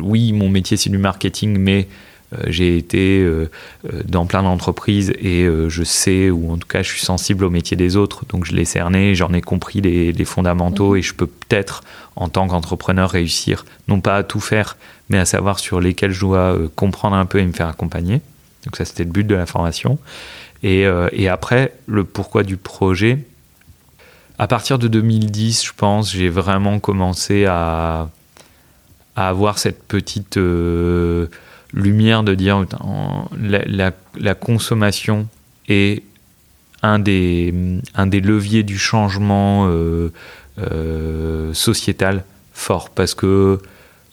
oui, 0.02 0.34
mon 0.34 0.50
métier 0.50 0.78
c'est 0.78 0.90
du 0.90 0.98
marketing, 0.98 1.58
mais 1.58 1.88
j'ai 2.48 2.78
été 2.78 3.26
dans 4.06 4.26
plein 4.26 4.44
d'entreprises 4.44 5.12
et 5.22 5.48
je 5.68 5.84
sais, 5.84 6.30
ou 6.30 6.52
en 6.52 6.58
tout 6.58 6.68
cas 6.68 6.82
je 6.82 6.90
suis 6.90 7.02
sensible 7.02 7.46
au 7.46 7.50
métier 7.50 7.78
des 7.78 7.96
autres, 7.96 8.26
donc 8.30 8.46
je 8.46 8.54
l'ai 8.54 8.66
cerné, 8.66 9.16
j'en 9.16 9.34
ai 9.34 9.42
compris 9.42 9.82
les, 9.82 10.26
fondamentaux 10.26 10.94
mm. 10.94 10.98
et 10.98 11.02
je 11.02 11.14
peux 11.14 11.28
peut-être 11.28 11.84
en 12.16 12.30
tant 12.30 12.48
qu'entrepreneur 12.48 13.10
réussir, 13.10 13.66
non 13.88 14.00
pas 14.02 14.18
à 14.18 14.24
tout 14.24 14.40
faire, 14.40 14.78
mais 15.10 15.18
à 15.18 15.26
savoir 15.26 15.60
sur 15.60 15.80
lesquels 15.80 16.12
je 16.12 16.20
dois 16.20 16.56
euh, 16.56 16.68
comprendre 16.76 17.16
un 17.16 17.26
peu 17.26 17.40
et 17.40 17.46
me 17.46 17.54
faire 17.54 17.68
accompagner. 17.68 18.22
Donc 18.66 18.76
ça, 18.78 18.86
c'était 18.86 19.04
le 19.04 19.12
but 19.12 19.26
de 19.26 19.36
la 19.36 19.46
formation. 19.46 19.98
Et, 20.62 20.86
euh, 20.86 21.10
et, 21.12 21.28
après, 21.28 21.74
le 21.88 22.04
pourquoi 22.04 22.44
du 22.44 22.56
projet. 22.56 23.20
À 24.40 24.48
partir 24.48 24.80
de 24.80 24.88
2010, 24.88 25.66
je 25.66 25.72
pense, 25.76 26.12
j'ai 26.12 26.30
vraiment 26.30 26.80
commencé 26.80 27.46
à, 27.46 28.10
à, 29.16 29.28
avoir 29.28 29.60
cette 29.60 29.84
petite 29.84 30.38
euh, 30.38 31.28
lumière 31.74 32.24
de 32.24 32.36
dire 32.36 32.66
la, 33.38 33.92
la, 34.16 34.36
consommation 34.36 35.28
est 35.68 36.04
un 36.82 37.00
des, 37.00 37.54
un 37.96 38.08
des 38.08 38.22
leviers 38.22 38.64
du 38.64 38.78
changement 38.78 39.70
sociétal 41.54 42.24
fort. 42.54 42.90
Parce 42.90 43.16
que 43.16 43.60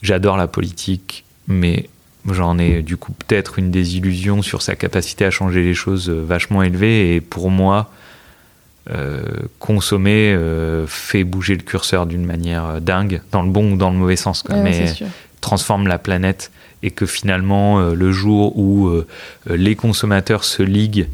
J'adore 0.01 0.35
la 0.35 0.47
politique, 0.47 1.25
mais 1.47 1.87
j'en 2.29 2.57
ai 2.57 2.81
du 2.81 2.97
coup 2.97 3.13
peut-être 3.13 3.59
une 3.59 3.69
désillusion 3.69 4.41
sur 4.41 4.61
sa 4.61 4.75
capacité 4.75 5.25
à 5.25 5.31
changer 5.31 5.63
les 5.63 5.73
choses 5.73 6.09
euh, 6.09 6.23
vachement 6.25 6.63
élevée. 6.63 7.15
Et 7.15 7.21
pour 7.21 7.51
moi, 7.51 7.91
euh, 8.89 9.21
consommer 9.59 10.33
euh, 10.33 10.87
fait 10.87 11.23
bouger 11.23 11.55
le 11.55 11.61
curseur 11.61 12.07
d'une 12.07 12.25
manière 12.25 12.81
dingue, 12.81 13.21
dans 13.31 13.43
le 13.43 13.51
bon 13.51 13.73
ou 13.73 13.77
dans 13.77 13.91
le 13.91 13.97
mauvais 13.97 14.15
sens, 14.15 14.43
mais 14.49 14.93
transforme 15.51 15.87
la 15.87 15.97
planète. 15.97 16.51
Et 16.83 16.89
que 16.89 17.05
finalement, 17.05 17.79
le 17.79 18.11
jour 18.11 18.57
où 18.57 18.89
les 19.45 19.75
consommateurs 19.75 20.43
se 20.43 20.63
liguent 20.63 21.07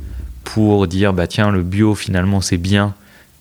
pour 0.45 0.87
dire 0.87 1.11
bah 1.11 1.27
tiens, 1.27 1.51
le 1.51 1.61
bio 1.61 1.93
finalement 1.93 2.39
c'est 2.39 2.55
bien, 2.57 2.93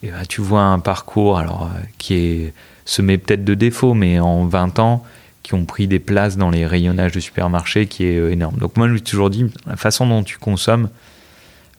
et 0.02 0.10
bah, 0.10 0.26
tu 0.28 0.40
vois 0.40 0.62
un 0.62 0.80
parcours 0.80 1.38
alors 1.38 1.70
qui 1.98 2.14
est 2.14 2.54
semé 2.84 3.18
peut-être 3.18 3.44
de 3.44 3.54
défauts, 3.54 3.94
mais 3.94 4.18
en 4.18 4.46
20 4.46 4.80
ans, 4.80 5.04
qui 5.46 5.54
ont 5.54 5.64
pris 5.64 5.86
des 5.86 6.00
places 6.00 6.36
dans 6.36 6.50
les 6.50 6.66
rayonnages 6.66 7.12
de 7.12 7.20
supermarchés 7.20 7.86
qui 7.86 8.04
est 8.04 8.18
euh, 8.18 8.32
énorme. 8.32 8.56
Donc 8.56 8.76
moi, 8.76 8.88
je 8.88 8.92
lui 8.94 8.98
ai 8.98 9.02
toujours 9.02 9.30
dit, 9.30 9.46
la 9.66 9.76
façon 9.76 10.04
dont 10.06 10.24
tu 10.24 10.38
consommes 10.38 10.88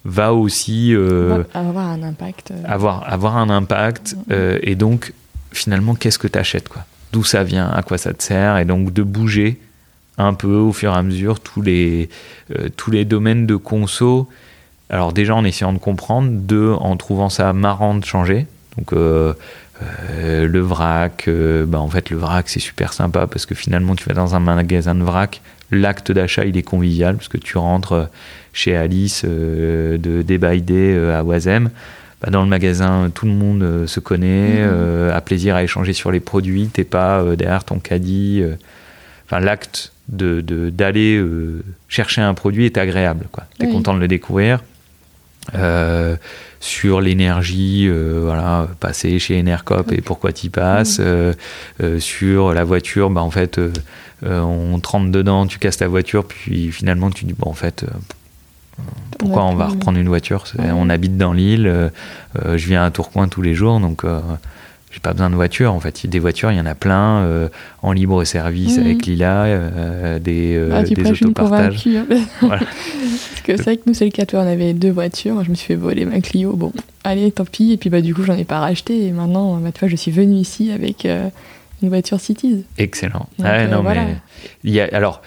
va 0.06 0.34
aussi 0.34 0.96
euh, 0.96 1.44
avoir 1.54 1.88
un 1.88 2.02
impact. 2.02 2.52
Euh. 2.52 2.64
Avoir, 2.66 3.12
avoir 3.12 3.36
un 3.36 3.50
impact. 3.50 4.16
Mm-hmm. 4.30 4.60
et 4.62 4.76
donc, 4.76 5.14
finalement, 5.52 5.96
qu'est-ce 5.96 6.18
que 6.18 6.30
tu 6.30 6.40
achètes 6.40 6.70
quoi? 6.70 6.86
D'où 7.12 7.24
ça 7.24 7.44
vient 7.44 7.70
À 7.70 7.84
quoi 7.84 7.98
ça 7.98 8.14
te 8.14 8.22
sert 8.22 8.58
Et 8.58 8.66
donc, 8.66 8.94
de 8.94 9.04
bouger 9.04 9.60
un 10.18 10.34
peu 10.34 10.56
au 10.56 10.74
fur 10.74 10.94
et 10.94 10.96
à 10.96 11.02
mesure 11.04 11.40
tous 11.40 11.62
les, 11.62 12.10
tous 12.76 12.92
les 12.92 13.06
domaines 13.06 13.46
de 13.46 13.56
conso. 13.56 14.28
Alors 14.90 15.14
déjà 15.14 15.36
en 15.36 15.44
essayant 15.44 15.74
de 15.74 15.78
comprendre, 15.78 16.30
deux, 16.32 16.72
en 16.72 16.98
trouvant 16.98 17.30
ça 17.30 17.54
marrant 17.54 17.94
de 17.96 18.06
changer. 18.06 18.48
Donc 18.78 18.94
euh, 19.84 20.48
le 20.48 20.60
vrac, 20.60 21.26
euh, 21.28 21.66
bah 21.66 21.80
en 21.80 21.90
fait 21.90 22.10
le 22.10 22.18
vrac 22.18 22.50
c'est 22.50 22.60
super 22.60 22.94
sympa 22.94 23.28
parce 23.28 23.46
que 23.46 23.54
finalement 23.54 23.96
tu 23.96 24.08
vas 24.08 24.16
dans 24.16 24.36
un 24.36 24.40
magasin 24.40 24.96
de 24.96 25.04
vrac, 25.04 25.42
l'acte 25.72 26.12
d'achat 26.12 26.46
il 26.46 26.58
est 26.58 26.64
convivial 26.64 27.16
parce 27.16 27.28
que 27.28 27.38
tu 27.38 27.58
rentres 27.58 27.94
euh, 27.94 28.06
chez 28.54 28.76
Alice 28.76 29.24
de 29.26 30.22
Day 30.24 31.14
à 31.14 31.24
Oisem. 31.24 31.70
Bah 32.22 32.32
dans 32.32 32.42
le 32.42 32.48
magasin, 32.48 33.12
tout 33.14 33.28
le 33.28 33.32
monde 33.32 33.86
se 33.86 34.00
connaît, 34.00 34.66
mmh. 34.66 35.12
a 35.14 35.22
plaisir 35.22 35.56
à 35.56 35.64
échanger 35.64 35.94
sur 35.94 36.12
les 36.12 36.20
produits, 36.20 36.68
t'es 36.68 36.84
pas 36.84 37.24
derrière 37.36 37.64
ton 37.64 37.78
caddie. 37.78 38.44
Enfin, 39.26 39.40
l'acte 39.40 39.92
de, 40.10 40.42
d'aller 40.72 41.24
chercher 41.88 42.22
un 42.22 42.34
produit 42.34 42.66
est 42.66 42.80
agréable. 42.80 43.28
Tu 43.60 43.68
es 43.68 43.70
content 43.70 43.94
de 43.94 44.00
le 44.00 44.08
découvrir. 44.08 44.62
Euh, 45.56 46.16
sur 46.60 47.02
l'énergie, 47.02 47.88
euh, 47.88 48.22
voilà, 48.24 48.68
passer 48.80 49.20
chez 49.20 49.40
Enercop 49.40 49.92
et 49.92 50.02
pourquoi 50.02 50.34
tu 50.34 50.50
passes. 50.50 51.00
Euh, 51.00 51.34
sur 52.00 52.54
la 52.54 52.64
voiture, 52.64 53.10
bah, 53.10 53.22
en 53.22 53.32
fait, 53.32 53.60
on 54.24 54.80
te 54.80 54.88
rentre 54.88 55.12
dedans, 55.12 55.46
tu 55.46 55.60
casses 55.60 55.78
ta 55.78 55.88
voiture, 55.88 56.26
puis 56.26 56.72
finalement 56.72 57.12
tu 57.12 57.26
dis, 57.26 57.36
bon, 57.38 57.50
en 57.52 57.54
fait, 57.54 57.86
pourquoi 59.18 59.46
on 59.46 59.56
va 59.56 59.68
reprendre 59.68 59.98
une 59.98 60.08
voiture 60.08 60.46
On 60.60 60.90
habite 60.90 61.18
dans 61.18 61.34
l'île, 61.34 61.92
je 62.36 62.68
viens 62.68 62.84
à 62.84 62.92
Tourcoing 62.92 63.28
tous 63.28 63.42
les 63.42 63.56
jours, 63.56 63.80
donc 63.80 64.04
j'ai 64.98 65.02
pas 65.02 65.14
besoin 65.14 65.30
de 65.30 65.36
voiture 65.36 65.74
en 65.74 65.80
fait. 65.80 66.08
Des 66.08 66.18
voitures, 66.18 66.52
il 66.52 66.58
y 66.58 66.60
en 66.60 66.66
a 66.66 66.74
plein 66.74 67.20
euh, 67.20 67.50
en 67.84 67.92
libre 67.92 68.24
service 68.24 68.80
avec 68.80 69.06
Lila, 69.06 69.44
euh, 69.44 70.18
des, 70.18 70.56
euh, 70.56 70.72
ah, 70.74 70.82
des 70.82 71.12
autopartages. 71.12 71.86
Hein. 71.88 72.06
Parce 72.42 73.42
que 73.44 73.58
c'est 73.58 73.64
vrai 73.64 73.78
que 73.78 73.84
nous, 73.86 73.94
c'est 73.94 74.06
le 74.06 74.12
cas. 74.12 74.26
on 74.34 74.38
avait 74.40 74.74
deux 74.74 74.90
voitures. 74.90 75.36
Moi, 75.36 75.44
je 75.44 75.52
me 75.52 75.56
suis 75.56 75.68
fait 75.68 75.76
voler 75.76 76.06
ma 76.06 76.20
Clio. 76.20 76.54
Bon, 76.54 76.74
allez, 77.04 77.32
tant 77.32 77.46
pis. 77.46 77.74
Et 77.74 77.78
puis, 77.78 77.92
bah, 77.92 78.02
du 78.02 78.16
coup, 78.16 78.24
j'en 78.24 78.36
ai 78.36 78.44
pas 78.44 78.60
racheté. 78.60 79.06
Et 79.06 79.12
maintenant, 79.12 79.58
bah, 79.58 79.72
tu 79.72 79.82
vois, 79.82 79.88
je 79.88 79.96
suis 79.96 80.12
venue 80.12 80.38
ici 80.38 80.72
avec 80.72 81.06
une 81.06 81.90
voiture 81.90 82.20
Cities. 82.20 82.66
Excellent. 82.80 83.28
Ah 83.44 83.68
non, 83.68 83.84
mais 83.84 84.18
il 84.64 84.72
y 84.72 84.80
a, 84.80 84.90
alors, 84.94 85.22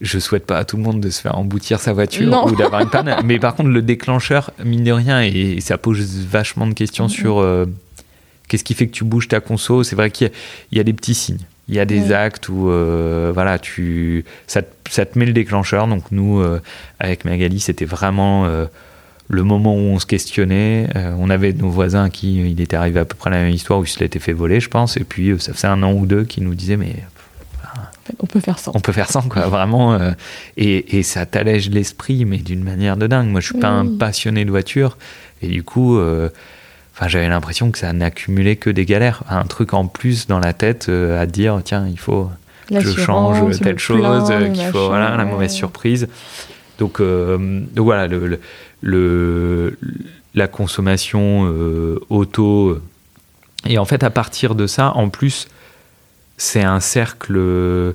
je 0.00 0.18
souhaite 0.18 0.46
pas 0.46 0.58
à 0.58 0.64
tout 0.64 0.76
le 0.76 0.82
monde 0.82 1.00
de 1.00 1.10
se 1.10 1.20
faire 1.20 1.38
emboutir 1.38 1.80
sa 1.80 1.92
voiture 1.92 2.46
ou 2.46 2.54
d'avoir 2.54 2.82
une 2.82 2.90
panne. 2.90 3.16
mais 3.24 3.38
par 3.38 3.54
contre, 3.54 3.70
le 3.70 3.82
déclencheur, 3.82 4.50
mine 4.64 4.84
de 4.84 4.92
rien, 4.92 5.22
et, 5.22 5.60
ça 5.60 5.78
pose 5.78 6.00
vachement 6.26 6.66
de 6.66 6.74
questions 6.74 7.08
sur 7.08 7.42
Qu'est-ce 8.48 8.64
qui 8.64 8.74
fait 8.74 8.86
que 8.86 8.92
tu 8.92 9.04
bouges 9.04 9.28
ta 9.28 9.40
conso? 9.40 9.82
C'est 9.82 9.96
vrai 9.96 10.10
qu'il 10.10 10.30
y, 10.72 10.80
a 10.80 10.84
des 10.84 10.92
petits 10.92 11.14
signes. 11.14 11.44
Il 11.68 11.74
y 11.74 11.80
a 11.80 11.84
des 11.84 12.12
actes 12.12 12.48
où 12.48 12.70
euh, 12.70 13.32
voilà, 13.34 13.58
tu, 13.58 14.24
ça, 14.46 14.62
te 14.62 15.18
met 15.18 15.26
le 15.26 15.32
déclencheur. 15.32 15.88
Donc 15.88 16.12
nous, 16.12 16.40
euh, 16.40 16.60
avec 17.00 17.24
Magali, 17.24 17.58
c'était 17.58 17.84
vraiment 17.84 18.46
euh, 18.46 18.66
le 19.28 19.42
moment 19.42 19.74
où 19.74 19.78
on 19.78 19.98
se 19.98 20.06
questionnait. 20.06 20.88
on 20.94 21.28
avait 21.28 21.52
nos 21.52 21.70
voisins 21.70 22.08
qui, 22.08 22.50
il 22.50 22.60
était 22.60 22.76
arrivé 22.76 23.00
à 23.00 23.04
peu 23.04 23.16
près 23.16 23.30
la 23.30 23.38
même 23.38 23.52
histoire 23.52 23.80
où 23.80 23.84
il 23.84 23.88
se 23.88 23.98
l'était 23.98 24.20
fait 24.20 24.32
voler, 24.32 24.60
je 24.60 24.68
pense. 24.68 24.96
Et 24.96 25.04
puis 25.04 25.34
ça 25.40 25.52
faisait 25.52 25.66
un 25.66 25.82
an 25.82 25.92
ou 25.92 26.06
deux 26.06 26.24
qui 26.24 26.40
nous 26.40 26.54
disaient 26.54 26.76
mais 26.76 26.94
On 28.20 28.26
peut 28.26 28.40
faire 28.40 28.58
sans. 28.58 28.72
On 28.74 28.80
peut 28.80 28.92
faire 28.92 29.10
sans, 29.10 29.22
quoi, 29.22 29.46
vraiment. 29.48 29.98
et, 30.56 30.98
et, 30.98 31.02
ça 31.02 31.26
t'allège 31.26 31.70
l'esprit, 31.70 32.24
mais 32.24 32.38
d'une 32.38 32.62
manière 32.62 32.96
de 32.96 33.06
dingue. 33.06 33.28
Moi, 33.28 33.40
je 33.40 33.46
suis 33.46 33.58
pas 33.58 33.68
un 33.68 33.86
passionné 33.96 34.44
de 34.44 34.50
voiture. 34.50 34.96
Et 35.42 35.48
du 35.48 35.62
coup, 35.62 35.98
enfin, 35.98 37.08
j'avais 37.08 37.28
l'impression 37.28 37.70
que 37.70 37.78
ça 37.78 37.92
n'accumulait 37.92 38.56
que 38.56 38.70
des 38.70 38.84
galères. 38.84 39.22
Un 39.28 39.44
truc 39.44 39.74
en 39.74 39.86
plus 39.86 40.26
dans 40.26 40.38
la 40.38 40.52
tête 40.52 40.88
à 40.88 41.26
dire, 41.26 41.60
tiens, 41.64 41.86
il 41.88 41.98
faut 41.98 42.30
que 42.68 42.80
je 42.80 43.00
change 43.00 43.58
telle 43.60 43.78
chose, 43.78 44.32
qu'il 44.52 44.66
faut, 44.66 44.88
voilà, 44.88 45.16
la 45.16 45.24
mauvaise 45.24 45.52
surprise. 45.52 46.08
Donc, 46.78 47.00
donc 47.00 47.84
voilà, 47.84 48.06
le, 48.06 48.38
le, 48.82 49.78
la 50.34 50.46
consommation 50.46 51.46
euh, 51.46 51.98
auto. 52.10 52.78
Et 53.66 53.78
en 53.78 53.84
fait, 53.84 54.04
à 54.04 54.10
partir 54.10 54.54
de 54.54 54.66
ça, 54.66 54.92
en 54.94 55.08
plus, 55.08 55.48
c'est 56.36 56.62
un 56.62 56.80
cercle 56.80 57.36
euh, 57.36 57.92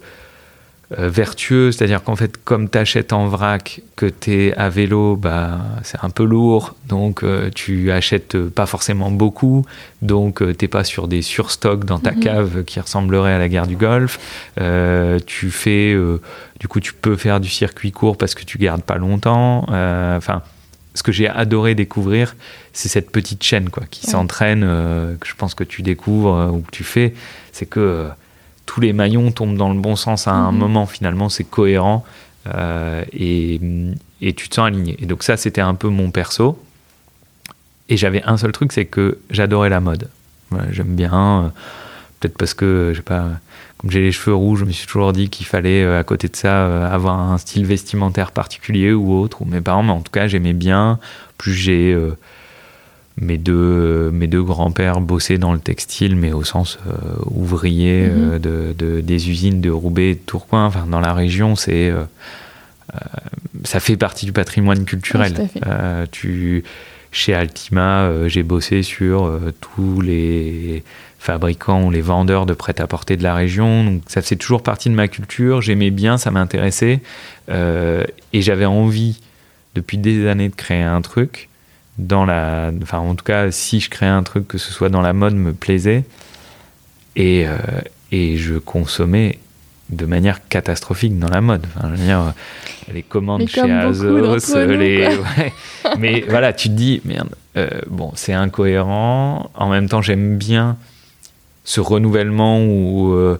vertueux, 0.89 1.71
c'est-à-dire 1.71 2.03
qu'en 2.03 2.15
fait, 2.15 2.37
comme 2.43 2.69
tu 2.69 2.77
achètes 2.77 3.13
en 3.13 3.27
vrac, 3.27 3.81
que 3.95 4.05
tu 4.07 4.33
es 4.33 4.53
à 4.55 4.69
vélo, 4.69 5.15
bah, 5.15 5.59
c'est 5.83 5.99
un 6.03 6.09
peu 6.09 6.23
lourd, 6.23 6.75
donc 6.87 7.23
euh, 7.23 7.49
tu 7.53 7.91
achètes 7.91 8.37
pas 8.49 8.65
forcément 8.65 9.11
beaucoup, 9.11 9.65
donc 10.01 10.43
t'es 10.57 10.67
pas 10.67 10.83
sur 10.83 11.07
des 11.07 11.21
surstocks 11.21 11.85
dans 11.85 11.99
ta 11.99 12.11
mhm. 12.11 12.19
cave 12.19 12.63
qui 12.63 12.79
ressembleraient 12.79 13.33
à 13.33 13.39
la 13.39 13.47
guerre 13.47 13.67
du 13.67 13.77
Golfe. 13.77 14.19
tu 15.25 15.51
fais, 15.51 15.95
du 16.59 16.67
coup, 16.67 16.79
tu 16.79 16.93
peux 16.93 17.15
faire 17.15 17.39
du 17.39 17.49
circuit 17.49 17.91
court 17.91 18.17
parce 18.17 18.35
que 18.35 18.43
tu 18.43 18.57
gardes 18.57 18.83
pas 18.83 18.97
longtemps. 18.97 19.65
Enfin 19.69 20.41
ce 20.93 21.03
que 21.03 21.11
j'ai 21.11 21.27
adoré 21.27 21.75
découvrir, 21.75 22.35
c'est 22.73 22.89
cette 22.89 23.11
petite 23.11 23.43
chaîne 23.43 23.69
quoi, 23.69 23.83
qui 23.89 24.07
s'entraîne, 24.07 24.63
euh, 24.63 25.15
que 25.17 25.27
je 25.27 25.35
pense 25.35 25.53
que 25.53 25.63
tu 25.63 25.81
découvres 25.81 26.35
euh, 26.35 26.47
ou 26.47 26.59
que 26.59 26.71
tu 26.71 26.83
fais. 26.83 27.13
C'est 27.51 27.65
que 27.65 27.79
euh, 27.79 28.09
tous 28.65 28.81
les 28.81 28.93
maillons 28.93 29.31
tombent 29.31 29.57
dans 29.57 29.73
le 29.73 29.79
bon 29.79 29.95
sens 29.95 30.27
à 30.27 30.31
un 30.31 30.51
mhm. 30.51 30.57
moment, 30.57 30.85
finalement, 30.85 31.29
c'est 31.29 31.43
cohérent 31.43 32.05
et, 33.13 33.59
et, 34.21 34.33
tu 34.33 34.49
te 34.49 34.55
sens 34.55 34.67
aligné. 34.67 34.97
Et 34.99 35.05
donc, 35.05 35.21
ça, 35.23 35.37
c'était 35.37 35.61
un 35.61 35.75
peu 35.75 35.89
mon 35.89 36.09
perso. 36.09 36.57
Et 37.87 37.97
j'avais 37.97 38.23
un 38.23 38.37
seul 38.37 38.51
truc, 38.51 38.71
c'est 38.71 38.85
que 38.85 39.19
j'adorais 39.29 39.69
la 39.69 39.79
mode. 39.79 40.09
J'aime 40.71 40.95
bien, 40.95 41.53
peut-être 42.19 42.37
parce 42.37 42.55
que, 42.55 42.91
je 42.93 42.97
sais 42.97 43.03
pas 43.03 43.27
comme 43.81 43.89
j'ai 43.89 44.01
les 44.01 44.11
cheveux 44.11 44.35
rouges, 44.35 44.59
je 44.59 44.65
me 44.65 44.71
suis 44.71 44.85
toujours 44.85 45.11
dit 45.11 45.29
qu'il 45.29 45.47
fallait, 45.47 45.83
euh, 45.83 45.99
à 45.99 46.03
côté 46.03 46.27
de 46.27 46.35
ça, 46.35 46.67
euh, 46.67 46.87
avoir 46.87 47.19
un 47.19 47.39
style 47.39 47.65
vestimentaire 47.65 48.31
particulier 48.31 48.93
ou 48.93 49.11
autre. 49.11 49.41
Ou 49.41 49.45
mes 49.45 49.59
parents, 49.59 49.81
mais 49.81 49.91
en 49.91 50.01
tout 50.01 50.11
cas, 50.11 50.27
j'aimais 50.27 50.53
bien. 50.53 50.99
Plus 51.39 51.55
j'ai 51.55 51.91
euh, 51.91 52.15
mes 53.17 53.37
deux, 53.37 54.09
mes 54.11 54.27
deux 54.27 54.41
grands-pères 54.43 55.01
bossaient 55.01 55.37
dans 55.37 55.53
le 55.53 55.59
textile, 55.59 56.15
mais 56.15 56.31
au 56.33 56.43
sens 56.43 56.79
ouvrier 57.25 58.07
mhm. 58.07 58.39
de, 58.39 59.01
des 59.01 59.29
usines 59.29 59.61
de 59.61 59.69
Roubaix 59.69 60.11
et 60.11 60.15
de 60.15 60.19
Tourcoing. 60.19 60.65
Enfin, 60.65 60.87
dans 60.89 60.99
la 60.99 61.13
région, 61.13 61.55
c'est 61.55 61.91
ça 63.63 63.79
fait 63.79 63.97
partie 63.97 64.25
du 64.25 64.33
patrimoine 64.33 64.85
culturel. 64.85 65.33
tu, 66.11 66.63
chez 67.11 67.33
Altima, 67.33 68.27
j'ai 68.27 68.43
bossé 68.43 68.81
sur 68.81 69.39
tous 69.59 70.01
les 70.01 70.83
fabricants 71.21 71.83
ou 71.83 71.91
les 71.91 72.01
vendeurs 72.01 72.47
de 72.47 72.55
prêt-à-porter 72.55 73.15
de 73.15 73.21
la 73.21 73.35
région. 73.35 73.83
Donc 73.83 74.01
ça 74.07 74.23
faisait 74.23 74.35
toujours 74.35 74.63
partie 74.63 74.89
de 74.89 74.95
ma 74.95 75.07
culture. 75.07 75.61
J'aimais 75.61 75.91
bien, 75.91 76.17
ça 76.17 76.31
m'intéressait. 76.31 76.99
Euh, 77.49 78.03
et 78.33 78.41
j'avais 78.41 78.65
envie, 78.65 79.21
depuis 79.75 79.99
des 79.99 80.27
années, 80.27 80.49
de 80.49 80.55
créer 80.55 80.81
un 80.81 81.01
truc. 81.01 81.49
Dans 82.01 82.25
la, 82.25 82.71
enfin, 82.81 82.97
en 82.97 83.13
tout 83.13 83.23
cas, 83.23 83.51
si 83.51 83.79
je 83.79 83.89
créais 83.89 84.09
un 84.09 84.23
truc, 84.23 84.47
que 84.47 84.57
ce 84.57 84.71
soit 84.73 84.89
dans 84.89 85.01
la 85.01 85.13
mode, 85.13 85.35
me 85.35 85.53
plaisait. 85.53 86.03
Et, 87.15 87.45
euh, 87.47 87.57
et 88.11 88.37
je 88.37 88.55
consommais 88.55 89.37
de 89.89 90.05
manière 90.05 90.47
catastrophique 90.47 91.19
dans 91.19 91.29
la 91.29 91.41
mode. 91.41 91.65
Enfin, 91.75 91.89
je 91.93 91.99
veux 91.99 92.05
dire, 92.05 92.33
les 92.93 93.03
commandes 93.03 93.47
chez 93.47 93.69
Azos, 93.69 94.57
les... 94.67 95.09
mais 95.99 96.23
voilà, 96.27 96.53
tu 96.53 96.69
te 96.69 96.73
dis, 96.73 97.01
merde, 97.05 97.29
euh, 97.57 97.69
bon, 97.87 98.11
c'est 98.15 98.33
incohérent. 98.33 99.51
En 99.53 99.69
même 99.69 99.87
temps, 99.89 100.01
j'aime 100.01 100.37
bien 100.37 100.77
ce 101.63 101.79
renouvellement 101.79 102.59
où, 102.63 103.13
euh, 103.13 103.39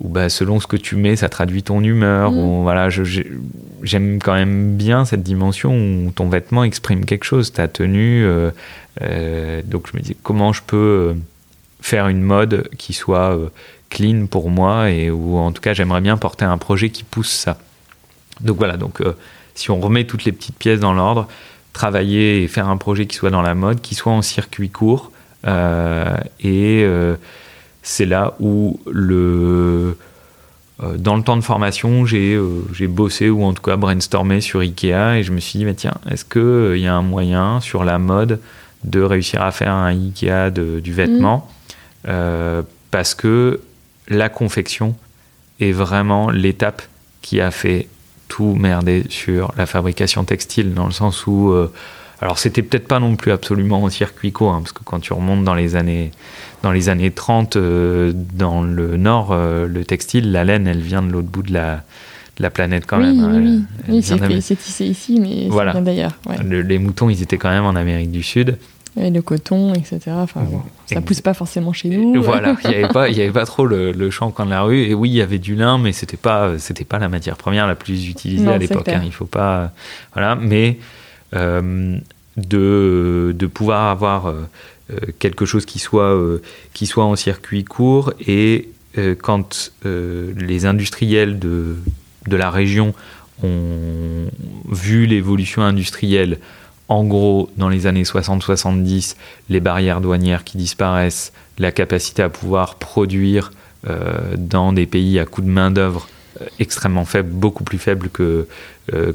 bah, 0.00 0.28
selon 0.28 0.60
ce 0.60 0.66
que 0.66 0.76
tu 0.76 0.96
mets, 0.96 1.16
ça 1.16 1.28
traduit 1.28 1.62
ton 1.62 1.82
humeur. 1.82 2.32
Mm. 2.32 2.38
Ou, 2.38 2.62
voilà, 2.62 2.88
j'aime 2.90 4.18
quand 4.22 4.34
même 4.34 4.76
bien 4.76 5.04
cette 5.04 5.22
dimension 5.22 5.74
où 5.74 6.10
ton 6.10 6.28
vêtement 6.28 6.64
exprime 6.64 7.04
quelque 7.04 7.24
chose, 7.24 7.52
ta 7.52 7.68
tenue. 7.68 8.24
Euh, 8.24 8.50
euh, 9.02 9.62
donc 9.64 9.88
je 9.90 9.96
me 9.96 10.02
dis 10.02 10.16
comment 10.22 10.52
je 10.52 10.62
peux 10.66 11.14
faire 11.80 12.08
une 12.08 12.22
mode 12.22 12.68
qui 12.78 12.92
soit 12.92 13.38
clean 13.90 14.26
pour 14.26 14.50
moi 14.50 14.90
et 14.90 15.10
où 15.10 15.36
en 15.36 15.52
tout 15.52 15.60
cas 15.60 15.74
j'aimerais 15.74 16.00
bien 16.00 16.16
porter 16.16 16.44
un 16.44 16.58
projet 16.58 16.90
qui 16.90 17.04
pousse 17.04 17.30
ça. 17.30 17.58
Donc 18.40 18.56
voilà, 18.56 18.76
donc 18.76 19.00
si 19.54 19.70
on 19.70 19.80
remet 19.80 20.04
toutes 20.04 20.24
les 20.24 20.32
petites 20.32 20.56
pièces 20.56 20.80
dans 20.80 20.94
l'ordre, 20.94 21.28
travailler 21.72 22.42
et 22.42 22.48
faire 22.48 22.68
un 22.68 22.78
projet 22.78 23.06
qui 23.06 23.16
soit 23.16 23.30
dans 23.30 23.42
la 23.42 23.54
mode, 23.54 23.80
qui 23.80 23.94
soit 23.94 24.12
en 24.12 24.22
circuit 24.22 24.70
court 24.70 25.12
et 25.44 26.86
c'est 27.84 28.06
là 28.06 28.34
où 28.40 28.80
le 28.90 29.96
euh, 30.82 30.96
dans 30.98 31.16
le 31.16 31.22
temps 31.22 31.36
de 31.36 31.42
formation, 31.42 32.04
euh, 32.12 32.62
j'ai 32.72 32.86
bossé 32.88 33.30
ou 33.30 33.44
en 33.44 33.52
tout 33.52 33.62
cas 33.62 33.76
brainstormé 33.76 34.40
sur 34.40 34.60
Ikea 34.60 35.18
et 35.18 35.22
je 35.22 35.30
me 35.30 35.38
suis 35.38 35.58
dit, 35.58 35.64
mais 35.64 35.74
tiens, 35.74 35.94
est-ce 36.10 36.24
qu'il 36.24 36.42
euh, 36.42 36.78
y 36.78 36.88
a 36.88 36.94
un 36.94 37.02
moyen 37.02 37.60
sur 37.60 37.84
la 37.84 37.98
mode 37.98 38.40
de 38.82 39.00
réussir 39.00 39.42
à 39.42 39.52
faire 39.52 39.72
un 39.72 39.86
Ikea 39.86 40.50
du 40.50 40.92
vêtement 40.92 41.48
mm. 42.06 42.62
Parce 42.90 43.14
que 43.14 43.60
la 44.08 44.28
confection 44.28 44.94
est 45.58 45.72
vraiment 45.72 46.30
l'étape 46.30 46.82
qui 47.22 47.40
a 47.40 47.50
fait 47.50 47.88
tout 48.28 48.54
merder 48.54 49.04
sur 49.08 49.52
la 49.56 49.66
fabrication 49.66 50.24
textile, 50.24 50.74
dans 50.74 50.84
le 50.84 50.92
sens 50.92 51.26
où 51.26 51.54
alors 52.24 52.38
c'était 52.38 52.62
peut-être 52.62 52.88
pas 52.88 53.00
non 53.00 53.16
plus 53.16 53.32
absolument 53.32 53.82
en 53.82 53.90
circuit 53.90 54.32
court, 54.32 54.54
hein, 54.54 54.60
parce 54.60 54.72
que 54.72 54.82
quand 54.82 54.98
tu 54.98 55.12
remontes 55.12 55.44
dans 55.44 55.54
les 55.54 55.76
années, 55.76 56.10
dans 56.62 56.72
les 56.72 56.88
années 56.88 57.10
30, 57.10 57.56
euh, 57.56 58.14
dans 58.14 58.62
le 58.62 58.96
nord, 58.96 59.28
euh, 59.32 59.68
le 59.68 59.84
textile, 59.84 60.32
la 60.32 60.42
laine, 60.42 60.66
elle 60.66 60.80
vient 60.80 61.02
de 61.02 61.12
l'autre 61.12 61.28
bout 61.28 61.42
de 61.42 61.52
la, 61.52 61.82
la 62.38 62.48
planète 62.48 62.84
quand 62.86 62.96
même. 62.96 63.18
Oui, 63.18 63.62
hein. 63.90 64.22
oui. 64.30 64.40
c'est 64.40 64.56
tissé 64.56 64.86
ici, 64.86 65.20
mais 65.20 65.48
voilà. 65.50 65.74
ça 65.74 65.80
vient 65.80 65.84
d'ailleurs. 65.84 66.12
les 66.42 66.78
moutons, 66.78 67.10
ils 67.10 67.20
étaient 67.20 67.36
quand 67.36 67.50
même 67.50 67.66
en 67.66 67.76
Amérique 67.76 68.10
du 68.10 68.22
Sud. 68.22 68.56
Et 68.98 69.10
le 69.10 69.20
coton, 69.20 69.74
etc. 69.74 70.00
Enfin, 70.12 70.40
bon, 70.44 70.62
ça 70.86 71.02
pousse 71.02 71.20
pas 71.20 71.34
forcément 71.34 71.74
chez 71.74 71.90
nous. 71.90 72.22
Voilà, 72.22 72.56
il 72.64 72.70
n'y 72.70 72.76
avait 72.76 72.88
pas, 72.88 73.02
avait 73.04 73.44
trop 73.44 73.66
le, 73.66 73.92
le 73.92 74.08
champ 74.08 74.32
de 74.34 74.48
la 74.48 74.62
rue. 74.62 74.84
Et 74.84 74.94
oui, 74.94 75.10
il 75.10 75.16
y 75.16 75.20
avait 75.20 75.38
du 75.38 75.56
lin, 75.56 75.76
mais 75.76 75.92
c'était 75.92 76.16
pas, 76.16 76.52
pas 76.88 76.98
la 76.98 77.10
matière 77.10 77.36
première 77.36 77.66
la 77.66 77.74
plus 77.74 78.08
utilisée 78.08 78.48
à 78.48 78.56
l'époque. 78.56 78.88
Hein. 78.88 79.02
il 79.04 79.12
faut 79.12 79.26
pas, 79.26 79.72
voilà. 80.14 80.36
Mais 80.36 80.78
euh, 81.34 81.98
de, 82.36 83.34
de, 83.34 83.46
pouvoir 83.46 83.90
avoir 83.90 84.26
euh, 84.26 84.42
euh, 84.90 84.96
quelque 85.18 85.46
chose 85.46 85.64
qui 85.66 85.78
soit, 85.78 86.18
qui 86.72 86.86
soit 86.86 87.04
en 87.04 87.16
circuit 87.16 87.64
court 87.64 88.12
et 88.26 88.68
quand 89.22 89.72
les 89.84 90.66
industriels 90.66 91.40
de, 91.40 91.74
de 92.28 92.36
la 92.36 92.48
région 92.48 92.94
ont 93.42 94.28
vu 94.70 95.06
l'évolution 95.06 95.62
industrielle, 95.62 96.38
en 96.88 97.02
gros, 97.02 97.50
dans 97.56 97.68
les 97.68 97.88
années 97.88 98.04
60-70, 98.04 99.16
les 99.48 99.58
barrières 99.58 100.00
douanières 100.00 100.44
qui 100.44 100.58
disparaissent, 100.58 101.32
la 101.58 101.72
capacité 101.72 102.22
à 102.22 102.28
pouvoir 102.28 102.76
produire 102.76 103.50
dans 104.38 104.72
des 104.72 104.86
pays 104.86 105.18
à 105.18 105.24
coût 105.24 105.42
de 105.42 105.48
main-d'œuvre 105.50 106.06
extrêmement 106.60 107.04
faible, 107.04 107.30
beaucoup 107.30 107.64
plus 107.64 107.78
faible 107.78 108.08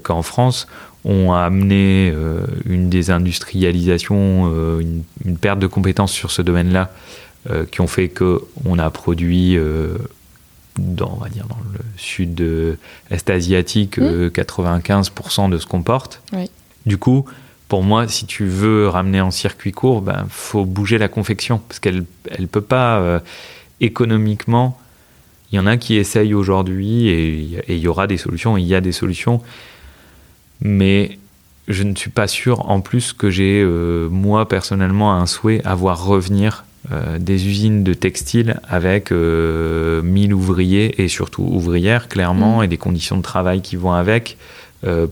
qu'en 0.04 0.22
France, 0.24 0.68
ont 1.06 1.34
amené 1.34 2.12
euh, 2.14 2.46
une 2.66 2.90
désindustrialisation, 2.90 4.52
euh, 4.54 4.82
une, 5.26 5.38
perte 5.38 5.60
de 5.60 5.68
compétences 5.68 6.12
sur 6.12 6.32
ce 6.32 6.42
domaine-là, 6.42 6.92
euh, 7.50 7.66
qui 7.66 7.82
ont 7.82 7.88
fait 7.88 8.10
qu'on 8.10 8.80
a 8.80 8.90
produit 8.90 9.58
dans, 10.78 11.14
on 11.14 11.24
va 11.24 11.30
dire, 11.30 11.46
dans 11.48 11.58
le 11.74 11.80
sud-est 11.98 13.30
asiatique 13.30 13.98
95% 14.00 15.48
mmh. 15.48 15.52
de 15.52 15.58
ce 15.58 15.66
qu'on 15.66 15.82
porte. 15.82 16.22
Du 16.86 16.98
coup, 16.98 17.26
pour 17.68 17.84
moi, 17.84 18.08
si 18.08 18.26
tu 18.26 18.46
veux 18.46 18.88
ramener 18.88 19.22
en 19.22 19.32
circuit 19.32 19.72
court, 19.72 20.02
il 20.04 20.06
ben, 20.06 20.26
faut 20.30 20.66
bouger 20.66 20.98
la 20.98 21.08
confection, 21.08 21.62
parce 21.68 21.80
qu'elle 21.80 22.06
ne 22.38 22.46
peut 22.46 22.62
pas, 22.62 23.22
économiquement, 23.80 24.78
il 25.52 25.56
y 25.56 25.60
en 25.60 25.66
a 25.66 25.78
qui 25.78 25.96
essayent 25.96 26.34
aujourd'hui, 26.34 27.08
et 27.08 27.64
il 27.70 27.78
y 27.78 27.88
aura 27.88 28.08
des 28.08 28.18
solutions, 28.18 28.58
il 28.58 28.66
y 28.66 28.76
a 28.76 28.82
des 28.82 28.92
solutions, 28.92 29.42
mais 30.62 31.18
je 31.70 31.84
ne 31.84 31.96
suis 31.96 32.10
pas 32.10 32.28
sûr 32.28 32.70
en 32.70 32.82
plus 32.82 33.14
que 33.14 33.30
j'ai, 33.30 33.62
euh, 33.62 34.10
moi 34.10 34.48
personnellement, 34.48 35.14
un 35.14 35.28
souhait 35.28 35.62
à 35.66 35.76
voir 35.76 36.04
revenir 36.04 36.66
euh, 36.92 37.20
des 37.20 37.48
usines 37.48 37.84
de 37.84 37.94
textile 37.94 38.60
avec 38.68 39.12
1000 39.12 39.18
euh, 39.18 40.02
ouvriers 40.34 41.02
et 41.02 41.08
surtout 41.08 41.44
ouvrières, 41.44 42.08
clairement, 42.10 42.60
mmh. 42.60 42.64
et 42.64 42.68
des 42.68 42.78
conditions 42.78 43.18
de 43.18 43.22
travail 43.22 43.62
qui 43.62 43.76
vont 43.76 43.94
avec, 43.94 44.38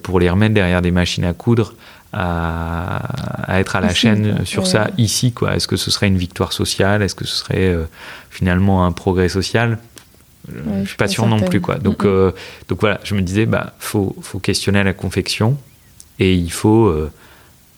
pour 0.01 0.21
les 0.21 0.29
remettre 0.29 0.53
derrière 0.53 0.81
des 0.81 0.91
machines 0.91 1.25
à 1.25 1.33
coudre, 1.33 1.73
à, 2.13 3.01
être 3.49 3.75
à 3.75 3.81
la 3.81 3.93
chaîne 3.93 4.45
sur 4.45 4.65
ça 4.65 4.89
ici. 4.97 5.33
quoi. 5.33 5.57
Est-ce 5.57 5.67
que 5.67 5.75
ce 5.75 5.91
serait 5.91 6.07
une 6.07 6.17
victoire 6.17 6.53
sociale? 6.53 7.01
Est-ce 7.01 7.15
que 7.15 7.27
ce 7.27 7.35
serait 7.35 7.75
finalement 8.29 8.85
un 8.85 8.93
progrès 8.93 9.27
social? 9.27 9.77
Je 10.47 10.87
suis 10.87 10.97
pas, 10.97 11.07
sûr 11.07 11.25
non 11.27 11.39
plus 11.39 11.61
quoi. 11.61 11.75
Donc 11.75 12.05
donc 12.05 12.79
voilà, 12.79 12.99
je 13.03 13.15
me 13.15 13.21
disais 13.21 13.45
bah 13.45 13.73
faut 13.79 14.15
faut 14.21 14.39
questionner 14.39 14.83
la 14.83 14.93
confection 14.93 15.57
et 16.19 16.33
il 16.33 16.51
faut 16.51 16.93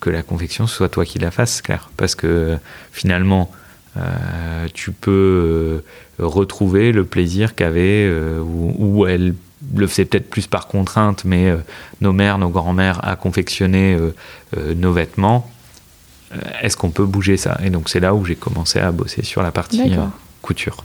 que 0.00 0.10
la 0.10 0.22
confection 0.22 0.66
soit 0.66 0.88
toi 0.88 1.04
qui 1.04 1.18
la 1.18 1.30
fasses, 1.30 1.62
clair, 1.62 1.90
parce 1.96 2.14
que 2.14 2.56
finalement 2.92 3.50
tu 4.72 4.92
peux 4.92 5.82
retrouver 6.18 6.92
le 6.92 7.04
plaisir 7.04 7.54
qu'avait 7.54 8.10
ou 8.40 9.06
elle 9.06 9.34
le 9.76 9.86
faisait 9.86 10.04
peut-être 10.04 10.30
plus 10.30 10.46
par 10.46 10.68
contrainte, 10.68 11.24
mais 11.24 11.52
nos 12.00 12.12
mères, 12.12 12.38
nos 12.38 12.50
grands-mères 12.50 13.06
à 13.06 13.16
confectionner 13.16 13.98
nos 14.56 14.92
vêtements 14.92 15.50
euh, 16.32 16.36
est-ce 16.62 16.76
qu'on 16.76 16.90
peut 16.90 17.06
bouger 17.06 17.36
ça? 17.36 17.58
Et 17.64 17.70
donc 17.70 17.88
c'est 17.88 18.00
là 18.00 18.14
où 18.14 18.24
j'ai 18.24 18.36
commencé 18.36 18.78
à 18.78 18.92
bosser 18.92 19.22
sur 19.22 19.42
la 19.42 19.50
partie 19.50 19.94
euh, 19.94 20.04
couture. 20.42 20.84